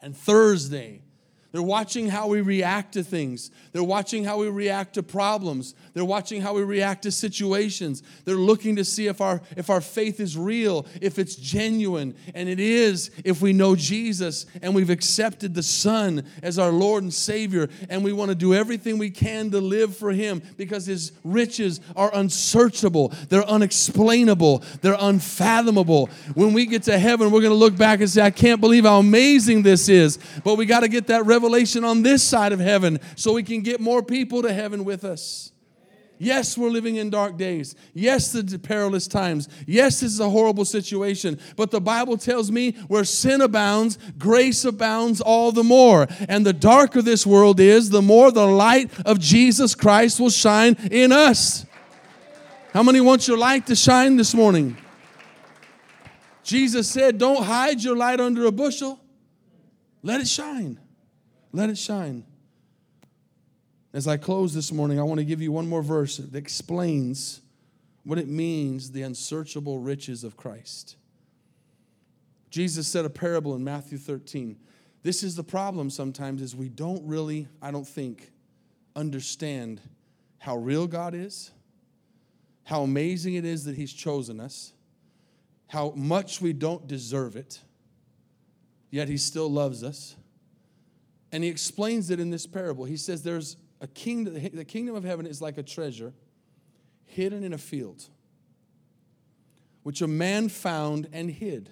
and 0.01 0.15
Thursday. 0.15 1.03
They're 1.51 1.61
watching 1.61 2.07
how 2.07 2.27
we 2.27 2.39
react 2.39 2.93
to 2.93 3.03
things. 3.03 3.51
They're 3.73 3.83
watching 3.83 4.23
how 4.23 4.37
we 4.37 4.47
react 4.47 4.93
to 4.93 5.03
problems. 5.03 5.75
They're 5.93 6.05
watching 6.05 6.41
how 6.41 6.53
we 6.53 6.63
react 6.63 7.03
to 7.03 7.11
situations. 7.11 8.03
They're 8.23 8.35
looking 8.35 8.77
to 8.77 8.85
see 8.85 9.07
if 9.07 9.19
our, 9.19 9.41
if 9.57 9.69
our 9.69 9.81
faith 9.81 10.21
is 10.21 10.37
real, 10.37 10.85
if 11.01 11.19
it's 11.19 11.35
genuine. 11.35 12.15
And 12.33 12.47
it 12.47 12.61
is 12.61 13.11
if 13.25 13.41
we 13.41 13.51
know 13.51 13.75
Jesus 13.75 14.45
and 14.61 14.73
we've 14.73 14.89
accepted 14.89 15.53
the 15.53 15.63
Son 15.63 16.25
as 16.41 16.57
our 16.57 16.71
Lord 16.71 17.03
and 17.03 17.13
Savior. 17.13 17.67
And 17.89 18.01
we 18.01 18.13
want 18.13 18.29
to 18.29 18.35
do 18.35 18.53
everything 18.53 18.97
we 18.97 19.09
can 19.09 19.51
to 19.51 19.59
live 19.59 19.97
for 19.97 20.13
Him 20.13 20.41
because 20.55 20.85
His 20.85 21.11
riches 21.25 21.81
are 21.97 22.11
unsearchable, 22.13 23.09
they're 23.27 23.43
unexplainable, 23.43 24.63
they're 24.79 24.95
unfathomable. 24.97 26.09
When 26.33 26.53
we 26.53 26.65
get 26.65 26.83
to 26.83 26.97
heaven, 26.97 27.29
we're 27.29 27.41
going 27.41 27.51
to 27.51 27.55
look 27.55 27.75
back 27.75 27.99
and 27.99 28.09
say, 28.09 28.21
I 28.21 28.31
can't 28.31 28.61
believe 28.61 28.85
how 28.85 28.99
amazing 28.99 29.63
this 29.63 29.89
is. 29.89 30.17
But 30.45 30.55
we 30.55 30.65
got 30.65 30.81
to 30.81 30.87
get 30.87 31.07
that 31.07 31.25
revelation 31.25 31.40
on 31.83 32.03
this 32.03 32.23
side 32.23 32.53
of 32.53 32.59
heaven 32.59 32.99
so 33.15 33.33
we 33.33 33.43
can 33.43 33.61
get 33.61 33.79
more 33.79 34.03
people 34.03 34.41
to 34.41 34.53
heaven 34.53 34.83
with 34.83 35.03
us. 35.03 35.51
Yes, 36.23 36.55
we're 36.55 36.69
living 36.69 36.97
in 36.97 37.09
dark 37.09 37.35
days. 37.35 37.73
Yes, 37.95 38.31
the 38.31 38.59
perilous 38.59 39.07
times. 39.07 39.49
Yes, 39.65 40.01
this 40.01 40.11
is 40.11 40.19
a 40.19 40.29
horrible 40.29 40.65
situation. 40.65 41.39
But 41.55 41.71
the 41.71 41.81
Bible 41.81 42.15
tells 42.15 42.51
me 42.51 42.73
where 42.87 43.03
sin 43.05 43.41
abounds, 43.41 43.97
grace 44.19 44.63
abounds 44.63 45.19
all 45.19 45.51
the 45.51 45.63
more. 45.63 46.07
And 46.29 46.45
the 46.45 46.53
darker 46.53 47.01
this 47.01 47.25
world 47.25 47.59
is, 47.59 47.89
the 47.89 48.03
more 48.03 48.31
the 48.31 48.45
light 48.45 48.91
of 49.03 49.17
Jesus 49.17 49.73
Christ 49.73 50.19
will 50.19 50.29
shine 50.29 50.75
in 50.91 51.11
us. 51.11 51.65
How 52.71 52.83
many 52.83 53.01
want 53.01 53.27
your 53.27 53.39
light 53.39 53.65
to 53.65 53.75
shine 53.75 54.15
this 54.15 54.35
morning? 54.35 54.77
Jesus 56.43 56.87
said, 56.87 57.17
Don't 57.17 57.43
hide 57.43 57.81
your 57.81 57.95
light 57.95 58.19
under 58.19 58.45
a 58.45 58.51
bushel, 58.51 58.99
let 60.03 60.21
it 60.21 60.27
shine. 60.27 60.79
Let 61.51 61.69
it 61.69 61.77
shine. 61.77 62.23
As 63.93 64.07
I 64.07 64.17
close 64.17 64.53
this 64.53 64.71
morning, 64.71 64.99
I 64.99 65.03
want 65.03 65.19
to 65.19 65.25
give 65.25 65.41
you 65.41 65.51
one 65.51 65.67
more 65.67 65.81
verse 65.81 66.17
that 66.17 66.35
explains 66.35 67.41
what 68.03 68.17
it 68.17 68.27
means 68.27 68.91
the 68.91 69.01
unsearchable 69.01 69.79
riches 69.79 70.23
of 70.23 70.37
Christ. 70.37 70.95
Jesus 72.49 72.87
said 72.87 73.05
a 73.05 73.09
parable 73.09 73.53
in 73.55 73.63
Matthew 73.63 73.97
13. 73.97 74.57
This 75.03 75.23
is 75.23 75.35
the 75.35 75.43
problem 75.43 75.89
sometimes 75.89 76.41
is 76.41 76.55
we 76.55 76.69
don't 76.69 77.05
really, 77.05 77.47
I 77.61 77.71
don't 77.71 77.87
think, 77.87 78.31
understand 78.95 79.81
how 80.37 80.57
real 80.57 80.87
God 80.87 81.13
is, 81.13 81.51
how 82.63 82.83
amazing 82.83 83.35
it 83.35 83.45
is 83.45 83.65
that 83.65 83.75
he's 83.75 83.93
chosen 83.93 84.39
us, 84.39 84.73
how 85.67 85.91
much 85.95 86.41
we 86.41 86.53
don't 86.53 86.87
deserve 86.87 87.35
it, 87.35 87.59
yet 88.89 89.07
he 89.07 89.17
still 89.17 89.49
loves 89.49 89.83
us 89.83 90.15
and 91.31 91.43
he 91.43 91.49
explains 91.49 92.09
it 92.09 92.19
in 92.19 92.29
this 92.29 92.45
parable. 92.45 92.85
He 92.85 92.97
says 92.97 93.23
there's 93.23 93.57
a 93.79 93.87
kingdom, 93.87 94.33
the 94.53 94.65
kingdom 94.65 94.95
of 94.95 95.03
heaven 95.03 95.25
is 95.25 95.41
like 95.41 95.57
a 95.57 95.63
treasure 95.63 96.13
hidden 97.05 97.43
in 97.43 97.53
a 97.53 97.57
field, 97.57 98.07
which 99.83 100.01
a 100.01 100.07
man 100.07 100.49
found 100.49 101.07
and 101.11 101.29
hid. 101.29 101.69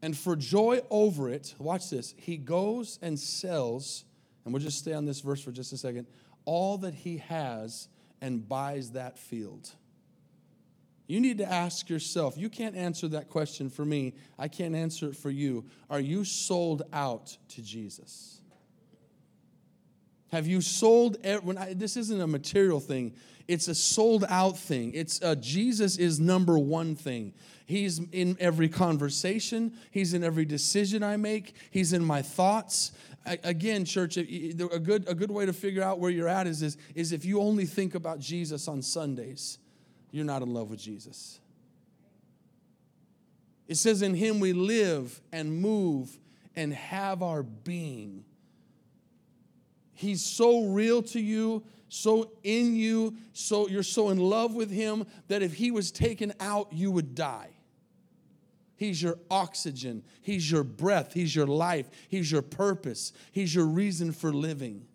And 0.00 0.16
for 0.16 0.36
joy 0.36 0.82
over 0.90 1.28
it, 1.28 1.54
watch 1.58 1.90
this, 1.90 2.14
he 2.16 2.36
goes 2.36 2.98
and 3.02 3.18
sells, 3.18 4.04
and 4.44 4.54
we'll 4.54 4.62
just 4.62 4.78
stay 4.78 4.92
on 4.92 5.04
this 5.04 5.20
verse 5.20 5.42
for 5.42 5.50
just 5.50 5.72
a 5.72 5.76
second, 5.76 6.06
all 6.44 6.78
that 6.78 6.94
he 6.94 7.18
has 7.18 7.88
and 8.20 8.48
buys 8.48 8.92
that 8.92 9.18
field. 9.18 9.70
You 11.08 11.20
need 11.20 11.38
to 11.38 11.50
ask 11.50 11.88
yourself. 11.88 12.36
You 12.36 12.50
can't 12.50 12.76
answer 12.76 13.08
that 13.08 13.30
question 13.30 13.70
for 13.70 13.82
me. 13.82 14.12
I 14.38 14.46
can't 14.46 14.74
answer 14.74 15.08
it 15.08 15.16
for 15.16 15.30
you. 15.30 15.64
Are 15.88 16.00
you 16.00 16.22
sold 16.22 16.82
out 16.92 17.36
to 17.48 17.62
Jesus? 17.62 18.42
Have 20.30 20.46
you 20.46 20.60
sold? 20.60 21.16
When 21.42 21.56
I, 21.56 21.72
this 21.72 21.96
isn't 21.96 22.20
a 22.20 22.26
material 22.26 22.78
thing; 22.78 23.14
it's 23.48 23.68
a 23.68 23.74
sold 23.74 24.26
out 24.28 24.58
thing. 24.58 24.92
It's 24.92 25.22
a, 25.22 25.34
Jesus 25.34 25.96
is 25.96 26.20
number 26.20 26.58
one 26.58 26.94
thing. 26.94 27.32
He's 27.64 28.00
in 28.12 28.36
every 28.38 28.68
conversation. 28.68 29.72
He's 29.90 30.12
in 30.12 30.22
every 30.22 30.44
decision 30.44 31.02
I 31.02 31.16
make. 31.16 31.54
He's 31.70 31.94
in 31.94 32.04
my 32.04 32.20
thoughts. 32.20 32.92
I, 33.24 33.38
again, 33.44 33.86
church, 33.86 34.18
a 34.18 34.52
good 34.52 35.08
a 35.08 35.14
good 35.14 35.30
way 35.30 35.46
to 35.46 35.54
figure 35.54 35.82
out 35.82 36.00
where 36.00 36.10
you're 36.10 36.28
at 36.28 36.46
is, 36.46 36.60
is 36.60 36.76
is 36.94 37.12
if 37.12 37.24
you 37.24 37.40
only 37.40 37.64
think 37.64 37.94
about 37.94 38.18
Jesus 38.18 38.68
on 38.68 38.82
Sundays 38.82 39.58
you're 40.10 40.24
not 40.24 40.42
in 40.42 40.52
love 40.52 40.70
with 40.70 40.80
Jesus. 40.80 41.40
It 43.68 43.76
says, 43.76 44.02
In 44.02 44.14
him 44.14 44.40
we 44.40 44.52
live 44.52 45.20
and 45.30 45.60
move 45.60 46.18
and 46.56 46.72
have 46.72 47.22
our 47.22 47.42
being. 47.42 48.24
He's 49.92 50.22
so 50.22 50.64
real 50.64 51.02
to 51.04 51.20
you, 51.20 51.64
so 51.88 52.32
in 52.42 52.74
you, 52.74 53.16
so 53.32 53.68
you're 53.68 53.82
so 53.82 54.08
in 54.10 54.18
love 54.18 54.54
with 54.54 54.70
him 54.70 55.06
that 55.28 55.42
if 55.42 55.54
he 55.54 55.70
was 55.70 55.90
taken 55.90 56.32
out, 56.40 56.72
you 56.72 56.90
would 56.90 57.14
die. 57.14 57.50
He's 58.76 59.02
your 59.02 59.18
oxygen, 59.30 60.04
he's 60.22 60.50
your 60.50 60.64
breath, 60.64 61.12
he's 61.12 61.34
your 61.34 61.48
life, 61.48 61.88
he's 62.08 62.30
your 62.30 62.42
purpose, 62.42 63.12
he's 63.32 63.54
your 63.54 63.66
reason 63.66 64.12
for 64.12 64.32
living. 64.32 64.87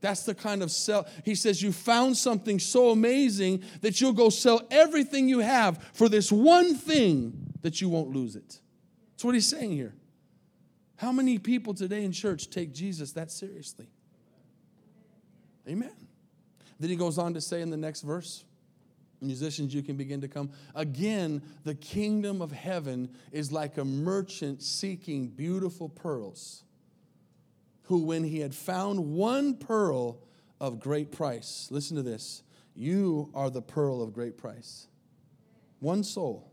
That's 0.00 0.22
the 0.22 0.34
kind 0.34 0.62
of 0.62 0.70
sell. 0.70 1.06
He 1.24 1.34
says, 1.34 1.62
You 1.62 1.72
found 1.72 2.16
something 2.16 2.58
so 2.58 2.90
amazing 2.90 3.62
that 3.82 4.00
you'll 4.00 4.12
go 4.12 4.30
sell 4.30 4.62
everything 4.70 5.28
you 5.28 5.40
have 5.40 5.82
for 5.92 6.08
this 6.08 6.32
one 6.32 6.74
thing 6.74 7.52
that 7.62 7.80
you 7.80 7.88
won't 7.88 8.10
lose 8.10 8.36
it. 8.36 8.60
That's 9.12 9.24
what 9.24 9.34
he's 9.34 9.48
saying 9.48 9.72
here. 9.72 9.94
How 10.96 11.12
many 11.12 11.38
people 11.38 11.74
today 11.74 12.04
in 12.04 12.12
church 12.12 12.50
take 12.50 12.72
Jesus 12.72 13.12
that 13.12 13.30
seriously? 13.30 13.88
Amen. 15.68 15.92
Then 16.78 16.90
he 16.90 16.96
goes 16.96 17.18
on 17.18 17.34
to 17.34 17.40
say 17.40 17.60
in 17.60 17.70
the 17.70 17.76
next 17.76 18.00
verse, 18.00 18.44
musicians, 19.20 19.74
you 19.74 19.82
can 19.82 19.96
begin 19.96 20.22
to 20.22 20.28
come. 20.28 20.50
Again, 20.74 21.42
the 21.64 21.74
kingdom 21.74 22.40
of 22.40 22.52
heaven 22.52 23.10
is 23.32 23.52
like 23.52 23.76
a 23.76 23.84
merchant 23.84 24.62
seeking 24.62 25.28
beautiful 25.28 25.90
pearls 25.90 26.64
who, 27.90 28.04
when 28.04 28.22
he 28.22 28.38
had 28.38 28.54
found 28.54 29.14
one 29.16 29.52
pearl 29.52 30.20
of 30.60 30.78
great 30.78 31.10
price, 31.10 31.66
listen 31.72 31.96
to 31.96 32.04
this, 32.04 32.44
you 32.72 33.28
are 33.34 33.50
the 33.50 33.60
pearl 33.60 34.00
of 34.00 34.12
great 34.12 34.38
price. 34.38 34.86
One 35.80 36.04
soul. 36.04 36.52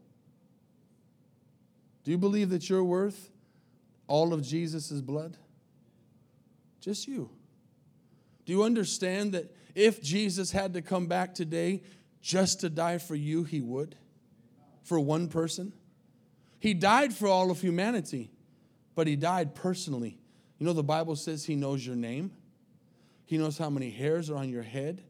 Do 2.04 2.10
you 2.10 2.18
believe 2.18 2.50
that 2.50 2.68
you're 2.72 2.84
worth 2.84 3.30
all 4.08 4.34
of 4.34 4.42
Jesus' 4.42 5.00
blood? 5.00 5.38
Just 6.82 7.08
you. 7.08 7.30
Do 8.48 8.52
you 8.52 8.64
understand 8.64 9.34
that 9.34 9.56
if 9.76 10.02
Jesus 10.02 10.50
had 10.50 10.74
to 10.74 10.82
come 10.82 11.06
back 11.06 11.36
today 11.36 11.84
just 12.20 12.62
to 12.62 12.70
die 12.72 12.98
for 12.98 13.14
you, 13.14 13.44
he 13.44 13.62
would? 13.62 13.96
For 14.82 15.00
one 15.00 15.28
person? 15.28 15.72
He 16.58 16.74
died 16.74 17.14
for 17.14 17.28
all 17.28 17.52
of 17.52 17.62
humanity, 17.62 18.32
but 18.96 19.06
he 19.06 19.16
died 19.16 19.54
personally 19.54 20.18
you 20.58 20.66
know, 20.66 20.74
the 20.74 20.84
Bible 20.84 21.16
says 21.16 21.46
He 21.46 21.56
knows 21.56 21.86
your 21.86 21.96
name, 21.96 22.32
He 23.26 23.38
knows 23.38 23.58
how 23.58 23.70
many 23.70 23.90
hairs 23.90 24.30
are 24.30 24.38
on 24.38 24.50
your 24.50 24.64
head, 24.64 25.02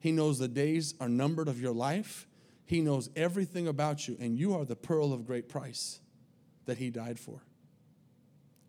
He 0.00 0.12
knows 0.12 0.38
the 0.38 0.48
days 0.48 0.94
are 1.00 1.08
numbered 1.08 1.48
of 1.48 1.60
your 1.60 1.72
life, 1.72 2.26
He 2.64 2.80
knows 2.80 3.10
everything 3.16 3.68
about 3.68 4.08
you, 4.08 4.16
and 4.20 4.38
you 4.38 4.54
are 4.54 4.64
the 4.64 4.76
pearl 4.76 5.12
of 5.12 5.26
great 5.26 5.48
price 5.48 6.00
that 6.66 6.78
He 6.78 6.90
died 6.90 7.18
for. 7.18 7.42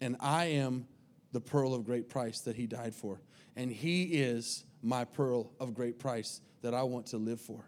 And 0.02 0.16
I 0.20 0.46
am 0.46 0.88
the 1.32 1.42
pearl 1.42 1.74
of 1.74 1.86
great 1.86 2.10
price 2.10 2.42
that 2.42 2.56
He 2.56 2.68
died 2.68 2.96
for. 2.96 3.22
And 3.56 3.72
He 3.72 4.04
is 4.04 4.64
my 4.82 5.04
pearl 5.06 5.52
of 5.60 5.74
great 5.74 6.00
price 6.00 6.42
that 6.62 6.74
I 6.74 6.84
want 6.84 7.08
to 7.08 7.18
live 7.18 7.42
for. 7.42 7.66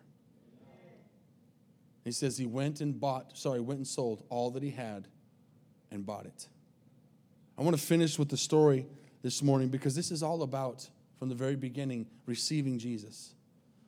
He 2.04 2.12
says 2.12 2.38
he 2.38 2.46
went 2.46 2.82
and 2.82 3.00
bought, 3.00 3.38
sorry, 3.38 3.60
went 3.60 3.78
and 3.78 3.88
sold 3.88 4.24
all 4.30 4.52
that 4.52 4.64
he 4.64 4.72
had 4.72 5.08
and 5.92 6.06
bought 6.06 6.26
it. 6.26 6.48
I 7.62 7.64
want 7.64 7.78
to 7.78 7.84
finish 7.84 8.18
with 8.18 8.30
the 8.30 8.38
story 8.38 8.88
this 9.22 9.44
morning 9.44 9.68
because 9.68 9.94
this 9.94 10.10
is 10.10 10.24
all 10.24 10.42
about, 10.42 10.90
from 11.20 11.30
the 11.30 11.36
very 11.36 11.56
beginning, 11.56 12.08
receiving 12.26 12.80
Jesus 12.80 13.36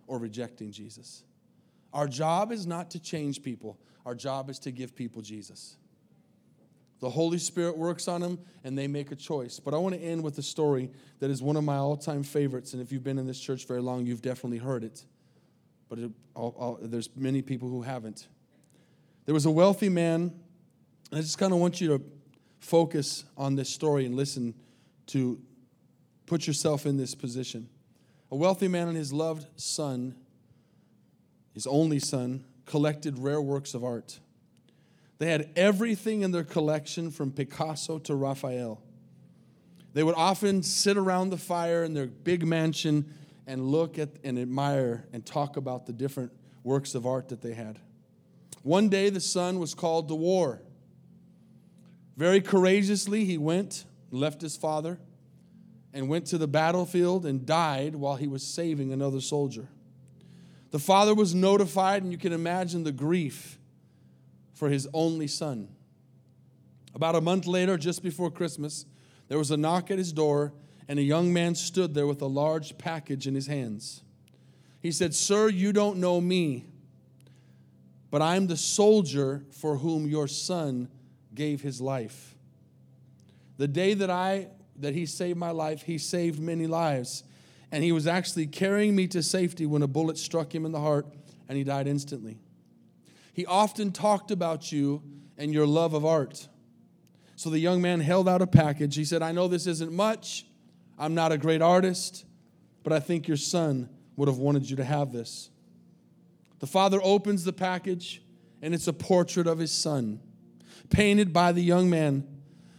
or 0.05 0.19
rejecting 0.19 0.71
Jesus. 0.71 1.24
Our 1.91 2.07
job 2.07 2.51
is 2.51 2.67
not 2.67 2.91
to 2.91 2.99
change 2.99 3.41
people, 3.41 3.80
our 4.05 4.13
job 4.13 4.51
is 4.51 4.59
to 4.59 4.71
give 4.71 4.95
people 4.95 5.24
Jesus. 5.24 5.78
The 6.99 7.09
Holy 7.09 7.39
Spirit 7.39 7.76
works 7.76 8.07
on 8.07 8.21
them 8.21 8.38
and 8.63 8.78
they 8.78 8.88
make 8.88 9.11
a 9.11 9.15
choice. 9.15 9.59
But 9.59 9.74
I 9.74 9.78
want 9.78 9.95
to 9.95 10.01
end 10.01 10.21
with 10.21 10.38
a 10.38 10.43
story 10.43 10.91
that 11.17 11.32
is 11.32 11.41
one 11.41 11.55
of 11.55 11.63
my 11.63 11.78
all 11.78 11.97
time 11.97 12.21
favorites. 12.21 12.74
And 12.74 12.82
if 12.82 12.91
you've 12.91 13.03
been 13.03 13.17
in 13.17 13.26
this 13.26 13.39
church 13.39 13.65
very 13.65 13.82
long, 13.82 14.05
you've 14.05 14.21
definitely 14.21 14.59
heard 14.59 14.84
it. 14.84 15.03
But 15.89 15.97
it, 15.97 16.11
there's 16.91 17.09
many 17.15 17.41
people 17.41 17.69
who 17.69 17.82
haven't. 17.82 18.28
There 19.26 19.34
was 19.34 19.47
a 19.47 19.51
wealthy 19.51 19.89
man, 19.89 20.32
and 21.09 21.17
I 21.17 21.21
just 21.21 21.39
kind 21.39 21.53
of 21.53 21.57
want 21.57 21.82
you 21.82 21.88
to 21.97 22.03
focus 22.64 23.26
on 23.38 23.55
this 23.55 23.70
story 23.70 24.05
and 24.05 24.16
listen 24.16 24.53
to 25.07 25.38
put 26.26 26.47
yourself 26.47 26.86
in 26.86 26.95
this 26.95 27.14
position. 27.14 27.68
A 28.32 28.36
wealthy 28.36 28.70
man 28.70 28.88
and 28.88 28.95
his 28.95 29.11
loved 29.11 29.45
son, 29.57 30.16
his 31.53 31.68
only 31.68 31.99
son, 31.99 32.45
collected 32.66 33.20
rare 33.20 33.41
works 33.41 33.74
of 33.74 33.84
art. 33.84 34.20
They 35.18 35.30
had 35.30 35.49
everything 35.57 36.22
in 36.22 36.32
their 36.32 36.45
collection 36.45 37.11
from 37.11 37.32
Picasso 37.32 37.99
to 37.99 38.16
Raphael. 38.16 38.82
They 39.93 40.01
would 40.01 40.16
often 40.16 40.64
sit 40.64 40.97
around 40.97 41.30
the 41.30 41.38
fire 41.38 41.84
in 41.84 41.93
their 41.93 42.07
big 42.07 42.47
mansion 42.47 43.14
and 43.45 43.68
look 43.68 43.99
at 43.99 44.09
and 44.24 44.39
admire 44.39 45.05
and 45.11 45.26
talk 45.26 45.57
about 45.57 45.86
the 45.86 45.93
different 45.93 46.32
works 46.64 46.95
of 46.95 47.05
art 47.05 47.28
that 47.28 47.41
they 47.41 47.53
had. 47.53 47.78
One 48.64 48.88
day, 48.88 49.09
the 49.09 49.20
son 49.20 49.59
was 49.59 49.76
called 49.76 50.07
to 50.07 50.16
war. 50.16 50.61
Very 52.16 52.41
courageously, 52.41 53.26
he 53.26 53.38
went, 53.38 53.86
left 54.11 54.41
his 54.41 54.55
father, 54.55 54.99
and 55.93 56.09
went 56.09 56.28
to 56.28 56.38
the 56.38 56.47
battlefield 56.47 57.26
and 57.26 57.45
died 57.45 57.95
while 57.95 58.16
he 58.16 58.28
was 58.28 58.43
saving 58.43 58.91
another 58.91 59.22
soldier. 59.22 59.68
The 60.72 60.80
father 60.80 61.14
was 61.14 61.36
notified, 61.36 62.03
and 62.03 62.11
you 62.11 62.18
can 62.18 62.34
imagine 62.34 62.84
the 62.84 62.91
grief 62.91 63.59
for 64.53 64.70
his 64.70 64.88
only 64.93 65.28
son. 65.28 65.70
About 66.95 67.16
a 67.16 67.22
month 67.22 67.45
later, 67.47 67.78
just 67.78 68.03
before 68.03 68.32
Christmas, 68.32 68.86
there 69.28 69.38
was 69.38 69.51
a 69.51 69.57
knock 69.57 69.89
at 69.91 69.97
his 69.97 70.14
door, 70.14 70.53
and 70.88 70.99
a 70.99 71.03
young 71.03 71.34
man 71.34 71.55
stood 71.55 71.93
there 71.93 72.07
with 72.07 72.22
a 72.22 72.28
large 72.28 72.78
package 72.78 73.28
in 73.28 73.36
his 73.36 73.47
hands. 73.47 74.03
He 74.80 74.91
said, 74.91 75.16
Sir, 75.16 75.49
you 75.49 75.74
don't 75.74 75.97
know 75.97 76.20
me, 76.20 76.66
but 78.11 78.22
I'm 78.22 78.47
the 78.47 78.57
soldier 78.57 79.43
for 79.51 79.78
whom 79.78 80.07
your 80.07 80.28
son 80.28 80.89
gave 81.36 81.61
his 81.61 81.81
life. 81.81 82.36
The 83.57 83.67
day 83.67 83.93
that 83.93 84.09
I 84.09 84.47
that 84.79 84.93
he 84.93 85.05
saved 85.05 85.38
my 85.38 85.51
life, 85.51 85.84
he 85.84 85.97
saved 85.97 86.39
many 86.39 86.67
lives. 86.67 87.23
And 87.71 87.84
he 87.84 87.91
was 87.91 88.07
actually 88.07 88.47
carrying 88.47 88.95
me 88.95 89.07
to 89.07 89.23
safety 89.23 89.65
when 89.65 89.81
a 89.81 89.88
bullet 89.88 90.17
struck 90.17 90.53
him 90.53 90.65
in 90.65 90.71
the 90.71 90.79
heart 90.79 91.07
and 91.47 91.57
he 91.57 91.63
died 91.63 91.88
instantly. 91.88 92.38
He 93.34 93.45
often 93.45 93.91
talked 93.91 94.31
about 94.31 94.71
you 94.71 95.01
and 95.38 95.53
your 95.53 95.65
love 95.65 95.93
of 95.93 96.05
art. 96.05 96.47
So 97.36 97.49
the 97.49 97.59
young 97.59 97.81
man 97.81 97.99
held 97.99 98.29
out 98.29 98.41
a 98.41 98.47
package. 98.47 98.95
He 98.95 99.05
said, 99.05 99.23
I 99.23 99.31
know 99.31 99.47
this 99.47 99.65
isn't 99.65 99.91
much. 99.91 100.45
I'm 100.99 101.15
not 101.15 101.31
a 101.31 101.38
great 101.38 101.61
artist, 101.61 102.25
but 102.84 102.93
I 102.93 102.99
think 102.99 103.27
your 103.27 103.38
son 103.38 103.89
would 104.15 104.27
have 104.27 104.38
wanted 104.38 104.69
you 104.69 104.75
to 104.75 104.84
have 104.84 105.11
this. 105.11 105.49
The 106.59 106.67
father 106.67 106.99
opens 107.03 107.43
the 107.43 107.53
package, 107.53 108.21
and 108.61 108.73
it's 108.73 108.88
a 108.88 108.93
portrait 108.93 109.47
of 109.47 109.57
his 109.57 109.71
son 109.71 110.21
painted 110.89 111.34
by 111.34 111.51
the 111.51 111.61
young 111.61 111.89
man. 111.89 112.27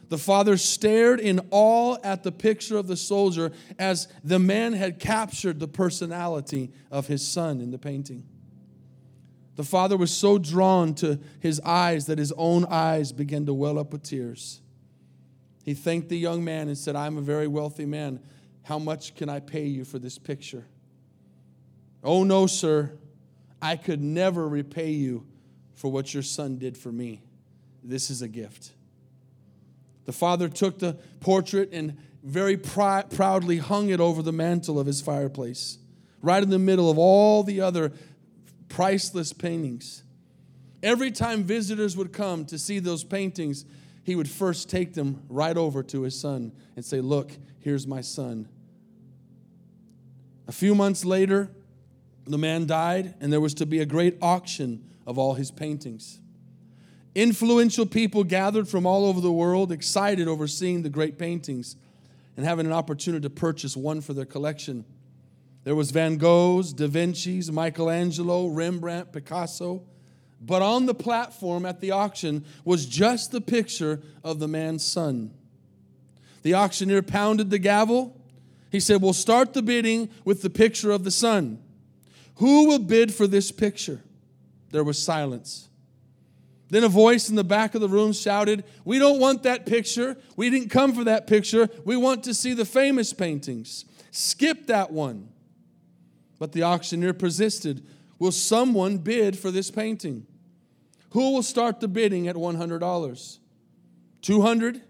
The 0.08 0.18
father 0.18 0.56
stared 0.56 1.18
in 1.18 1.40
awe 1.50 1.96
at 2.04 2.22
the 2.22 2.32
picture 2.32 2.76
of 2.76 2.86
the 2.86 2.96
soldier 2.96 3.52
as 3.78 4.06
the 4.22 4.38
man 4.38 4.72
had 4.72 5.00
captured 5.00 5.58
the 5.58 5.68
personality 5.68 6.70
of 6.90 7.06
his 7.06 7.26
son 7.26 7.60
in 7.60 7.70
the 7.70 7.78
painting. 7.78 8.24
The 9.56 9.64
father 9.64 9.96
was 9.96 10.10
so 10.10 10.38
drawn 10.38 10.94
to 10.96 11.18
his 11.40 11.60
eyes 11.60 12.06
that 12.06 12.18
his 12.18 12.32
own 12.36 12.64
eyes 12.66 13.12
began 13.12 13.46
to 13.46 13.54
well 13.54 13.78
up 13.78 13.92
with 13.92 14.02
tears. 14.02 14.60
He 15.64 15.74
thanked 15.74 16.08
the 16.08 16.18
young 16.18 16.44
man 16.44 16.68
and 16.68 16.76
said, 16.76 16.96
I'm 16.96 17.16
a 17.16 17.22
very 17.22 17.46
wealthy 17.46 17.86
man. 17.86 18.20
How 18.62 18.78
much 18.78 19.14
can 19.14 19.28
I 19.28 19.40
pay 19.40 19.66
you 19.66 19.84
for 19.84 19.98
this 19.98 20.18
picture? 20.18 20.66
Oh, 22.02 22.24
no, 22.24 22.46
sir. 22.46 22.92
I 23.62 23.76
could 23.76 24.02
never 24.02 24.46
repay 24.46 24.90
you 24.90 25.26
for 25.72 25.90
what 25.90 26.12
your 26.12 26.22
son 26.22 26.58
did 26.58 26.76
for 26.76 26.92
me. 26.92 27.22
This 27.84 28.08
is 28.08 28.22
a 28.22 28.28
gift. 28.28 28.72
The 30.06 30.12
father 30.12 30.48
took 30.48 30.78
the 30.78 30.94
portrait 31.20 31.70
and 31.72 31.98
very 32.22 32.56
pr- 32.56 33.02
proudly 33.10 33.58
hung 33.58 33.90
it 33.90 34.00
over 34.00 34.22
the 34.22 34.32
mantle 34.32 34.80
of 34.80 34.86
his 34.86 35.02
fireplace, 35.02 35.78
right 36.22 36.42
in 36.42 36.48
the 36.48 36.58
middle 36.58 36.90
of 36.90 36.96
all 36.96 37.42
the 37.42 37.60
other 37.60 37.92
priceless 38.68 39.34
paintings. 39.34 40.02
Every 40.82 41.10
time 41.10 41.44
visitors 41.44 41.96
would 41.96 42.12
come 42.12 42.46
to 42.46 42.58
see 42.58 42.78
those 42.78 43.04
paintings, 43.04 43.66
he 44.02 44.16
would 44.16 44.28
first 44.28 44.70
take 44.70 44.94
them 44.94 45.22
right 45.28 45.56
over 45.56 45.82
to 45.82 46.02
his 46.02 46.18
son 46.18 46.52
and 46.76 46.84
say, 46.84 47.00
Look, 47.00 47.32
here's 47.60 47.86
my 47.86 48.00
son. 48.00 48.48
A 50.46 50.52
few 50.52 50.74
months 50.74 51.04
later, 51.04 51.50
the 52.26 52.38
man 52.38 52.66
died, 52.66 53.14
and 53.20 53.32
there 53.32 53.40
was 53.40 53.54
to 53.54 53.66
be 53.66 53.80
a 53.80 53.86
great 53.86 54.16
auction 54.20 54.90
of 55.06 55.18
all 55.18 55.34
his 55.34 55.50
paintings. 55.50 56.20
Influential 57.14 57.86
people 57.86 58.24
gathered 58.24 58.68
from 58.68 58.86
all 58.86 59.06
over 59.06 59.20
the 59.20 59.32
world, 59.32 59.70
excited 59.70 60.26
over 60.26 60.48
seeing 60.48 60.82
the 60.82 60.90
great 60.90 61.18
paintings 61.18 61.76
and 62.36 62.44
having 62.44 62.66
an 62.66 62.72
opportunity 62.72 63.22
to 63.22 63.30
purchase 63.30 63.76
one 63.76 64.00
for 64.00 64.12
their 64.12 64.24
collection. 64.24 64.84
There 65.62 65.74
was 65.74 65.92
Van 65.92 66.16
Gogh's, 66.16 66.72
Da 66.72 66.88
Vinci's, 66.88 67.50
Michelangelo, 67.50 68.48
Rembrandt, 68.48 69.12
Picasso. 69.12 69.82
But 70.40 70.60
on 70.60 70.86
the 70.86 70.94
platform 70.94 71.64
at 71.64 71.80
the 71.80 71.92
auction 71.92 72.44
was 72.64 72.84
just 72.84 73.32
the 73.32 73.40
picture 73.40 74.02
of 74.22 74.40
the 74.40 74.48
man's 74.48 74.84
son. 74.84 75.32
The 76.42 76.54
auctioneer 76.54 77.02
pounded 77.02 77.48
the 77.48 77.58
gavel. 77.58 78.20
He 78.70 78.78
said, 78.78 79.00
We'll 79.00 79.14
start 79.14 79.54
the 79.54 79.62
bidding 79.62 80.10
with 80.24 80.42
the 80.42 80.50
picture 80.50 80.90
of 80.90 81.04
the 81.04 81.10
son. 81.10 81.62
Who 82.36 82.66
will 82.66 82.80
bid 82.80 83.14
for 83.14 83.26
this 83.26 83.50
picture? 83.50 84.02
There 84.70 84.84
was 84.84 84.98
silence. 84.98 85.68
Then 86.74 86.82
a 86.82 86.88
voice 86.88 87.28
in 87.28 87.36
the 87.36 87.44
back 87.44 87.76
of 87.76 87.80
the 87.80 87.88
room 87.88 88.12
shouted, 88.12 88.64
We 88.84 88.98
don't 88.98 89.20
want 89.20 89.44
that 89.44 89.64
picture. 89.64 90.16
We 90.34 90.50
didn't 90.50 90.70
come 90.70 90.92
for 90.92 91.04
that 91.04 91.28
picture. 91.28 91.68
We 91.84 91.96
want 91.96 92.24
to 92.24 92.34
see 92.34 92.52
the 92.52 92.64
famous 92.64 93.12
paintings. 93.12 93.84
Skip 94.10 94.66
that 94.66 94.90
one. 94.90 95.28
But 96.40 96.50
the 96.50 96.64
auctioneer 96.64 97.12
persisted, 97.14 97.86
Will 98.18 98.32
someone 98.32 98.98
bid 98.98 99.38
for 99.38 99.52
this 99.52 99.70
painting? 99.70 100.26
Who 101.10 101.34
will 101.34 101.44
start 101.44 101.78
the 101.78 101.86
bidding 101.86 102.26
at 102.26 102.34
$100? 102.34 103.38
200? 104.22 104.82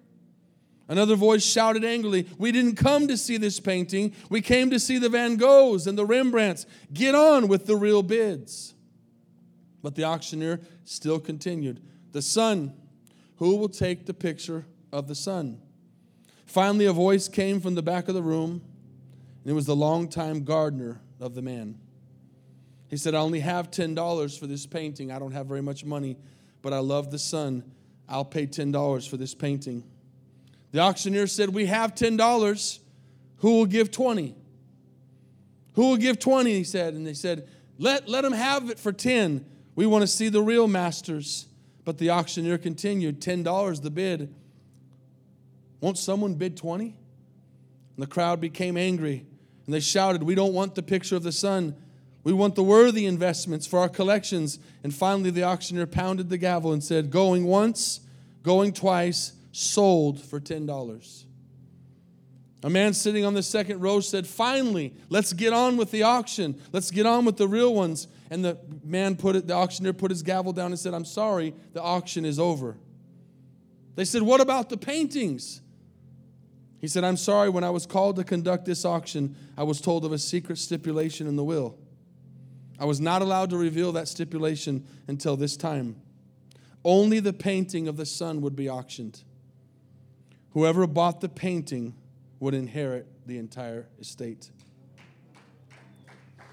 Another 0.88 1.16
voice 1.16 1.44
shouted 1.44 1.84
angrily, 1.84 2.26
We 2.38 2.50
didn't 2.50 2.76
come 2.76 3.08
to 3.08 3.18
see 3.18 3.36
this 3.36 3.60
painting. 3.60 4.14
We 4.30 4.40
came 4.40 4.70
to 4.70 4.80
see 4.80 4.96
the 4.96 5.10
Van 5.10 5.36
Goghs 5.36 5.86
and 5.86 5.98
the 5.98 6.06
Rembrandts. 6.06 6.64
Get 6.94 7.14
on 7.14 7.46
with 7.46 7.66
the 7.66 7.76
real 7.76 8.02
bids. 8.02 8.74
But 9.84 9.96
the 9.96 10.04
auctioneer 10.04 10.60
still 10.86 11.20
continued, 11.20 11.82
The 12.12 12.22
son, 12.22 12.72
who 13.36 13.56
will 13.56 13.68
take 13.68 14.06
the 14.06 14.14
picture 14.14 14.64
of 14.90 15.08
the 15.08 15.14
son? 15.14 15.60
Finally, 16.46 16.86
a 16.86 16.92
voice 16.94 17.28
came 17.28 17.60
from 17.60 17.74
the 17.74 17.82
back 17.82 18.08
of 18.08 18.14
the 18.14 18.22
room, 18.22 18.62
and 19.42 19.50
it 19.50 19.52
was 19.52 19.66
the 19.66 19.76
longtime 19.76 20.44
gardener 20.44 21.02
of 21.20 21.34
the 21.34 21.42
man. 21.42 21.78
He 22.88 22.96
said, 22.96 23.14
I 23.14 23.18
only 23.18 23.40
have 23.40 23.70
$10 23.70 24.38
for 24.38 24.46
this 24.46 24.64
painting. 24.64 25.12
I 25.12 25.18
don't 25.18 25.32
have 25.32 25.48
very 25.48 25.60
much 25.60 25.84
money, 25.84 26.16
but 26.62 26.72
I 26.72 26.78
love 26.78 27.10
the 27.10 27.18
son. 27.18 27.62
I'll 28.08 28.24
pay 28.24 28.46
$10 28.46 29.06
for 29.06 29.18
this 29.18 29.34
painting. 29.34 29.84
The 30.72 30.80
auctioneer 30.80 31.26
said, 31.26 31.50
We 31.50 31.66
have 31.66 31.94
$10. 31.94 32.78
Who 33.36 33.58
will 33.58 33.66
give 33.66 33.90
20? 33.90 34.34
Who 35.74 35.90
will 35.90 35.98
give 35.98 36.18
20? 36.18 36.54
He 36.54 36.64
said. 36.64 36.94
And 36.94 37.06
they 37.06 37.12
said, 37.12 37.46
Let, 37.76 38.08
let 38.08 38.24
him 38.24 38.32
have 38.32 38.70
it 38.70 38.78
for 38.78 38.90
10. 38.90 39.44
We 39.74 39.86
want 39.86 40.02
to 40.02 40.06
see 40.06 40.28
the 40.28 40.42
real 40.42 40.68
masters. 40.68 41.46
But 41.84 41.98
the 41.98 42.10
auctioneer 42.10 42.58
continued 42.58 43.20
$10 43.20 43.82
the 43.82 43.90
bid. 43.90 44.34
Won't 45.80 45.98
someone 45.98 46.34
bid 46.34 46.56
20? 46.56 46.86
And 46.86 46.94
the 48.02 48.06
crowd 48.06 48.40
became 48.40 48.76
angry 48.76 49.26
and 49.66 49.74
they 49.74 49.80
shouted, 49.80 50.22
We 50.22 50.34
don't 50.34 50.54
want 50.54 50.74
the 50.74 50.82
picture 50.82 51.16
of 51.16 51.22
the 51.22 51.32
son. 51.32 51.76
We 52.22 52.32
want 52.32 52.54
the 52.54 52.62
worthy 52.62 53.04
investments 53.04 53.66
for 53.66 53.78
our 53.78 53.88
collections. 53.88 54.58
And 54.82 54.94
finally, 54.94 55.30
the 55.30 55.44
auctioneer 55.44 55.86
pounded 55.86 56.30
the 56.30 56.38
gavel 56.38 56.72
and 56.72 56.82
said, 56.82 57.10
Going 57.10 57.44
once, 57.44 58.00
going 58.42 58.72
twice, 58.72 59.32
sold 59.52 60.20
for 60.20 60.40
$10. 60.40 61.24
A 62.62 62.70
man 62.70 62.94
sitting 62.94 63.26
on 63.26 63.34
the 63.34 63.42
second 63.42 63.80
row 63.80 64.00
said, 64.00 64.26
Finally, 64.26 64.94
let's 65.10 65.34
get 65.34 65.52
on 65.52 65.76
with 65.76 65.90
the 65.90 66.02
auction. 66.02 66.60
Let's 66.72 66.90
get 66.90 67.04
on 67.04 67.26
with 67.26 67.36
the 67.36 67.46
real 67.46 67.74
ones. 67.74 68.08
And 68.34 68.44
the 68.44 68.58
man 68.82 69.14
put 69.14 69.36
it, 69.36 69.46
the 69.46 69.54
auctioneer 69.54 69.92
put 69.92 70.10
his 70.10 70.24
gavel 70.24 70.52
down 70.52 70.72
and 70.72 70.78
said, 70.78 70.92
I'm 70.92 71.04
sorry, 71.04 71.54
the 71.72 71.80
auction 71.80 72.24
is 72.24 72.40
over. 72.40 72.76
They 73.94 74.04
said, 74.04 74.22
What 74.22 74.40
about 74.40 74.70
the 74.70 74.76
paintings? 74.76 75.60
He 76.80 76.88
said, 76.88 77.04
I'm 77.04 77.16
sorry, 77.16 77.48
when 77.48 77.62
I 77.62 77.70
was 77.70 77.86
called 77.86 78.16
to 78.16 78.24
conduct 78.24 78.64
this 78.64 78.84
auction, 78.84 79.36
I 79.56 79.62
was 79.62 79.80
told 79.80 80.04
of 80.04 80.10
a 80.10 80.18
secret 80.18 80.58
stipulation 80.58 81.28
in 81.28 81.36
the 81.36 81.44
will. 81.44 81.78
I 82.76 82.86
was 82.86 83.00
not 83.00 83.22
allowed 83.22 83.50
to 83.50 83.56
reveal 83.56 83.92
that 83.92 84.08
stipulation 84.08 84.84
until 85.06 85.36
this 85.36 85.56
time. 85.56 85.94
Only 86.84 87.20
the 87.20 87.32
painting 87.32 87.86
of 87.86 87.96
the 87.96 88.04
son 88.04 88.40
would 88.40 88.56
be 88.56 88.68
auctioned. 88.68 89.22
Whoever 90.54 90.88
bought 90.88 91.20
the 91.20 91.28
painting 91.28 91.94
would 92.40 92.52
inherit 92.52 93.06
the 93.28 93.38
entire 93.38 93.86
estate, 94.00 94.50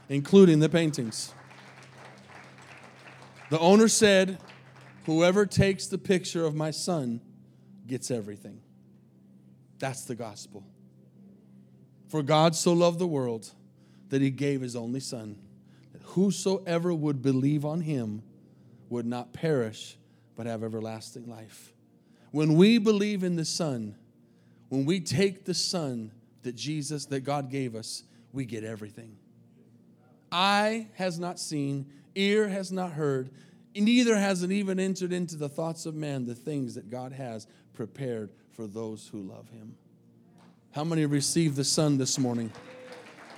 including 0.10 0.60
the 0.60 0.70
paintings. 0.70 1.34
The 3.52 3.60
owner 3.60 3.90
said, 3.90 4.38
Whoever 5.06 5.46
takes 5.46 5.88
the 5.88 5.98
picture 5.98 6.46
of 6.46 6.56
my 6.56 6.72
son 6.72 7.20
gets 7.86 8.10
everything. 8.10 8.62
That's 9.78 10.06
the 10.06 10.16
gospel. 10.16 10.64
For 12.08 12.24
God 12.24 12.56
so 12.56 12.72
loved 12.72 12.98
the 12.98 13.08
world 13.08 13.52
that 14.08 14.22
he 14.22 14.30
gave 14.30 14.62
his 14.62 14.78
only 14.78 15.02
son, 15.02 15.38
that 15.92 16.02
whosoever 16.02 16.94
would 16.94 17.22
believe 17.22 17.66
on 17.66 17.82
him 17.82 18.24
would 18.88 19.06
not 19.06 19.34
perish, 19.34 19.98
but 20.38 20.46
have 20.46 20.64
everlasting 20.64 21.28
life. 21.28 21.74
When 22.32 22.56
we 22.56 22.78
believe 22.78 23.22
in 23.22 23.36
the 23.36 23.44
Son, 23.44 23.98
when 24.70 24.86
we 24.86 25.02
take 25.02 25.44
the 25.44 25.54
Son 25.54 26.14
that 26.44 26.56
Jesus, 26.56 27.06
that 27.08 27.22
God 27.22 27.50
gave 27.50 27.76
us, 27.76 28.04
we 28.32 28.46
get 28.46 28.64
everything. 28.64 29.18
Eye 30.32 30.88
has 30.94 31.20
not 31.20 31.38
seen, 31.38 31.92
ear 32.16 32.48
has 32.48 32.72
not 32.72 32.92
heard, 32.92 33.32
neither 33.76 34.18
has 34.18 34.44
it 34.44 34.52
even 34.52 34.80
entered 34.80 35.14
into 35.14 35.36
the 35.36 35.50
thoughts 35.50 35.86
of 35.86 35.96
man 35.96 36.26
the 36.26 36.36
things 36.36 36.76
that 36.76 36.90
God 36.90 37.12
has 37.12 37.48
prepared 37.74 38.32
for 38.52 38.68
those 38.68 39.08
who 39.08 39.22
love 39.22 39.50
him. 39.50 39.76
How 40.72 40.84
many 40.84 41.06
received 41.06 41.56
the 41.56 41.64
Son 41.64 41.98
this 41.98 42.18
morning? 42.18 42.52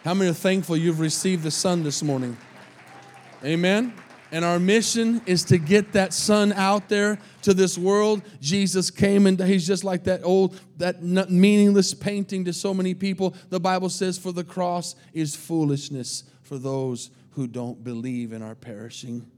How 0.03 0.13
many 0.13 0.30
are 0.30 0.34
thankful 0.34 0.78
you've 0.78 0.99
received 0.99 1.43
the 1.43 1.51
Son 1.51 1.84
this 1.84 2.03
morning? 2.03 2.38
Amen. 3.43 3.93
And 4.32 4.43
our 4.43 4.57
mission 4.57 5.21
is 5.28 5.43
to 5.45 5.59
get 5.59 5.93
that 5.93 6.11
son 6.11 6.53
out 6.53 6.89
there 6.89 7.19
to 7.43 7.53
this 7.53 7.78
world. 7.78 8.24
Jesus 8.41 8.89
came 8.89 9.28
and 9.28 9.39
he's 9.39 9.67
just 9.67 9.84
like 9.84 10.05
that 10.05 10.21
old, 10.24 10.59
that 10.78 11.03
meaningless 11.03 11.93
painting 11.93 12.43
to 12.45 12.53
so 12.53 12.74
many 12.74 12.95
people. 12.95 13.36
The 13.49 13.59
Bible 13.59 13.89
says, 13.89 14.17
For 14.17 14.32
the 14.32 14.43
cross 14.43 14.95
is 15.13 15.36
foolishness 15.36 16.24
for 16.41 16.57
those 16.57 17.11
who 17.36 17.47
don't 17.47 17.84
believe 17.84 18.31
and 18.31 18.43
are 18.43 18.55
perishing. 18.55 19.29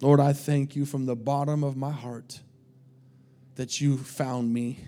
Lord, 0.00 0.20
I 0.20 0.32
thank 0.32 0.76
you 0.76 0.86
from 0.86 1.06
the 1.06 1.16
bottom 1.16 1.62
of 1.62 1.76
my 1.76 1.90
heart 1.90 2.40
that 3.56 3.80
you 3.80 3.98
found 3.98 4.52
me, 4.52 4.84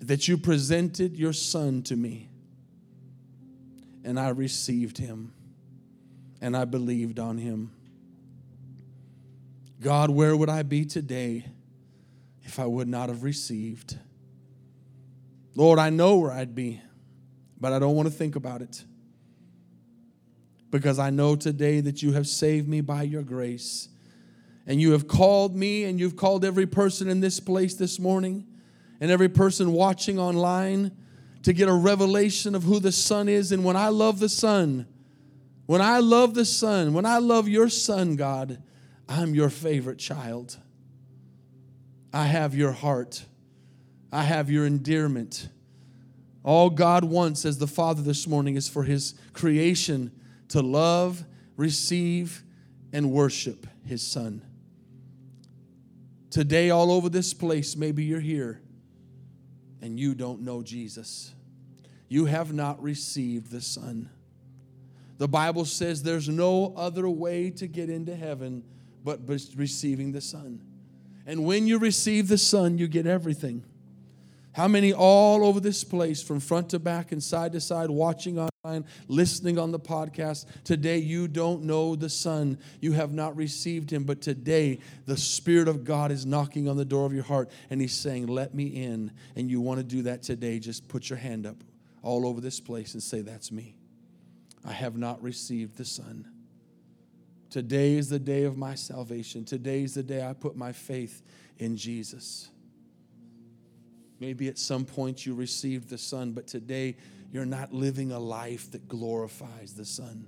that 0.00 0.28
you 0.28 0.36
presented 0.36 1.16
your 1.16 1.32
son 1.32 1.82
to 1.82 1.96
me, 1.96 2.28
and 4.04 4.18
I 4.18 4.28
received 4.28 4.98
him 4.98 5.32
and 6.40 6.56
I 6.56 6.64
believed 6.64 7.18
on 7.18 7.38
him. 7.38 7.72
God, 9.80 10.10
where 10.10 10.36
would 10.36 10.48
I 10.48 10.62
be 10.62 10.84
today 10.84 11.46
if 12.42 12.58
I 12.58 12.66
would 12.66 12.88
not 12.88 13.08
have 13.08 13.22
received? 13.22 13.98
Lord, 15.54 15.78
I 15.78 15.90
know 15.90 16.16
where 16.16 16.32
I'd 16.32 16.54
be, 16.54 16.80
but 17.60 17.72
I 17.72 17.78
don't 17.78 17.94
want 17.94 18.08
to 18.08 18.14
think 18.14 18.36
about 18.36 18.60
it. 18.60 18.84
Because 20.74 20.98
I 20.98 21.10
know 21.10 21.36
today 21.36 21.80
that 21.82 22.02
you 22.02 22.14
have 22.14 22.26
saved 22.26 22.68
me 22.68 22.80
by 22.80 23.04
your 23.04 23.22
grace. 23.22 23.90
And 24.66 24.80
you 24.80 24.90
have 24.90 25.06
called 25.06 25.54
me, 25.54 25.84
and 25.84 26.00
you've 26.00 26.16
called 26.16 26.44
every 26.44 26.66
person 26.66 27.08
in 27.08 27.20
this 27.20 27.38
place 27.38 27.74
this 27.74 28.00
morning, 28.00 28.44
and 29.00 29.08
every 29.08 29.28
person 29.28 29.70
watching 29.70 30.18
online 30.18 30.90
to 31.44 31.52
get 31.52 31.68
a 31.68 31.72
revelation 31.72 32.56
of 32.56 32.64
who 32.64 32.80
the 32.80 32.90
Son 32.90 33.28
is. 33.28 33.52
And 33.52 33.64
when 33.64 33.76
I 33.76 33.86
love 33.86 34.18
the 34.18 34.28
Son, 34.28 34.88
when 35.66 35.80
I 35.80 36.00
love 36.00 36.34
the 36.34 36.44
Son, 36.44 36.92
when 36.92 37.06
I 37.06 37.18
love 37.18 37.46
your 37.46 37.68
Son, 37.68 38.16
God, 38.16 38.60
I'm 39.08 39.32
your 39.32 39.50
favorite 39.50 40.00
child. 40.00 40.56
I 42.12 42.24
have 42.24 42.52
your 42.52 42.72
heart. 42.72 43.24
I 44.10 44.24
have 44.24 44.50
your 44.50 44.66
endearment. 44.66 45.50
All 46.42 46.68
God 46.68 47.04
wants 47.04 47.44
as 47.44 47.58
the 47.58 47.68
Father 47.68 48.02
this 48.02 48.26
morning 48.26 48.56
is 48.56 48.68
for 48.68 48.82
His 48.82 49.14
creation 49.34 50.10
to 50.54 50.62
love, 50.62 51.24
receive, 51.56 52.44
and 52.92 53.10
worship 53.10 53.66
His 53.84 54.06
Son. 54.06 54.40
Today, 56.30 56.70
all 56.70 56.92
over 56.92 57.08
this 57.08 57.34
place, 57.34 57.74
maybe 57.74 58.04
you're 58.04 58.20
here 58.20 58.62
and 59.82 59.98
you 59.98 60.14
don't 60.14 60.42
know 60.42 60.62
Jesus. 60.62 61.34
You 62.06 62.26
have 62.26 62.52
not 62.52 62.80
received 62.80 63.50
the 63.50 63.60
Son. 63.60 64.08
The 65.18 65.26
Bible 65.26 65.64
says 65.64 66.04
there's 66.04 66.28
no 66.28 66.72
other 66.76 67.08
way 67.08 67.50
to 67.50 67.66
get 67.66 67.90
into 67.90 68.14
heaven 68.14 68.62
but 69.02 69.22
receiving 69.56 70.12
the 70.12 70.20
Son. 70.20 70.62
And 71.26 71.44
when 71.44 71.66
you 71.66 71.80
receive 71.80 72.28
the 72.28 72.38
Son, 72.38 72.78
you 72.78 72.86
get 72.86 73.08
everything. 73.08 73.64
How 74.54 74.68
many 74.68 74.92
all 74.92 75.44
over 75.44 75.58
this 75.58 75.82
place, 75.82 76.22
from 76.22 76.38
front 76.38 76.70
to 76.70 76.78
back 76.78 77.10
and 77.10 77.20
side 77.20 77.52
to 77.54 77.60
side, 77.60 77.90
watching 77.90 78.38
online, 78.38 78.84
listening 79.08 79.58
on 79.58 79.72
the 79.72 79.80
podcast? 79.80 80.46
Today, 80.62 80.98
you 80.98 81.26
don't 81.26 81.64
know 81.64 81.96
the 81.96 82.08
Son. 82.08 82.58
You 82.80 82.92
have 82.92 83.12
not 83.12 83.34
received 83.34 83.92
Him. 83.92 84.04
But 84.04 84.20
today, 84.20 84.78
the 85.06 85.16
Spirit 85.16 85.66
of 85.66 85.82
God 85.82 86.12
is 86.12 86.24
knocking 86.24 86.68
on 86.68 86.76
the 86.76 86.84
door 86.84 87.04
of 87.04 87.12
your 87.12 87.24
heart 87.24 87.50
and 87.68 87.80
He's 87.80 87.96
saying, 87.96 88.28
Let 88.28 88.54
me 88.54 88.66
in. 88.66 89.10
And 89.34 89.50
you 89.50 89.60
want 89.60 89.78
to 89.78 89.84
do 89.84 90.02
that 90.02 90.22
today, 90.22 90.60
just 90.60 90.86
put 90.86 91.10
your 91.10 91.18
hand 91.18 91.46
up 91.46 91.56
all 92.02 92.24
over 92.24 92.40
this 92.40 92.60
place 92.60 92.94
and 92.94 93.02
say, 93.02 93.22
That's 93.22 93.50
me. 93.50 93.74
I 94.64 94.72
have 94.72 94.96
not 94.96 95.20
received 95.20 95.78
the 95.78 95.84
Son. 95.84 96.28
Today 97.50 97.94
is 97.94 98.08
the 98.08 98.20
day 98.20 98.44
of 98.44 98.56
my 98.56 98.76
salvation. 98.76 99.44
Today 99.44 99.82
is 99.82 99.94
the 99.94 100.04
day 100.04 100.24
I 100.24 100.32
put 100.32 100.56
my 100.56 100.70
faith 100.70 101.22
in 101.58 101.76
Jesus. 101.76 102.50
Maybe 104.24 104.48
at 104.48 104.56
some 104.56 104.86
point 104.86 105.26
you 105.26 105.34
received 105.34 105.90
the 105.90 105.98
Son, 105.98 106.32
but 106.32 106.46
today 106.46 106.96
you're 107.30 107.44
not 107.44 107.74
living 107.74 108.10
a 108.10 108.18
life 108.18 108.70
that 108.70 108.88
glorifies 108.88 109.74
the 109.74 109.84
Son. 109.84 110.26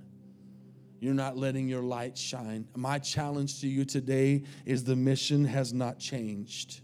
You're 0.99 1.15
not 1.15 1.35
letting 1.35 1.67
your 1.67 1.81
light 1.81 2.15
shine. 2.15 2.67
My 2.75 2.99
challenge 2.99 3.59
to 3.61 3.67
you 3.67 3.85
today 3.85 4.43
is 4.67 4.83
the 4.83 4.95
mission 4.95 5.45
has 5.45 5.73
not 5.73 5.97
changed. 5.97 6.81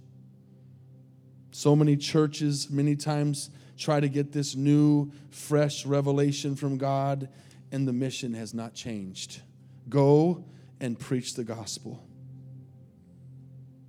So 1.51 1.75
many 1.75 1.97
churches, 1.97 2.71
many 2.71 2.95
times, 2.95 3.51
try 3.77 3.99
to 3.99 4.09
get 4.09 4.31
this 4.31 4.55
new, 4.55 5.11
fresh 5.29 5.85
revelation 5.85 6.55
from 6.55 6.79
God, 6.79 7.29
and 7.71 7.87
the 7.87 7.93
mission 7.93 8.33
has 8.33 8.55
not 8.55 8.73
changed. 8.73 9.39
Go 9.87 10.45
and 10.79 10.97
preach 10.99 11.35
the 11.35 11.43
gospel, 11.43 12.03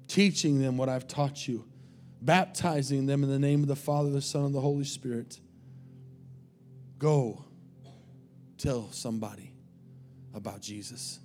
teaching 0.08 0.60
them 0.60 0.76
what 0.76 0.90
I've 0.90 1.08
taught 1.08 1.48
you 1.48 1.64
baptizing 2.24 3.06
them 3.06 3.22
in 3.22 3.28
the 3.28 3.38
name 3.38 3.62
of 3.62 3.68
the 3.68 3.76
Father, 3.76 4.10
the 4.10 4.22
Son, 4.22 4.44
and 4.44 4.54
the 4.54 4.60
Holy 4.60 4.84
Spirit. 4.84 5.38
Go 6.98 7.44
tell 8.56 8.90
somebody 8.92 9.52
about 10.32 10.62
Jesus. 10.62 11.20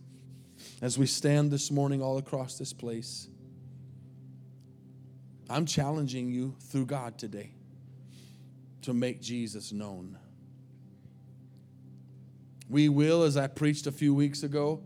As 0.82 0.98
we 0.98 1.06
stand 1.06 1.52
this 1.52 1.72
morning 1.72 2.02
all 2.02 2.18
across 2.18 2.58
this 2.58 2.74
place, 2.74 3.28
I'm 5.50 5.66
challenging 5.66 6.30
you 6.30 6.56
through 6.60 6.86
God 6.86 7.18
today 7.18 7.52
to 8.82 8.94
make 8.94 9.22
Jesus 9.22 9.72
known. 9.72 10.18
We 12.70 12.90
will, 12.90 13.24
as 13.24 13.36
I 13.36 13.48
preached 13.48 13.88
a 13.88 13.92
few 13.92 14.14
weeks 14.14 14.44
ago, 14.44 14.84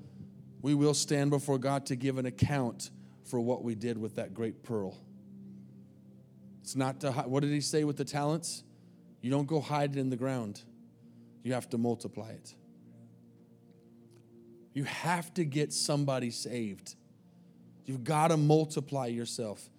we 0.61 0.73
will 0.73 0.93
stand 0.93 1.31
before 1.31 1.57
God 1.57 1.87
to 1.87 1.95
give 1.95 2.17
an 2.17 2.25
account 2.25 2.91
for 3.25 3.41
what 3.41 3.63
we 3.63 3.75
did 3.75 3.97
with 3.97 4.15
that 4.15 4.33
great 4.33 4.63
pearl. 4.63 4.97
It's 6.63 6.77
not 6.77 7.01
to, 7.01 7.11
what 7.11 7.41
did 7.41 7.51
he 7.51 7.59
say 7.59 7.83
with 7.83 7.97
the 7.97 8.05
talents? 8.05 8.63
You 9.21 9.29
don't 9.29 9.47
go 9.47 9.59
hide 9.59 9.97
it 9.97 9.99
in 9.99 10.09
the 10.09 10.15
ground, 10.15 10.63
you 11.43 11.53
have 11.53 11.69
to 11.69 11.77
multiply 11.77 12.29
it. 12.29 12.55
You 14.73 14.85
have 14.85 15.31
to 15.35 15.43
get 15.43 15.71
somebody 15.71 16.31
saved. 16.31 16.95
You've 17.85 18.05
got 18.05 18.29
to 18.29 18.37
multiply 18.37 19.07
yourself. 19.07 19.69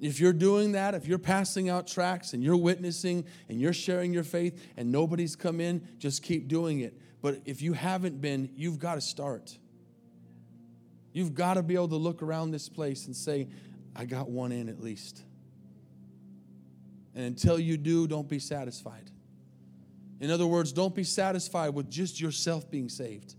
If 0.00 0.18
you're 0.18 0.32
doing 0.32 0.72
that, 0.72 0.94
if 0.94 1.06
you're 1.06 1.18
passing 1.18 1.68
out 1.68 1.86
tracts 1.86 2.32
and 2.32 2.42
you're 2.42 2.56
witnessing 2.56 3.26
and 3.48 3.60
you're 3.60 3.74
sharing 3.74 4.12
your 4.12 4.24
faith 4.24 4.60
and 4.76 4.90
nobody's 4.90 5.36
come 5.36 5.60
in, 5.60 5.86
just 5.98 6.22
keep 6.22 6.48
doing 6.48 6.80
it. 6.80 6.98
But 7.22 7.42
if 7.44 7.62
you 7.62 7.74
haven't 7.74 8.20
been, 8.20 8.50
you've 8.56 8.78
got 8.78 8.96
to 8.96 9.00
start. 9.00 9.56
You've 11.12 11.34
got 11.34 11.54
to 11.54 11.62
be 11.62 11.74
able 11.74 11.88
to 11.88 11.96
look 11.96 12.22
around 12.22 12.50
this 12.50 12.68
place 12.68 13.06
and 13.06 13.14
say, 13.14 13.48
I 13.94 14.04
got 14.06 14.28
one 14.28 14.52
in 14.52 14.68
at 14.68 14.80
least. 14.82 15.22
And 17.14 17.24
until 17.24 17.58
you 17.58 17.76
do, 17.76 18.06
don't 18.06 18.28
be 18.28 18.38
satisfied. 18.38 19.10
In 20.20 20.30
other 20.30 20.46
words, 20.46 20.72
don't 20.72 20.94
be 20.94 21.04
satisfied 21.04 21.74
with 21.74 21.90
just 21.90 22.20
yourself 22.20 22.70
being 22.70 22.88
saved. 22.88 23.34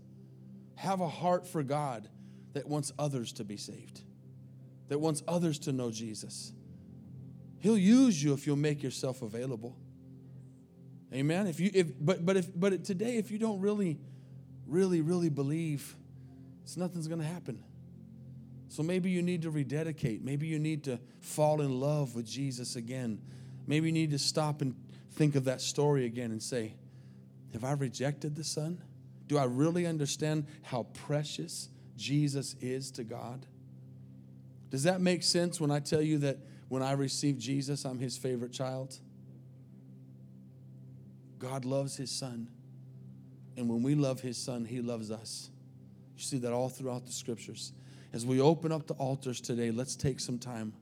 Have 0.76 1.00
a 1.00 1.08
heart 1.08 1.46
for 1.46 1.62
God 1.62 2.08
that 2.52 2.66
wants 2.68 2.92
others 2.98 3.32
to 3.34 3.44
be 3.44 3.56
saved, 3.56 4.00
that 4.88 4.98
wants 4.98 5.22
others 5.26 5.58
to 5.60 5.72
know 5.72 5.90
Jesus. 5.90 6.52
He'll 7.58 7.78
use 7.78 8.22
you 8.22 8.32
if 8.32 8.46
you'll 8.46 8.56
make 8.56 8.82
yourself 8.82 9.22
available. 9.22 9.76
Amen. 11.12 11.46
If 11.46 11.60
you 11.60 11.70
if 11.72 11.88
but 11.98 12.24
but 12.24 12.36
if 12.36 12.48
but 12.58 12.84
today 12.84 13.16
if 13.16 13.30
you 13.30 13.38
don't 13.38 13.60
really 13.60 13.98
really 14.66 15.00
really 15.00 15.28
believe, 15.28 15.96
it's 16.62 16.76
nothing's 16.76 17.08
going 17.08 17.20
to 17.20 17.26
happen. 17.26 17.62
So 18.68 18.82
maybe 18.82 19.10
you 19.10 19.22
need 19.22 19.42
to 19.42 19.50
rededicate. 19.50 20.22
Maybe 20.22 20.46
you 20.46 20.58
need 20.58 20.84
to 20.84 20.98
fall 21.20 21.60
in 21.60 21.80
love 21.80 22.14
with 22.14 22.26
Jesus 22.26 22.76
again. 22.76 23.20
Maybe 23.66 23.88
you 23.88 23.92
need 23.92 24.10
to 24.12 24.18
stop 24.18 24.62
and 24.62 24.74
think 25.12 25.34
of 25.34 25.44
that 25.44 25.60
story 25.60 26.06
again 26.06 26.30
and 26.30 26.42
say, 26.42 26.74
Have 27.52 27.64
I 27.64 27.72
rejected 27.72 28.36
the 28.36 28.44
Son? 28.44 28.80
Do 29.26 29.38
I 29.38 29.44
really 29.44 29.86
understand 29.86 30.46
how 30.62 30.84
precious 30.94 31.68
Jesus 31.96 32.54
is 32.60 32.90
to 32.92 33.04
God? 33.04 33.44
Does 34.70 34.84
that 34.84 35.00
make 35.00 35.22
sense 35.22 35.60
when 35.60 35.70
I 35.70 35.80
tell 35.80 36.02
you 36.02 36.18
that 36.18 36.38
when 36.68 36.82
I 36.82 36.92
receive 36.92 37.38
Jesus, 37.38 37.84
I'm 37.84 37.98
his 37.98 38.16
favorite 38.16 38.52
child? 38.52 38.96
God 41.38 41.64
loves 41.64 41.96
his 41.96 42.10
Son. 42.10 42.48
And 43.56 43.68
when 43.68 43.82
we 43.82 43.94
love 43.94 44.20
his 44.20 44.36
Son, 44.36 44.64
he 44.64 44.80
loves 44.80 45.10
us. 45.10 45.50
You 46.16 46.22
see 46.22 46.38
that 46.38 46.52
all 46.52 46.68
throughout 46.68 47.06
the 47.06 47.12
scriptures. 47.12 47.72
As 48.12 48.24
we 48.24 48.40
open 48.40 48.72
up 48.72 48.86
the 48.86 48.94
altars 48.94 49.40
today, 49.40 49.70
let's 49.70 49.96
take 49.96 50.20
some 50.20 50.38
time 50.38 50.72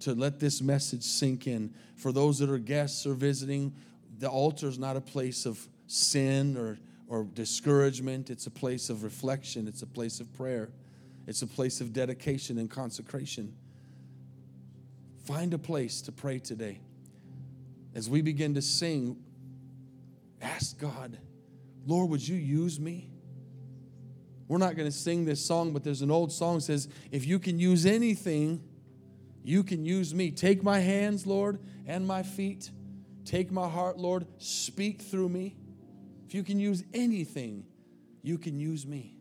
to 0.00 0.14
let 0.14 0.40
this 0.40 0.60
message 0.60 1.02
sink 1.02 1.46
in. 1.46 1.74
For 1.96 2.12
those 2.12 2.38
that 2.38 2.50
are 2.50 2.58
guests 2.58 3.06
or 3.06 3.14
visiting, 3.14 3.74
the 4.18 4.28
altar 4.28 4.68
is 4.68 4.78
not 4.78 4.96
a 4.96 5.00
place 5.00 5.46
of 5.46 5.66
sin 5.86 6.56
or, 6.56 6.78
or 7.08 7.24
discouragement. 7.24 8.30
It's 8.30 8.46
a 8.46 8.50
place 8.50 8.90
of 8.90 9.02
reflection, 9.02 9.68
it's 9.68 9.82
a 9.82 9.86
place 9.86 10.20
of 10.20 10.32
prayer, 10.34 10.70
it's 11.26 11.42
a 11.42 11.46
place 11.46 11.80
of 11.80 11.92
dedication 11.92 12.58
and 12.58 12.70
consecration. 12.70 13.54
Find 15.24 15.54
a 15.54 15.58
place 15.58 16.00
to 16.02 16.12
pray 16.12 16.38
today. 16.38 16.80
As 17.94 18.08
we 18.08 18.22
begin 18.22 18.54
to 18.54 18.62
sing, 18.62 19.16
ask 20.40 20.78
God, 20.78 21.18
Lord, 21.86 22.10
would 22.10 22.26
you 22.26 22.36
use 22.36 22.78
me? 22.78 23.10
We're 24.48 24.58
not 24.58 24.74
going 24.76 24.88
to 24.88 24.96
sing 24.96 25.24
this 25.24 25.44
song, 25.44 25.72
but 25.72 25.84
there's 25.84 26.02
an 26.02 26.10
old 26.10 26.32
song 26.32 26.60
says, 26.60 26.88
if 27.12 27.26
you 27.26 27.38
can 27.38 27.58
use 27.58 27.86
anything, 27.86 28.62
you 29.42 29.62
can 29.62 29.84
use 29.84 30.14
me. 30.14 30.30
Take 30.30 30.62
my 30.62 30.80
hands, 30.80 31.26
Lord, 31.26 31.60
and 31.86 32.06
my 32.06 32.22
feet. 32.22 32.70
Take 33.24 33.50
my 33.50 33.68
heart, 33.68 33.98
Lord. 33.98 34.26
Speak 34.38 35.02
through 35.02 35.28
me. 35.28 35.56
If 36.26 36.34
you 36.34 36.42
can 36.42 36.58
use 36.60 36.84
anything, 36.94 37.64
you 38.22 38.38
can 38.38 38.58
use 38.58 38.86
me. 38.86 39.16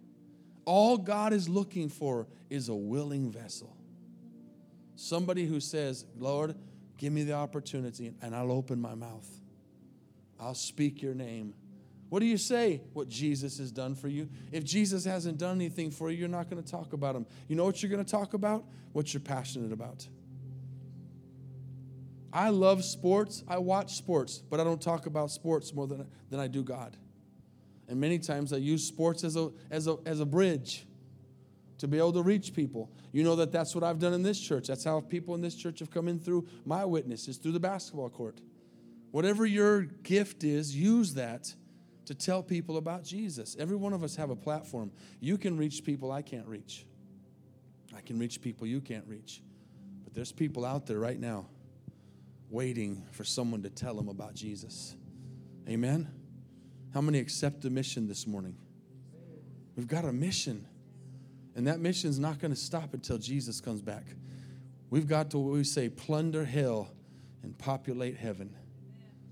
All 0.65 0.97
God 0.97 1.33
is 1.33 1.49
looking 1.49 1.89
for 1.89 2.27
is 2.49 2.69
a 2.69 2.75
willing 2.75 3.31
vessel. 3.31 3.75
Somebody 4.95 5.45
who 5.45 5.59
says, 5.59 6.05
Lord, 6.17 6.55
give 6.97 7.13
me 7.13 7.23
the 7.23 7.33
opportunity 7.33 8.13
and 8.21 8.35
I'll 8.35 8.51
open 8.51 8.79
my 8.79 8.95
mouth. 8.95 9.27
I'll 10.39 10.55
speak 10.55 11.01
your 11.01 11.15
name. 11.15 11.53
What 12.09 12.19
do 12.19 12.25
you 12.25 12.37
say? 12.37 12.81
What 12.93 13.07
Jesus 13.07 13.59
has 13.59 13.71
done 13.71 13.95
for 13.95 14.07
you. 14.07 14.29
If 14.51 14.63
Jesus 14.63 15.05
hasn't 15.05 15.37
done 15.37 15.55
anything 15.57 15.91
for 15.91 16.09
you, 16.09 16.17
you're 16.17 16.27
not 16.27 16.49
going 16.49 16.61
to 16.61 16.69
talk 16.69 16.93
about 16.93 17.15
him. 17.15 17.25
You 17.47 17.55
know 17.55 17.65
what 17.65 17.81
you're 17.81 17.91
going 17.91 18.03
to 18.03 18.11
talk 18.11 18.33
about? 18.33 18.65
What 18.93 19.13
you're 19.13 19.21
passionate 19.21 19.71
about. 19.71 20.07
I 22.33 22.49
love 22.49 22.83
sports. 22.83 23.43
I 23.47 23.59
watch 23.59 23.95
sports, 23.95 24.39
but 24.49 24.59
I 24.59 24.63
don't 24.63 24.81
talk 24.81 25.05
about 25.05 25.31
sports 25.31 25.73
more 25.73 25.87
than, 25.87 26.07
than 26.29 26.39
I 26.39 26.47
do 26.47 26.63
God. 26.63 26.97
And 27.87 27.99
many 27.99 28.19
times 28.19 28.53
I 28.53 28.57
use 28.57 28.83
sports 28.83 29.23
as 29.23 29.35
a, 29.35 29.51
as, 29.71 29.87
a, 29.87 29.97
as 30.05 30.19
a 30.19 30.25
bridge 30.25 30.85
to 31.79 31.87
be 31.87 31.97
able 31.97 32.13
to 32.13 32.21
reach 32.21 32.53
people. 32.53 32.91
You 33.11 33.23
know 33.23 33.35
that 33.37 33.51
that's 33.51 33.73
what 33.73 33.83
I've 33.83 33.99
done 33.99 34.13
in 34.13 34.21
this 34.21 34.39
church. 34.39 34.67
That's 34.67 34.83
how 34.83 34.99
people 34.99 35.33
in 35.33 35.41
this 35.41 35.55
church 35.55 35.79
have 35.79 35.89
come 35.89 36.07
in 36.07 36.19
through 36.19 36.47
my 36.65 36.85
witnesses, 36.85 37.37
through 37.37 37.53
the 37.53 37.59
basketball 37.59 38.09
court. 38.09 38.41
Whatever 39.11 39.45
your 39.45 39.81
gift 39.81 40.43
is, 40.43 40.75
use 40.75 41.15
that 41.15 41.53
to 42.09 42.15
tell 42.15 42.41
people 42.41 42.77
about 42.77 43.03
Jesus. 43.03 43.55
Every 43.59 43.75
one 43.75 43.93
of 43.93 44.03
us 44.03 44.15
have 44.15 44.31
a 44.31 44.35
platform. 44.35 44.91
You 45.19 45.37
can 45.37 45.55
reach 45.57 45.83
people 45.83 46.11
I 46.11 46.23
can't 46.23 46.47
reach. 46.47 46.87
I 47.95 48.01
can 48.01 48.17
reach 48.17 48.41
people 48.41 48.65
you 48.65 48.81
can't 48.81 49.05
reach. 49.07 49.43
But 50.03 50.15
there's 50.15 50.31
people 50.31 50.65
out 50.65 50.87
there 50.87 50.97
right 50.97 51.19
now 51.19 51.45
waiting 52.49 53.05
for 53.11 53.23
someone 53.23 53.61
to 53.61 53.69
tell 53.69 53.93
them 53.93 54.09
about 54.09 54.33
Jesus. 54.33 54.95
Amen? 55.69 56.11
How 56.95 57.01
many 57.01 57.19
accept 57.19 57.61
the 57.61 57.69
mission 57.69 58.07
this 58.07 58.25
morning? 58.25 58.57
We've 59.75 59.87
got 59.87 60.03
a 60.03 60.11
mission. 60.11 60.65
And 61.55 61.67
that 61.67 61.79
mission 61.79 62.09
is 62.09 62.17
not 62.17 62.39
going 62.39 62.51
to 62.51 62.59
stop 62.59 62.95
until 62.95 63.19
Jesus 63.19 63.61
comes 63.61 63.83
back. 63.83 64.05
We've 64.89 65.07
got 65.07 65.29
to, 65.29 65.37
what 65.37 65.53
we 65.53 65.63
say, 65.63 65.89
plunder 65.89 66.43
hell 66.43 66.89
and 67.43 67.55
populate 67.55 68.17
heaven. 68.17 68.55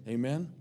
Amen? 0.07 0.53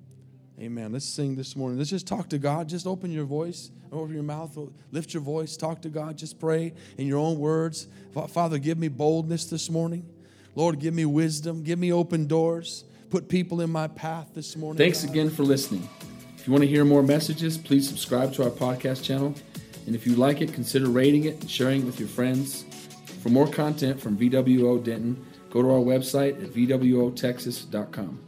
Amen. 0.58 0.90
Let's 0.92 1.04
sing 1.04 1.36
this 1.36 1.54
morning. 1.54 1.76
Let's 1.76 1.90
just 1.90 2.06
talk 2.06 2.30
to 2.30 2.38
God. 2.38 2.68
Just 2.68 2.86
open 2.86 3.10
your 3.10 3.26
voice, 3.26 3.70
open 3.92 4.14
your 4.14 4.22
mouth, 4.22 4.56
lift 4.90 5.12
your 5.12 5.22
voice, 5.22 5.54
talk 5.54 5.82
to 5.82 5.90
God. 5.90 6.16
Just 6.16 6.40
pray 6.40 6.72
in 6.96 7.06
your 7.06 7.18
own 7.18 7.38
words. 7.38 7.88
Father, 8.28 8.58
give 8.58 8.78
me 8.78 8.88
boldness 8.88 9.46
this 9.46 9.68
morning. 9.68 10.08
Lord, 10.54 10.78
give 10.78 10.94
me 10.94 11.04
wisdom. 11.04 11.62
Give 11.62 11.78
me 11.78 11.92
open 11.92 12.26
doors. 12.26 12.84
Put 13.10 13.28
people 13.28 13.60
in 13.60 13.70
my 13.70 13.88
path 13.88 14.30
this 14.34 14.56
morning. 14.56 14.78
Thanks 14.78 15.02
God. 15.02 15.10
again 15.10 15.30
for 15.30 15.42
listening. 15.42 15.86
If 16.38 16.46
you 16.46 16.52
want 16.52 16.62
to 16.62 16.68
hear 16.68 16.84
more 16.84 17.02
messages, 17.02 17.58
please 17.58 17.86
subscribe 17.86 18.32
to 18.34 18.44
our 18.44 18.50
podcast 18.50 19.04
channel. 19.04 19.34
And 19.86 19.94
if 19.94 20.06
you 20.06 20.16
like 20.16 20.40
it, 20.40 20.54
consider 20.54 20.88
rating 20.88 21.24
it 21.24 21.40
and 21.40 21.50
sharing 21.50 21.82
it 21.82 21.84
with 21.84 22.00
your 22.00 22.08
friends. 22.08 22.64
For 23.22 23.28
more 23.28 23.46
content 23.46 24.00
from 24.00 24.16
VWO 24.16 24.82
Denton, 24.82 25.24
go 25.50 25.60
to 25.60 25.70
our 25.70 25.80
website 25.80 26.42
at 26.42 26.50
VWOTexas.com. 26.50 28.25